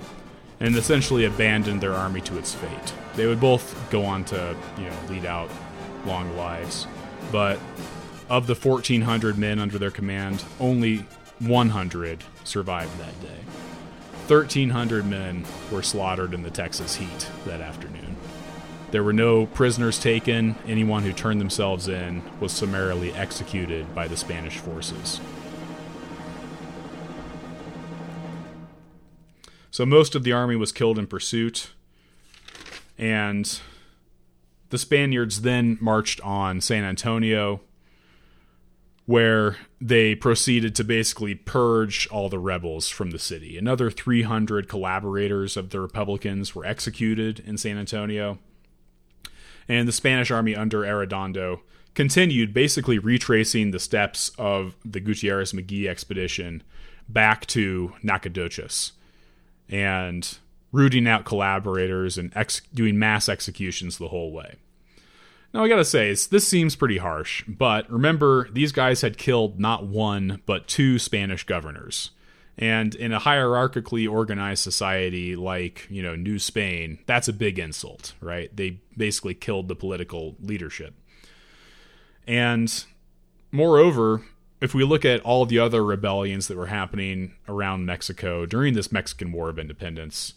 and 0.60 0.76
essentially 0.76 1.26
abandoned 1.26 1.82
their 1.82 1.94
army 1.94 2.22
to 2.22 2.38
its 2.38 2.54
fate. 2.54 2.94
They 3.16 3.28
would 3.28 3.40
both 3.40 3.90
go 3.90 4.06
on 4.06 4.26
to, 4.26 4.56
you 4.78 4.86
know, 4.86 4.98
lead 5.10 5.26
out 5.26 5.50
long 6.06 6.36
lives, 6.36 6.88
but 7.32 7.60
of 8.30 8.48
the 8.48 8.56
1,400 8.56 9.38
men 9.38 9.60
under 9.60 9.78
their 9.78 9.92
command, 9.92 10.44
only 10.60 11.06
100 11.40 12.24
survived 12.44 12.98
that 13.00 13.20
day. 13.22 13.40
1,300 14.28 15.06
men 15.06 15.46
were 15.72 15.82
slaughtered 15.82 16.34
in 16.34 16.44
the 16.44 16.52
Texas 16.52 16.96
heat 16.96 17.30
that 17.46 17.62
afternoon. 17.62 18.16
There 18.92 19.04
were 19.04 19.14
no 19.14 19.46
prisoners 19.48 20.00
taken. 20.00 20.56
Anyone 20.68 21.04
who 21.04 21.14
turned 21.14 21.42
themselves 21.42 21.88
in 21.88 22.24
was 22.40 22.52
summarily 22.52 23.12
executed 23.14 23.94
by 23.96 24.08
the 24.08 24.18
Spanish 24.18 24.58
forces. 24.58 25.20
So 29.72 29.86
most 29.86 30.16
of 30.16 30.24
the 30.24 30.32
army 30.32 30.56
was 30.56 30.72
killed 30.72 30.98
in 30.98 31.08
pursuit, 31.08 31.72
and 32.98 33.60
the 34.70 34.78
Spaniards 34.78 35.42
then 35.42 35.78
marched 35.80 36.20
on 36.22 36.62
San 36.62 36.84
Antonio, 36.84 37.62
where 39.06 39.58
they 39.82 40.16
proceeded 40.16 40.76
to 40.76 40.84
basically 40.84 41.34
purge 41.36 42.08
all 42.10 42.30
the 42.30 42.40
rebels 42.40 42.90
from 42.90 43.12
the 43.12 43.20
city. 43.20 43.58
Another 43.58 43.90
300 43.90 44.68
collaborators 44.68 45.58
of 45.58 45.70
the 45.70 45.80
Republicans 45.80 46.54
were 46.54 46.66
executed 46.66 47.40
in 47.40 47.58
San 47.58 47.78
Antonio. 47.78 48.38
And 49.68 49.88
the 49.88 49.92
Spanish 49.94 50.32
army 50.32 50.56
under 50.56 50.82
Arredondo 50.82 51.62
continued 51.96 52.54
basically 52.54 53.00
retracing 53.00 53.72
the 53.72 53.80
steps 53.80 54.32
of 54.38 54.76
the 54.86 55.00
Gutierrez 55.00 55.54
Magee 55.54 55.88
expedition 55.88 56.64
back 57.08 57.46
to 57.48 57.94
Nacogdoches 58.04 58.94
and 59.70 60.38
rooting 60.72 61.08
out 61.08 61.26
collaborators 61.26 62.18
and 62.18 62.32
ex- 62.36 62.62
doing 62.74 62.98
mass 63.00 63.30
executions 63.30 63.98
the 63.98 64.10
whole 64.10 64.32
way. 64.32 64.56
Now, 65.54 65.64
I 65.64 65.70
gotta 65.70 65.86
say, 65.86 66.10
this 66.10 66.48
seems 66.48 66.76
pretty 66.76 66.98
harsh, 66.98 67.44
but 67.48 67.90
remember, 67.92 68.50
these 68.52 68.72
guys 68.72 69.02
had 69.02 69.18
killed 69.18 69.60
not 69.60 69.86
one, 69.86 70.42
but 70.46 70.68
two 70.68 71.00
Spanish 71.00 71.44
governors. 71.44 72.12
And 72.56 72.94
in 72.94 73.14
a 73.14 73.22
hierarchically 73.22 74.12
organized 74.12 74.62
society 74.62 75.36
like, 75.36 75.88
you 75.90 76.04
know, 76.04 76.16
New 76.16 76.38
Spain, 76.38 77.00
that's 77.06 77.30
a 77.30 77.34
big 77.34 77.58
insult, 77.58 78.14
right? 78.20 78.54
They 78.56 78.82
basically 78.98 79.34
killed 79.34 79.70
the 79.70 79.76
political 79.76 80.36
leadership. 80.42 80.94
And 82.28 82.86
moreover, 83.52 84.24
if 84.62 84.74
we 84.74 84.84
look 84.84 85.06
at 85.06 85.22
all 85.22 85.46
the 85.46 85.60
other 85.60 85.84
rebellions 85.84 86.48
that 86.48 86.58
were 86.58 86.68
happening 86.68 87.34
around 87.48 87.86
Mexico 87.86 88.46
during 88.46 88.74
this 88.74 88.92
Mexican 88.92 89.32
War 89.32 89.50
of 89.50 89.60
Independence, 89.60 90.34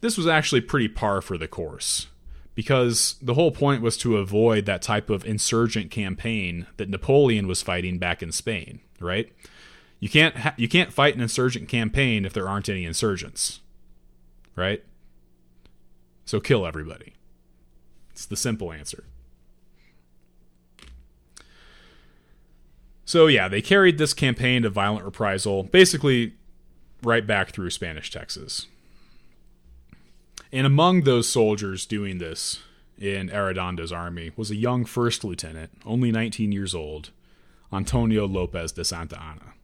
this 0.00 0.16
was 0.16 0.26
actually 0.26 0.60
pretty 0.60 0.88
par 0.88 1.20
for 1.20 1.36
the 1.36 1.48
course 1.48 2.06
because 2.54 3.16
the 3.20 3.34
whole 3.34 3.50
point 3.50 3.82
was 3.82 3.96
to 3.98 4.16
avoid 4.16 4.66
that 4.66 4.82
type 4.82 5.10
of 5.10 5.24
insurgent 5.24 5.90
campaign 5.90 6.66
that 6.76 6.88
Napoleon 6.88 7.46
was 7.46 7.62
fighting 7.62 7.98
back 7.98 8.22
in 8.22 8.30
Spain, 8.30 8.80
right? 9.00 9.32
You 9.98 10.08
can't 10.08 10.36
ha- 10.36 10.54
you 10.56 10.68
can't 10.68 10.92
fight 10.92 11.14
an 11.14 11.20
insurgent 11.20 11.68
campaign 11.68 12.24
if 12.24 12.32
there 12.32 12.48
aren't 12.48 12.68
any 12.68 12.84
insurgents. 12.84 13.60
Right? 14.56 14.84
So 16.24 16.40
kill 16.40 16.64
everybody. 16.64 17.14
It's 18.12 18.26
the 18.26 18.36
simple 18.36 18.72
answer. 18.72 19.04
So 23.04 23.26
yeah, 23.26 23.48
they 23.48 23.60
carried 23.60 23.98
this 23.98 24.14
campaign 24.14 24.64
of 24.64 24.72
violent 24.72 25.04
reprisal 25.04 25.62
basically 25.62 26.34
right 27.02 27.26
back 27.26 27.50
through 27.50 27.70
Spanish 27.70 28.10
Texas. 28.10 28.66
And 30.52 30.66
among 30.66 31.02
those 31.02 31.28
soldiers 31.28 31.84
doing 31.84 32.18
this 32.18 32.62
in 32.98 33.28
Arredondo's 33.28 33.92
army 33.92 34.30
was 34.36 34.50
a 34.50 34.56
young 34.56 34.84
first 34.84 35.24
lieutenant, 35.24 35.70
only 35.84 36.12
19 36.12 36.52
years 36.52 36.74
old, 36.74 37.10
Antonio 37.72 38.26
Lopez 38.26 38.72
de 38.72 38.84
Santa 38.84 39.20
Anna. 39.20 39.54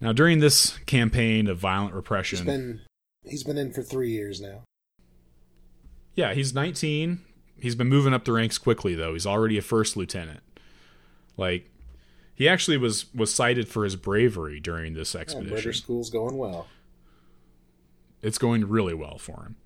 Now, 0.00 0.12
during 0.12 0.40
this 0.40 0.78
campaign 0.86 1.46
of 1.46 1.58
violent 1.58 1.94
repression, 1.94 2.38
he's 2.38 2.46
been 2.46 2.80
he's 3.24 3.44
been 3.44 3.56
in 3.56 3.72
for 3.72 3.82
three 3.82 4.10
years 4.10 4.40
now. 4.40 4.64
Yeah, 6.14 6.34
he's 6.34 6.52
19. 6.52 7.20
He's 7.58 7.76
been 7.76 7.88
moving 7.88 8.12
up 8.12 8.24
the 8.24 8.32
ranks 8.32 8.58
quickly, 8.58 8.94
though. 8.94 9.12
He's 9.12 9.26
already 9.26 9.56
a 9.56 9.62
first 9.62 9.96
lieutenant. 9.96 10.40
Like, 11.36 11.70
he 12.34 12.48
actually 12.48 12.76
was 12.76 13.12
was 13.14 13.34
cited 13.34 13.68
for 13.68 13.84
his 13.84 13.96
bravery 13.96 14.60
during 14.60 14.94
this 14.94 15.14
expedition. 15.14 15.70
Yeah, 15.70 15.72
school's 15.72 16.10
going 16.10 16.38
well. 16.38 16.66
It's 18.22 18.38
going 18.38 18.68
really 18.68 18.94
well 18.94 19.18
for 19.18 19.42
him. 19.42 19.56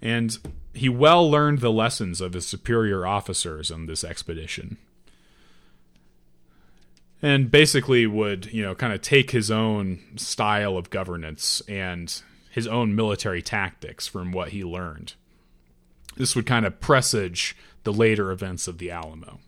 And 0.00 0.36
he 0.74 0.88
well 0.88 1.30
learned 1.30 1.60
the 1.60 1.70
lessons 1.70 2.20
of 2.20 2.32
his 2.32 2.46
superior 2.46 3.06
officers 3.06 3.70
on 3.70 3.86
this 3.86 4.02
expedition. 4.02 4.78
And 7.20 7.50
basically 7.52 8.06
would, 8.06 8.52
you 8.52 8.62
know, 8.62 8.74
kind 8.74 8.92
of 8.92 9.00
take 9.00 9.30
his 9.30 9.50
own 9.50 10.00
style 10.16 10.76
of 10.76 10.90
governance 10.90 11.62
and 11.68 12.20
his 12.50 12.66
own 12.66 12.96
military 12.96 13.42
tactics 13.42 14.08
from 14.08 14.32
what 14.32 14.48
he 14.48 14.64
learned. 14.64 15.14
This 16.16 16.34
would 16.34 16.46
kind 16.46 16.66
of 16.66 16.80
presage 16.80 17.56
the 17.84 17.92
later 17.92 18.32
events 18.32 18.66
of 18.66 18.78
the 18.78 18.90
Alamo. 18.90 19.38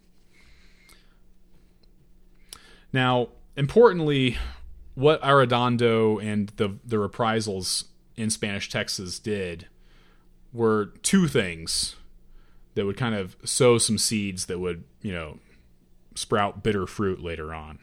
Now, 2.95 3.31
importantly, 3.57 4.39
what 4.95 5.21
Arredondo 5.21 6.23
and 6.23 6.51
the 6.51 6.77
the 6.85 7.01
reprisals 7.01 7.87
in 8.15 8.31
Spanish 8.31 8.69
Texas 8.69 9.19
did 9.19 9.67
were 10.53 10.93
two 11.03 11.27
things 11.27 11.97
that 12.77 12.87
would 12.87 12.97
kind 12.97 13.17
of 13.17 13.37
sow 13.45 13.79
some 13.79 13.99
seeds 13.99 14.47
that 14.47 14.61
would, 14.61 14.85
you 15.03 15.13
know, 15.13 15.41
sprout 16.15 16.63
bitter 16.63 16.87
fruit 16.87 17.21
later 17.21 17.53
on. 17.53 17.81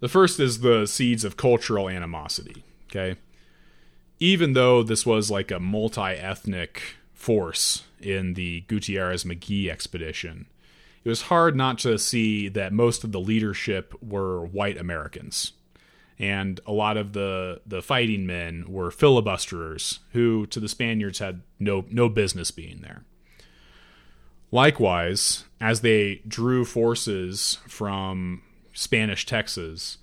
The 0.00 0.08
first 0.08 0.40
is 0.40 0.58
the 0.58 0.86
seeds 0.86 1.22
of 1.22 1.36
cultural 1.36 1.88
animosity, 1.88 2.64
okay? 2.86 3.20
Even 4.18 4.54
though 4.54 4.82
this 4.82 5.06
was 5.06 5.30
like 5.30 5.52
a 5.52 5.60
multi 5.60 6.00
ethnic 6.00 6.82
force 7.14 7.84
in 8.00 8.34
the 8.34 8.62
Gutierrez 8.62 9.24
Magee 9.24 9.70
expedition, 9.70 10.46
it 11.08 11.10
was 11.10 11.22
hard 11.22 11.56
not 11.56 11.78
to 11.78 11.98
see 11.98 12.48
that 12.50 12.72
most 12.72 13.02
of 13.02 13.12
the 13.12 13.20
leadership 13.20 13.94
were 14.02 14.44
white 14.44 14.76
Americans 14.76 15.52
and 16.18 16.60
a 16.66 16.72
lot 16.72 16.96
of 16.96 17.12
the 17.12 17.60
the 17.66 17.80
fighting 17.80 18.26
men 18.26 18.64
were 18.68 18.90
filibusterers 18.90 20.00
who 20.12 20.46
to 20.46 20.60
the 20.60 20.68
Spaniards 20.68 21.18
had 21.18 21.40
no 21.58 21.84
no 21.90 22.08
business 22.08 22.50
being 22.50 22.80
there. 22.82 23.04
Likewise, 24.50 25.44
as 25.60 25.80
they 25.80 26.22
drew 26.26 26.64
forces 26.64 27.58
from 27.68 28.42
Spanish 28.72 29.26
Texas, 29.26 29.98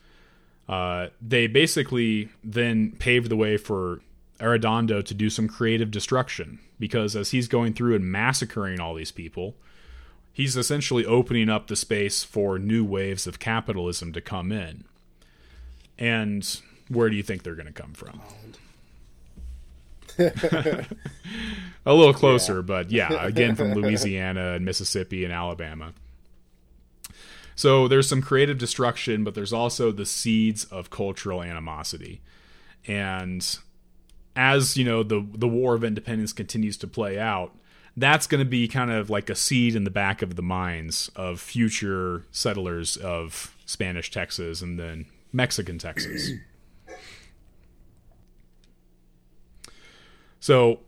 uh, 0.70 1.08
they 1.22 1.48
basically 1.48 2.30
then 2.44 2.94
paved 2.98 3.30
the 3.30 3.36
way 3.36 3.58
for 3.58 4.02
Arredondo 4.40 5.04
to 5.04 5.14
do 5.14 5.30
some 5.30 5.48
creative 5.48 5.92
destruction 5.92 6.60
because 6.80 7.16
as 7.16 7.32
he's 7.32 7.48
going 7.48 7.74
through 7.74 7.96
and 7.96 8.06
massacring 8.06 8.80
all 8.80 8.94
these 8.94 9.12
people, 9.12 9.56
he's 10.36 10.58
essentially 10.58 11.06
opening 11.06 11.50
up 11.50 11.68
the 11.68 11.78
space 11.78 12.24
for 12.24 12.60
new 12.60 12.84
waves 12.84 13.26
of 13.26 13.40
capitalism 13.40 14.12
to 14.12 14.20
come 14.20 14.52
in. 14.52 14.84
And 15.98 16.60
where 16.90 17.10
do 17.10 17.16
you 17.16 17.24
think 17.24 17.44
they're 17.44 17.56
going 17.56 17.66
to 17.68 17.72
come 17.72 17.94
from? 17.94 18.22
a 21.86 21.94
little 21.94 22.14
closer, 22.14 22.58
yeah. 22.58 22.62
but 22.62 22.92
yeah, 22.92 23.26
again 23.26 23.56
from 23.56 23.74
Louisiana 23.76 24.52
and 24.52 24.66
Mississippi 24.66 25.24
and 25.24 25.34
Alabama. 25.34 25.94
So 27.56 27.88
there's 27.88 28.10
some 28.10 28.22
creative 28.22 28.58
destruction, 28.58 29.24
but 29.24 29.36
there's 29.36 29.54
also 29.54 29.94
the 29.94 30.06
seeds 30.06 30.66
of 30.66 30.90
cultural 30.90 31.42
animosity. 31.42 32.22
And 32.86 33.58
as, 34.36 34.76
you 34.76 34.84
know, 34.84 35.02
the 35.02 35.26
the 35.34 35.48
War 35.48 35.76
of 35.76 35.84
Independence 35.86 36.34
continues 36.34 36.76
to 36.78 36.88
play 36.88 37.18
out, 37.18 37.56
that's 37.98 38.28
going 38.28 38.44
to 38.44 38.50
be 38.50 38.68
kind 38.68 38.92
of 38.92 39.10
like 39.10 39.30
a 39.30 39.36
seed 39.36 39.76
in 39.76 39.84
the 39.84 39.90
back 39.90 40.22
of 40.22 40.36
the 40.36 40.42
minds 40.42 41.10
of 41.16 41.40
future 41.40 42.26
settlers 42.32 42.98
of 42.98 43.56
Spanish 43.66 44.12
Texas 44.12 44.62
and 44.62 44.78
then 44.78 45.06
Mexican 45.32 45.78
Texas. 45.78 46.32
so 50.40 50.80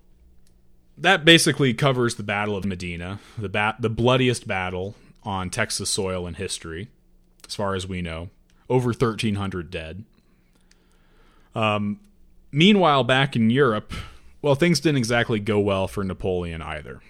that 0.97 1.23
basically 1.23 1.73
covers 1.73 2.15
the 2.15 2.23
Battle 2.23 2.57
of 2.57 2.65
Medina, 2.65 3.19
the 3.37 3.49
bat, 3.49 3.75
the 3.79 3.89
bloodiest 3.89 4.47
battle 4.47 4.95
on 5.23 5.49
Texas 5.49 5.89
soil 5.89 6.27
in 6.27 6.33
history, 6.33 6.89
as 7.47 7.55
far 7.55 7.75
as 7.75 7.87
we 7.87 8.01
know. 8.01 8.29
Over 8.69 8.87
1,300 8.87 9.71
dead. 9.71 10.03
Um, 11.55 12.01
meanwhile, 12.51 13.03
back 13.05 13.35
in 13.35 13.49
Europe, 13.49 13.93
well, 14.41 14.55
things 14.55 14.79
didn't 14.79 14.97
exactly 14.97 15.39
go 15.39 15.59
well 15.59 15.87
for 15.87 16.03
Napoleon 16.03 16.61
either. 16.61 17.01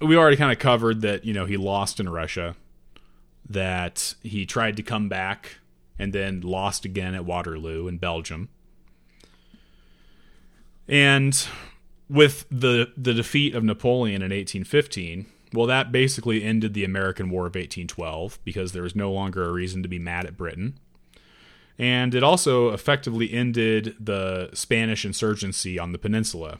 We 0.00 0.16
already 0.16 0.36
kind 0.36 0.52
of 0.52 0.58
covered 0.58 1.00
that, 1.02 1.24
you 1.24 1.32
know, 1.32 1.46
he 1.46 1.56
lost 1.56 2.00
in 2.00 2.08
Russia, 2.08 2.54
that 3.48 4.14
he 4.22 4.44
tried 4.44 4.76
to 4.76 4.82
come 4.82 5.08
back 5.08 5.58
and 5.98 6.12
then 6.12 6.42
lost 6.42 6.84
again 6.84 7.14
at 7.14 7.24
Waterloo 7.24 7.86
in 7.86 7.98
Belgium. 7.98 8.48
And 10.88 11.46
with 12.08 12.46
the 12.50 12.92
the 12.96 13.14
defeat 13.14 13.54
of 13.54 13.64
Napoleon 13.64 14.22
in 14.22 14.30
1815, 14.30 15.26
well, 15.52 15.66
that 15.66 15.90
basically 15.90 16.42
ended 16.42 16.74
the 16.74 16.84
American 16.84 17.30
War 17.30 17.42
of 17.42 17.54
1812 17.54 18.38
because 18.44 18.72
there 18.72 18.82
was 18.82 18.94
no 18.94 19.10
longer 19.10 19.44
a 19.44 19.52
reason 19.52 19.82
to 19.82 19.88
be 19.88 19.98
mad 19.98 20.26
at 20.26 20.36
Britain. 20.36 20.78
And 21.78 22.14
it 22.14 22.22
also 22.22 22.70
effectively 22.70 23.32
ended 23.32 23.96
the 24.00 24.50
Spanish 24.54 25.04
insurgency 25.04 25.78
on 25.78 25.92
the 25.92 25.98
peninsula. 25.98 26.58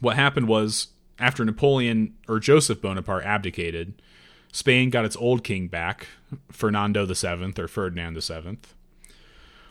What 0.00 0.16
happened 0.16 0.48
was, 0.48 0.88
after 1.18 1.44
Napoleon 1.44 2.14
or 2.28 2.40
Joseph 2.40 2.80
Bonaparte 2.80 3.24
abdicated, 3.24 4.00
Spain 4.52 4.90
got 4.90 5.04
its 5.04 5.16
old 5.16 5.44
king 5.44 5.68
back, 5.68 6.08
Fernando 6.50 7.06
VII 7.06 7.54
or 7.58 7.68
Ferdinand 7.68 8.20
VII. 8.20 8.58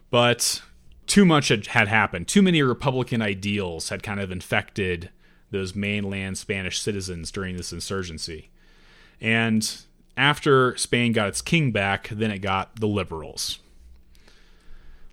But 0.10 0.62
too 1.08 1.26
much 1.26 1.50
had, 1.50 1.68
had 1.68 1.88
happened. 1.88 2.28
Too 2.28 2.42
many 2.42 2.62
Republican 2.62 3.22
ideals 3.22 3.90
had 3.90 4.04
kind 4.04 4.20
of 4.20 4.32
infected 4.32 5.10
those 5.52 5.76
mainland 5.76 6.38
Spanish 6.38 6.82
citizens 6.82 7.32
during 7.32 7.56
this 7.56 7.72
insurgency. 7.72 8.50
And 9.20 9.82
after 10.16 10.76
Spain 10.78 11.14
got 11.14 11.30
its 11.30 11.42
king 11.42 11.72
back, 11.72 12.10
then 12.10 12.32
it 12.32 12.40
got 12.40 12.80
the 12.80 12.88
liberals. 12.88 13.60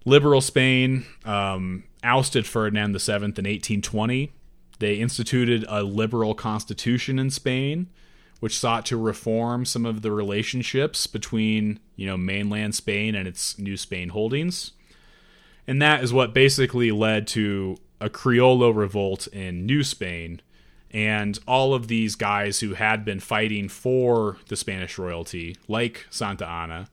Liberal 0.04 0.40
Spain 0.40 1.06
um, 1.24 1.84
ousted 2.02 2.46
Ferdinand 2.46 2.92
VII 2.92 3.12
in 3.12 3.22
1820. 3.22 4.32
They 4.78 4.96
instituted 4.96 5.64
a 5.68 5.82
liberal 5.82 6.34
constitution 6.34 7.18
in 7.18 7.30
Spain, 7.30 7.88
which 8.40 8.58
sought 8.58 8.84
to 8.86 8.96
reform 8.96 9.64
some 9.64 9.86
of 9.86 10.02
the 10.02 10.12
relationships 10.12 11.06
between, 11.06 11.80
you 11.96 12.06
know, 12.06 12.16
mainland 12.16 12.74
Spain 12.74 13.14
and 13.14 13.26
its 13.26 13.58
New 13.58 13.76
Spain 13.76 14.10
holdings. 14.10 14.72
And 15.66 15.80
that 15.80 16.04
is 16.04 16.12
what 16.12 16.34
basically 16.34 16.90
led 16.90 17.26
to 17.28 17.78
a 18.00 18.10
Criollo 18.10 18.74
revolt 18.74 19.26
in 19.28 19.64
New 19.64 19.82
Spain, 19.82 20.42
and 20.90 21.38
all 21.48 21.72
of 21.72 21.88
these 21.88 22.14
guys 22.14 22.60
who 22.60 22.74
had 22.74 23.04
been 23.04 23.20
fighting 23.20 23.68
for 23.68 24.36
the 24.48 24.56
Spanish 24.56 24.98
royalty, 24.98 25.56
like 25.66 26.06
Santa 26.10 26.46
Anna, 26.46 26.88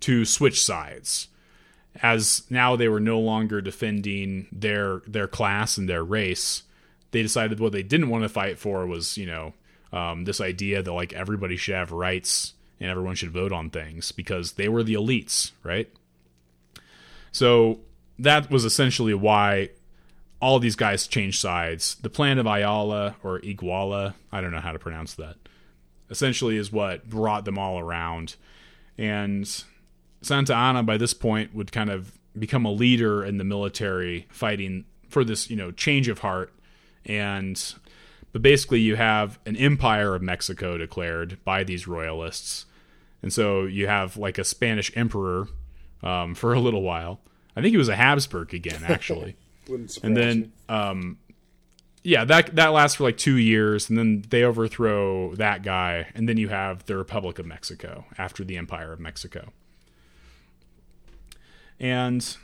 to 0.00 0.24
switch 0.24 0.64
sides. 0.64 1.28
As 2.02 2.42
now 2.50 2.74
they 2.74 2.88
were 2.88 3.00
no 3.00 3.20
longer 3.20 3.60
defending 3.60 4.48
their 4.50 5.02
their 5.06 5.28
class 5.28 5.78
and 5.78 5.88
their 5.88 6.02
race, 6.02 6.64
they 7.12 7.22
decided 7.22 7.60
what 7.60 7.72
they 7.72 7.84
didn't 7.84 8.08
want 8.08 8.24
to 8.24 8.28
fight 8.28 8.58
for 8.58 8.86
was, 8.86 9.16
you 9.16 9.26
know, 9.26 9.54
um, 9.92 10.24
this 10.24 10.40
idea 10.40 10.82
that 10.82 10.92
like 10.92 11.12
everybody 11.12 11.56
should 11.56 11.76
have 11.76 11.92
rights 11.92 12.54
and 12.80 12.90
everyone 12.90 13.14
should 13.14 13.30
vote 13.30 13.52
on 13.52 13.70
things 13.70 14.10
because 14.10 14.52
they 14.52 14.68
were 14.68 14.82
the 14.82 14.94
elites, 14.94 15.52
right? 15.62 15.88
So 17.30 17.80
that 18.18 18.50
was 18.50 18.64
essentially 18.64 19.14
why 19.14 19.70
all 20.40 20.58
these 20.58 20.76
guys 20.76 21.06
changed 21.06 21.40
sides. 21.40 21.94
The 21.96 22.10
plan 22.10 22.38
of 22.38 22.46
Ayala 22.46 23.16
or 23.22 23.40
Iguala, 23.40 24.14
I 24.30 24.40
don't 24.40 24.52
know 24.52 24.60
how 24.60 24.72
to 24.72 24.78
pronounce 24.78 25.14
that, 25.14 25.36
essentially 26.10 26.56
is 26.56 26.72
what 26.72 27.08
brought 27.08 27.44
them 27.44 27.58
all 27.58 27.78
around. 27.78 28.36
And 28.98 29.48
Santa 30.24 30.54
Anna, 30.54 30.82
by 30.82 30.96
this 30.96 31.14
point, 31.14 31.54
would 31.54 31.72
kind 31.72 31.90
of 31.90 32.18
become 32.38 32.64
a 32.64 32.72
leader 32.72 33.24
in 33.24 33.38
the 33.38 33.44
military 33.44 34.26
fighting 34.30 34.84
for 35.08 35.24
this, 35.24 35.50
you 35.50 35.56
know, 35.56 35.70
change 35.70 36.08
of 36.08 36.20
heart. 36.20 36.52
And, 37.04 37.62
but 38.32 38.42
basically, 38.42 38.80
you 38.80 38.96
have 38.96 39.38
an 39.46 39.56
empire 39.56 40.14
of 40.14 40.22
Mexico 40.22 40.78
declared 40.78 41.38
by 41.44 41.64
these 41.64 41.86
royalists. 41.86 42.66
And 43.22 43.32
so 43.32 43.64
you 43.64 43.86
have 43.86 44.16
like 44.16 44.38
a 44.38 44.44
Spanish 44.44 44.90
emperor 44.96 45.48
um, 46.02 46.34
for 46.34 46.52
a 46.52 46.60
little 46.60 46.82
while. 46.82 47.20
I 47.56 47.60
think 47.60 47.70
he 47.70 47.78
was 47.78 47.88
a 47.88 47.96
Habsburg 47.96 48.52
again, 48.52 48.82
actually. 48.86 49.36
and 50.02 50.16
then 50.16 50.52
um, 50.68 51.18
yeah, 52.04 52.24
that 52.26 52.54
that 52.56 52.68
lasts 52.68 52.96
for 52.98 53.04
like 53.04 53.16
two 53.16 53.36
years, 53.36 53.88
and 53.88 53.98
then 53.98 54.24
they 54.28 54.44
overthrow 54.44 55.34
that 55.36 55.62
guy, 55.62 56.08
and 56.14 56.28
then 56.28 56.36
you 56.36 56.48
have 56.48 56.84
the 56.84 56.96
Republic 56.96 57.38
of 57.38 57.46
Mexico 57.46 58.04
after 58.18 58.44
the 58.44 58.58
Empire 58.58 58.92
of 58.92 59.00
Mexico, 59.00 59.52
and 61.78 62.36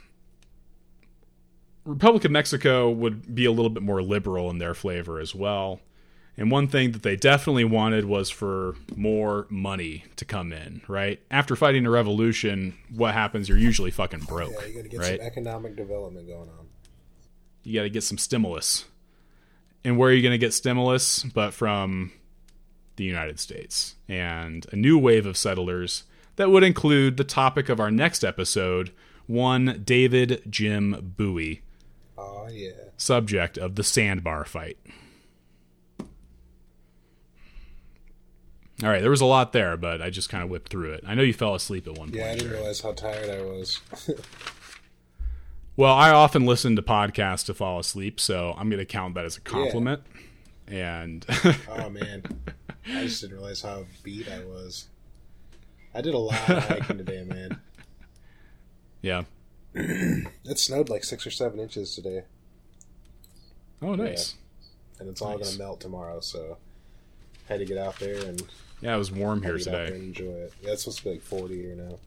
Republic 1.85 2.25
of 2.25 2.31
Mexico 2.31 2.89
would 2.89 3.33
be 3.33 3.45
a 3.45 3.51
little 3.51 3.69
bit 3.69 3.83
more 3.83 4.01
liberal 4.01 4.49
in 4.49 4.57
their 4.57 4.73
flavor 4.73 5.19
as 5.19 5.33
well. 5.33 5.81
And 6.37 6.49
one 6.49 6.67
thing 6.67 6.91
that 6.93 7.03
they 7.03 7.15
definitely 7.15 7.65
wanted 7.65 8.05
was 8.05 8.29
for 8.29 8.75
more 8.95 9.47
money 9.49 10.05
to 10.15 10.25
come 10.25 10.53
in, 10.53 10.81
right? 10.87 11.19
After 11.29 11.55
fighting 11.55 11.85
a 11.85 11.89
revolution, 11.89 12.75
what 12.89 13.13
happens? 13.13 13.49
You're 13.49 13.57
usually 13.57 13.91
fucking 13.91 14.21
broke. 14.21 14.53
Yeah, 14.53 14.65
you 14.65 14.75
gotta 14.75 14.89
get 14.89 14.99
right? 14.99 15.19
some 15.19 15.27
economic 15.27 15.75
development 15.75 16.27
going 16.27 16.49
on 16.49 16.67
you 17.63 17.79
got 17.79 17.83
to 17.83 17.89
get 17.89 18.03
some 18.03 18.17
stimulus. 18.17 18.85
And 19.83 19.97
where 19.97 20.09
are 20.09 20.13
you 20.13 20.21
going 20.21 20.33
to 20.33 20.37
get 20.37 20.53
stimulus? 20.53 21.23
But 21.23 21.53
from 21.53 22.11
the 22.95 23.03
United 23.03 23.39
States. 23.39 23.95
And 24.07 24.65
a 24.71 24.75
new 24.75 24.97
wave 24.97 25.25
of 25.25 25.37
settlers 25.37 26.03
that 26.35 26.49
would 26.49 26.63
include 26.63 27.17
the 27.17 27.23
topic 27.23 27.69
of 27.69 27.79
our 27.79 27.91
next 27.91 28.23
episode 28.23 28.91
one 29.31 29.81
David 29.83 30.43
Jim 30.49 31.13
Bowie. 31.17 31.61
Oh, 32.17 32.47
yeah. 32.51 32.71
Subject 32.97 33.57
of 33.57 33.75
the 33.75 33.83
sandbar 33.83 34.45
fight. 34.45 34.77
All 38.83 38.89
right, 38.89 39.01
there 39.01 39.11
was 39.11 39.21
a 39.21 39.25
lot 39.25 39.53
there, 39.53 39.77
but 39.77 40.01
I 40.01 40.09
just 40.09 40.29
kind 40.29 40.43
of 40.43 40.49
whipped 40.49 40.71
through 40.71 40.93
it. 40.93 41.03
I 41.05 41.13
know 41.13 41.21
you 41.21 41.33
fell 41.33 41.53
asleep 41.53 41.87
at 41.87 41.97
one 41.97 42.11
yeah, 42.11 42.23
point. 42.23 42.25
Yeah, 42.25 42.31
I 42.31 42.35
didn't 42.35 42.51
realize 42.51 42.81
how 42.81 42.93
tired 42.93 43.29
I 43.29 43.41
was. 43.41 43.79
Well, 45.77 45.93
I 45.93 46.11
often 46.11 46.45
listen 46.45 46.75
to 46.75 46.81
podcasts 46.81 47.45
to 47.45 47.53
fall 47.53 47.79
asleep, 47.79 48.19
so 48.19 48.53
I'm 48.57 48.69
going 48.69 48.79
to 48.79 48.85
count 48.85 49.15
that 49.15 49.25
as 49.25 49.37
a 49.37 49.41
compliment. 49.41 50.01
Yeah. 50.69 51.01
And 51.01 51.25
oh 51.69 51.89
man, 51.89 52.23
I 52.87 53.03
just 53.03 53.21
didn't 53.21 53.37
realize 53.37 53.61
how 53.61 53.85
beat 54.03 54.29
I 54.29 54.43
was. 54.43 54.89
I 55.93 56.01
did 56.01 56.13
a 56.13 56.17
lot 56.17 56.49
of 56.49 56.67
hiking 56.67 56.97
today, 56.97 57.23
man. 57.23 57.59
Yeah. 59.01 59.23
it 59.73 60.59
snowed 60.59 60.89
like 60.89 61.03
six 61.03 61.25
or 61.25 61.31
seven 61.31 61.59
inches 61.59 61.95
today. 61.95 62.23
Oh, 63.81 63.95
nice. 63.95 64.35
Yeah. 64.35 65.01
And 65.01 65.09
it's 65.09 65.21
all 65.21 65.37
gonna 65.37 65.57
melt 65.57 65.81
tomorrow, 65.81 66.19
so 66.19 66.57
I 67.49 67.53
had 67.53 67.59
to 67.59 67.65
get 67.65 67.77
out 67.77 67.97
there 67.99 68.23
and 68.23 68.43
yeah, 68.81 68.95
it 68.95 68.97
was 68.97 69.11
warm 69.11 69.41
here 69.41 69.57
today. 69.57 69.87
enjoy 69.95 70.25
it. 70.25 70.53
Yeah, 70.61 70.71
it's 70.71 70.83
supposed 70.83 70.99
to 70.99 71.03
be 71.05 71.09
like 71.11 71.21
forty 71.21 71.61
here 71.61 71.75
now. 71.75 71.97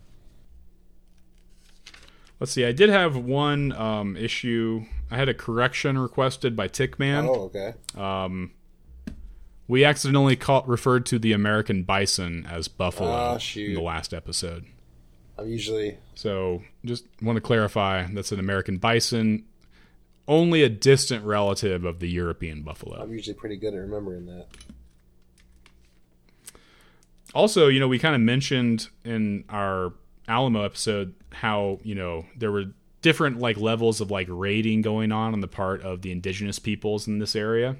Let's 2.40 2.52
see. 2.52 2.64
I 2.64 2.72
did 2.72 2.90
have 2.90 3.16
one 3.16 3.72
um, 3.72 4.16
issue. 4.16 4.84
I 5.10 5.16
had 5.16 5.28
a 5.28 5.34
correction 5.34 5.98
requested 5.98 6.56
by 6.56 6.68
Tickman. 6.68 7.26
Oh, 7.26 7.50
okay. 7.54 7.74
Um, 7.96 8.50
we 9.68 9.84
accidentally 9.84 10.36
caught, 10.36 10.68
referred 10.68 11.06
to 11.06 11.18
the 11.18 11.32
American 11.32 11.84
bison 11.84 12.44
as 12.50 12.68
buffalo 12.68 13.38
oh, 13.38 13.38
in 13.56 13.74
the 13.74 13.80
last 13.80 14.12
episode. 14.12 14.66
I'm 15.38 15.48
usually 15.48 15.98
so 16.14 16.62
just 16.84 17.04
want 17.20 17.36
to 17.36 17.40
clarify 17.40 18.06
that's 18.12 18.32
an 18.32 18.38
American 18.38 18.76
bison. 18.76 19.44
only 20.26 20.62
a 20.62 20.68
distant 20.68 21.24
relative 21.24 21.84
of 21.84 22.00
the 22.00 22.08
European 22.08 22.62
buffalo. 22.62 23.00
I'm 23.00 23.12
usually 23.12 23.34
pretty 23.34 23.56
good 23.56 23.74
at 23.74 23.80
remembering 23.80 24.26
that. 24.26 24.46
Also, 27.34 27.68
you 27.68 27.80
know, 27.80 27.88
we 27.88 27.98
kind 27.98 28.14
of 28.14 28.20
mentioned 28.20 28.88
in 29.04 29.44
our 29.48 29.92
Alamo 30.28 30.62
episode 30.62 31.14
how, 31.32 31.80
you 31.82 31.94
know, 31.94 32.24
there 32.36 32.52
were 32.52 32.66
different 33.02 33.38
like 33.38 33.58
levels 33.58 34.00
of 34.00 34.10
like 34.10 34.26
raiding 34.30 34.80
going 34.82 35.12
on 35.12 35.32
on 35.34 35.40
the 35.40 35.48
part 35.48 35.82
of 35.82 36.02
the 36.02 36.10
indigenous 36.12 36.58
peoples 36.58 37.06
in 37.06 37.18
this 37.18 37.36
area. 37.36 37.76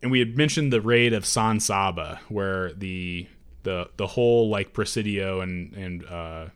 And 0.00 0.10
we 0.10 0.18
had 0.18 0.36
mentioned 0.36 0.72
the 0.72 0.80
raid 0.80 1.12
of 1.12 1.26
San 1.26 1.60
Saba 1.60 2.20
where 2.28 2.72
the 2.72 3.26
the 3.62 3.88
the 3.96 4.06
whole 4.08 4.48
like 4.48 4.72
presidio 4.72 5.40
and 5.40 5.72
and 5.74 6.04
uh 6.06 6.46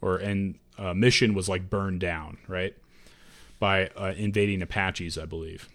or 0.00 0.16
and 0.16 0.56
uh, 0.78 0.94
mission 0.94 1.34
was 1.34 1.48
like 1.48 1.68
burned 1.70 2.00
down, 2.00 2.38
right? 2.48 2.74
By 3.60 3.88
uh, 3.88 4.14
invading 4.16 4.62
Apaches, 4.62 5.16
I 5.18 5.26
believe. 5.26 5.68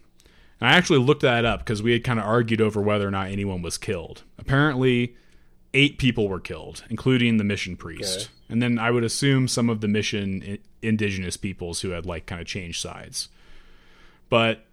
And 0.60 0.68
I 0.70 0.74
actually 0.74 1.00
looked 1.00 1.22
that 1.22 1.46
up 1.46 1.60
because 1.60 1.84
we 1.84 1.94
had 1.94 2.04
kind 2.04 2.20
of 2.20 2.26
argued 2.26 2.60
over 2.60 2.82
whether 2.82 3.08
or 3.08 3.12
not 3.12 3.28
anyone 3.30 3.62
was 3.62 3.78
killed. 3.78 4.24
Apparently, 4.40 5.16
eight 5.74 5.98
people 5.98 6.28
were 6.28 6.40
killed, 6.40 6.84
including 6.90 7.38
the 7.38 7.44
mission 7.44 7.78
priest. 7.78 8.20
Okay. 8.22 8.30
And 8.50 8.62
then 8.62 8.80
I 8.80 8.90
would 8.92 9.04
assume 9.04 9.48
some 9.48 9.70
of 9.70 9.82
the 9.82 9.88
mission 9.88 10.44
i- 10.46 10.60
indigenous 10.82 11.38
peoples 11.38 11.82
who 11.82 11.92
had 11.92 12.06
like 12.06 12.26
kind 12.26 12.42
of 12.42 12.48
changed 12.48 12.82
sides. 12.82 13.30
But 14.30 14.66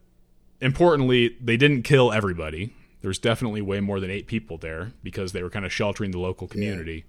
importantly, 0.61 1.37
they 1.41 1.57
didn't 1.57 1.83
kill 1.83 2.12
everybody. 2.12 2.75
There's 3.05 3.19
definitely 3.19 3.61
way 3.61 3.81
more 3.81 4.01
than 4.01 4.11
eight 4.11 4.27
people 4.27 4.57
there 4.57 4.93
because 5.03 5.33
they 5.33 5.43
were 5.43 5.51
kind 5.51 5.67
of 5.67 5.73
sheltering 5.75 6.11
the 6.11 6.19
local 6.19 6.49
community. 6.49 7.05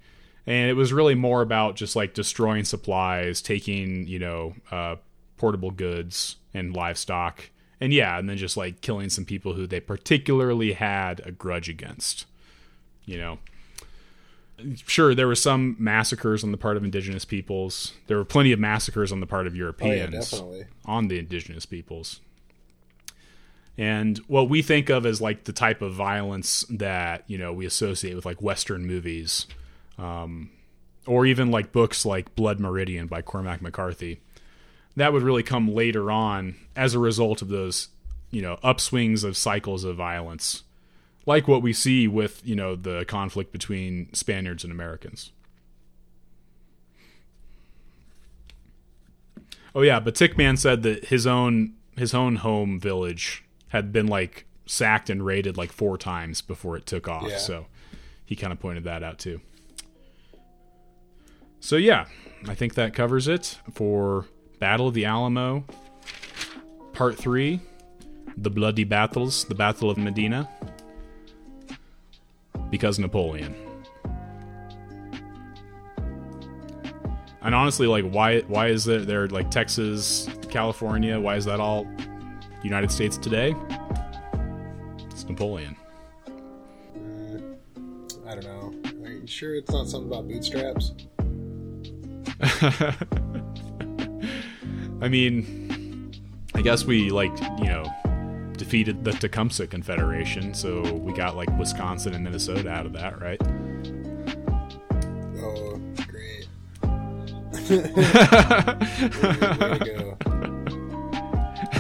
And 0.45 0.69
it 0.69 0.73
was 0.73 0.91
really 0.91 1.15
more 1.15 1.41
about 1.41 1.77
just 1.77 1.95
like 1.95 2.13
destroying 2.13 2.65
supplies, 2.65 3.41
taking, 3.41 4.05
you 4.05 4.19
know, 4.19 4.55
uh, 4.71 4.97
portable 5.37 5.71
goods 5.71 6.35
and 6.53 6.75
livestock. 6.75 7.49
And 7.79 7.93
yeah, 7.93 8.19
and 8.19 8.29
then 8.29 8.35
just 8.35 8.57
like 8.57 8.81
killing 8.81 9.09
some 9.09 9.23
people 9.23 9.53
who 9.53 9.65
they 9.67 9.79
particularly 9.79 10.73
had 10.73 11.21
a 11.25 11.31
grudge 11.31 11.69
against. 11.69 12.25
You 13.05 13.17
know, 13.17 13.39
sure 14.85 15.15
there 15.15 15.27
were 15.27 15.33
some 15.33 15.77
massacres 15.79 16.43
on 16.43 16.51
the 16.51 16.57
part 16.57 16.75
of 16.75 16.83
indigenous 16.83 17.23
peoples 17.23 17.93
there 18.07 18.17
were 18.17 18.25
plenty 18.25 18.51
of 18.51 18.59
massacres 18.59 19.11
on 19.11 19.19
the 19.19 19.27
part 19.27 19.47
of 19.47 19.53
Oh 19.53 19.55
yeah, 19.55 19.59
europeans 19.59 20.33
on 20.85 21.07
the 21.07 21.19
indigenous 21.19 21.65
peoples 21.65 22.21
and 23.77 24.17
what 24.27 24.49
we 24.49 24.61
think 24.61 24.89
of 24.89 25.05
as 25.05 25.21
like 25.21 25.43
the 25.43 25.53
type 25.53 25.81
of 25.81 25.93
violence 25.93 26.65
that 26.69 27.23
you 27.27 27.37
know 27.37 27.53
we 27.53 27.65
associate 27.65 28.15
with 28.15 28.25
like 28.25 28.41
western 28.41 28.85
movies 28.85 29.47
um, 29.97 30.49
or 31.05 31.25
even 31.25 31.51
like 31.51 31.71
books 31.71 32.05
like 32.05 32.35
blood 32.35 32.59
meridian 32.59 33.07
by 33.07 33.21
cormac 33.21 33.61
mccarthy 33.61 34.19
that 34.95 35.11
would 35.11 35.23
really 35.23 35.43
come 35.43 35.73
later 35.73 36.09
on 36.09 36.55
as 36.75 36.93
a 36.93 36.99
result 36.99 37.41
of 37.41 37.49
those 37.49 37.89
you 38.31 38.41
know 38.41 38.57
upswings 38.63 39.23
of 39.23 39.37
cycles 39.37 39.83
of 39.83 39.95
violence 39.95 40.63
like 41.25 41.47
what 41.47 41.61
we 41.61 41.73
see 41.73 42.07
with 42.07 42.41
you 42.45 42.55
know 42.55 42.75
the 42.75 43.05
conflict 43.05 43.51
between 43.51 44.13
Spaniards 44.13 44.63
and 44.63 44.71
Americans. 44.71 45.31
Oh 49.73 49.81
yeah, 49.81 49.99
but 49.99 50.15
Tickman 50.15 50.57
said 50.57 50.83
that 50.83 51.05
his 51.05 51.27
own 51.27 51.73
his 51.97 52.13
own 52.13 52.37
home 52.37 52.79
village 52.79 53.43
had 53.75 53.91
been 53.91 54.07
like 54.07 54.45
sacked 54.65 55.09
and 55.09 55.25
raided 55.25 55.57
like 55.57 55.69
four 55.69 55.97
times 55.97 56.41
before 56.41 56.77
it 56.77 56.85
took 56.85 57.09
off. 57.09 57.27
Yeah. 57.27 57.37
So 57.37 57.65
he 58.25 58.37
kind 58.37 58.53
of 58.53 58.59
pointed 58.59 58.85
that 58.85 59.03
out 59.03 59.19
too. 59.19 59.41
So 61.59 61.75
yeah, 61.75 62.05
I 62.47 62.55
think 62.55 62.75
that 62.75 62.93
covers 62.93 63.27
it 63.27 63.59
for 63.73 64.27
Battle 64.59 64.87
of 64.87 64.93
the 64.93 65.03
Alamo, 65.03 65.65
Part 66.93 67.17
Three, 67.17 67.59
the 68.37 68.49
bloody 68.49 68.85
battles, 68.85 69.43
the 69.43 69.55
Battle 69.55 69.89
of 69.89 69.97
Medina 69.97 70.49
because 72.69 72.97
Napoleon. 72.97 73.53
And 77.41 77.53
honestly, 77.53 77.87
like, 77.87 78.09
why 78.09 78.39
why 78.41 78.67
is 78.67 78.87
it 78.87 79.05
there 79.05 79.27
like 79.27 79.51
Texas, 79.51 80.29
California? 80.49 81.19
Why 81.19 81.35
is 81.35 81.43
that 81.43 81.59
all 81.59 81.85
United 82.65 82.91
States 82.91 83.17
today? 83.17 83.55
It's 85.11 85.23
Napoleon. 85.25 85.77
Uh, 86.27 86.31
I 88.27 88.35
don't 88.35 88.43
know. 88.43 88.73
Are 89.05 89.11
you 89.11 89.25
sure 89.27 89.55
it's 89.55 89.71
not 89.71 89.87
something 89.87 90.11
about 90.11 90.27
bootstraps? 90.27 90.91
I 95.01 95.07
mean, 95.07 96.11
I 96.55 96.61
guess 96.61 96.83
we 96.85 97.11
like 97.11 97.31
you 97.59 97.65
know 97.65 97.85
defeated 98.57 99.03
the 99.03 99.11
Tecumseh 99.11 99.67
Confederation, 99.67 100.55
so 100.55 100.81
we 100.93 101.13
got 101.13 101.35
like 101.35 101.49
Wisconsin 101.59 102.15
and 102.15 102.23
Minnesota 102.23 102.69
out 102.69 102.85
of 102.87 102.93
that, 102.93 103.21
right? 103.21 103.39
Oh, 105.37 105.79
great. 106.07 106.47
Way 109.61 109.77
to 109.77 109.85
go. 109.85 110.17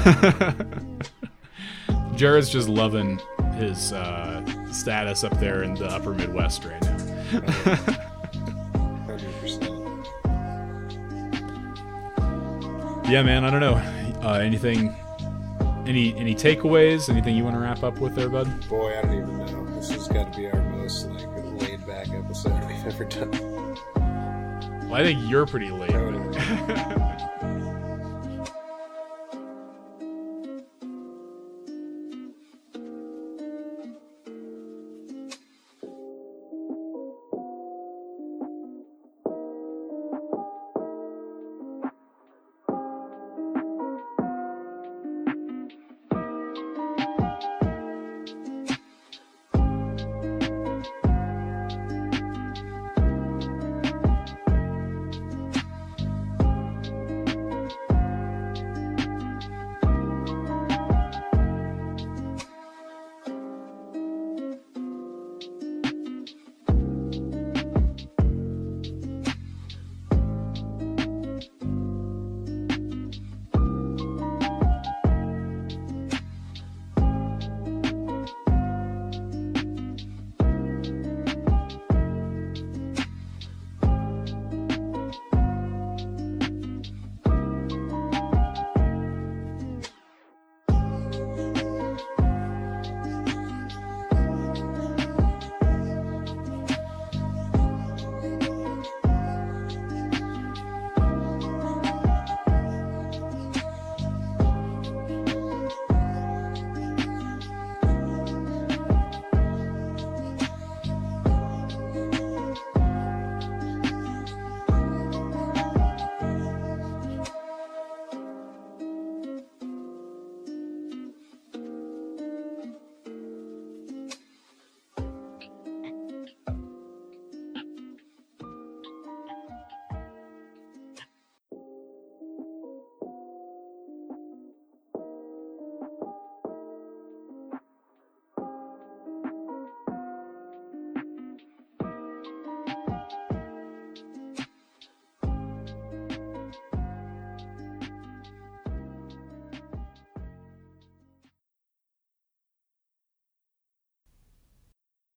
Jared's 2.15 2.49
just 2.49 2.69
loving 2.69 3.19
his 3.55 3.91
uh, 3.93 4.43
status 4.71 5.23
up 5.23 5.37
there 5.39 5.63
in 5.63 5.73
the 5.75 5.85
upper 5.87 6.13
Midwest 6.13 6.63
right 6.65 6.81
now. 6.81 6.97
100%. 9.07 9.75
Yeah, 13.07 13.21
man, 13.21 13.45
I 13.45 13.51
don't 13.51 13.59
know. 13.59 13.75
Uh, 14.27 14.39
anything, 14.39 14.95
any 15.85 16.17
any 16.17 16.33
takeaways? 16.33 17.07
Anything 17.07 17.35
you 17.35 17.43
want 17.43 17.55
to 17.55 17.59
wrap 17.59 17.83
up 17.83 17.99
with 17.99 18.15
there, 18.15 18.29
bud? 18.29 18.67
Boy, 18.67 18.97
I 18.97 19.01
don't 19.03 19.13
even 19.13 19.37
know. 19.45 19.63
This 19.75 19.91
has 19.91 20.07
got 20.07 20.33
to 20.33 20.39
be 20.39 20.47
our 20.47 20.59
most 20.71 21.05
like 21.09 21.27
laid 21.61 21.85
back 21.85 22.09
episode 22.09 22.59
we've 22.67 22.87
ever 22.87 23.05
done. 23.05 23.29
Well, 24.89 24.95
I 24.95 25.03
think 25.03 25.19
you're 25.29 25.45
pretty 25.45 25.69
late. 25.69 25.91
Totally. 25.91 26.35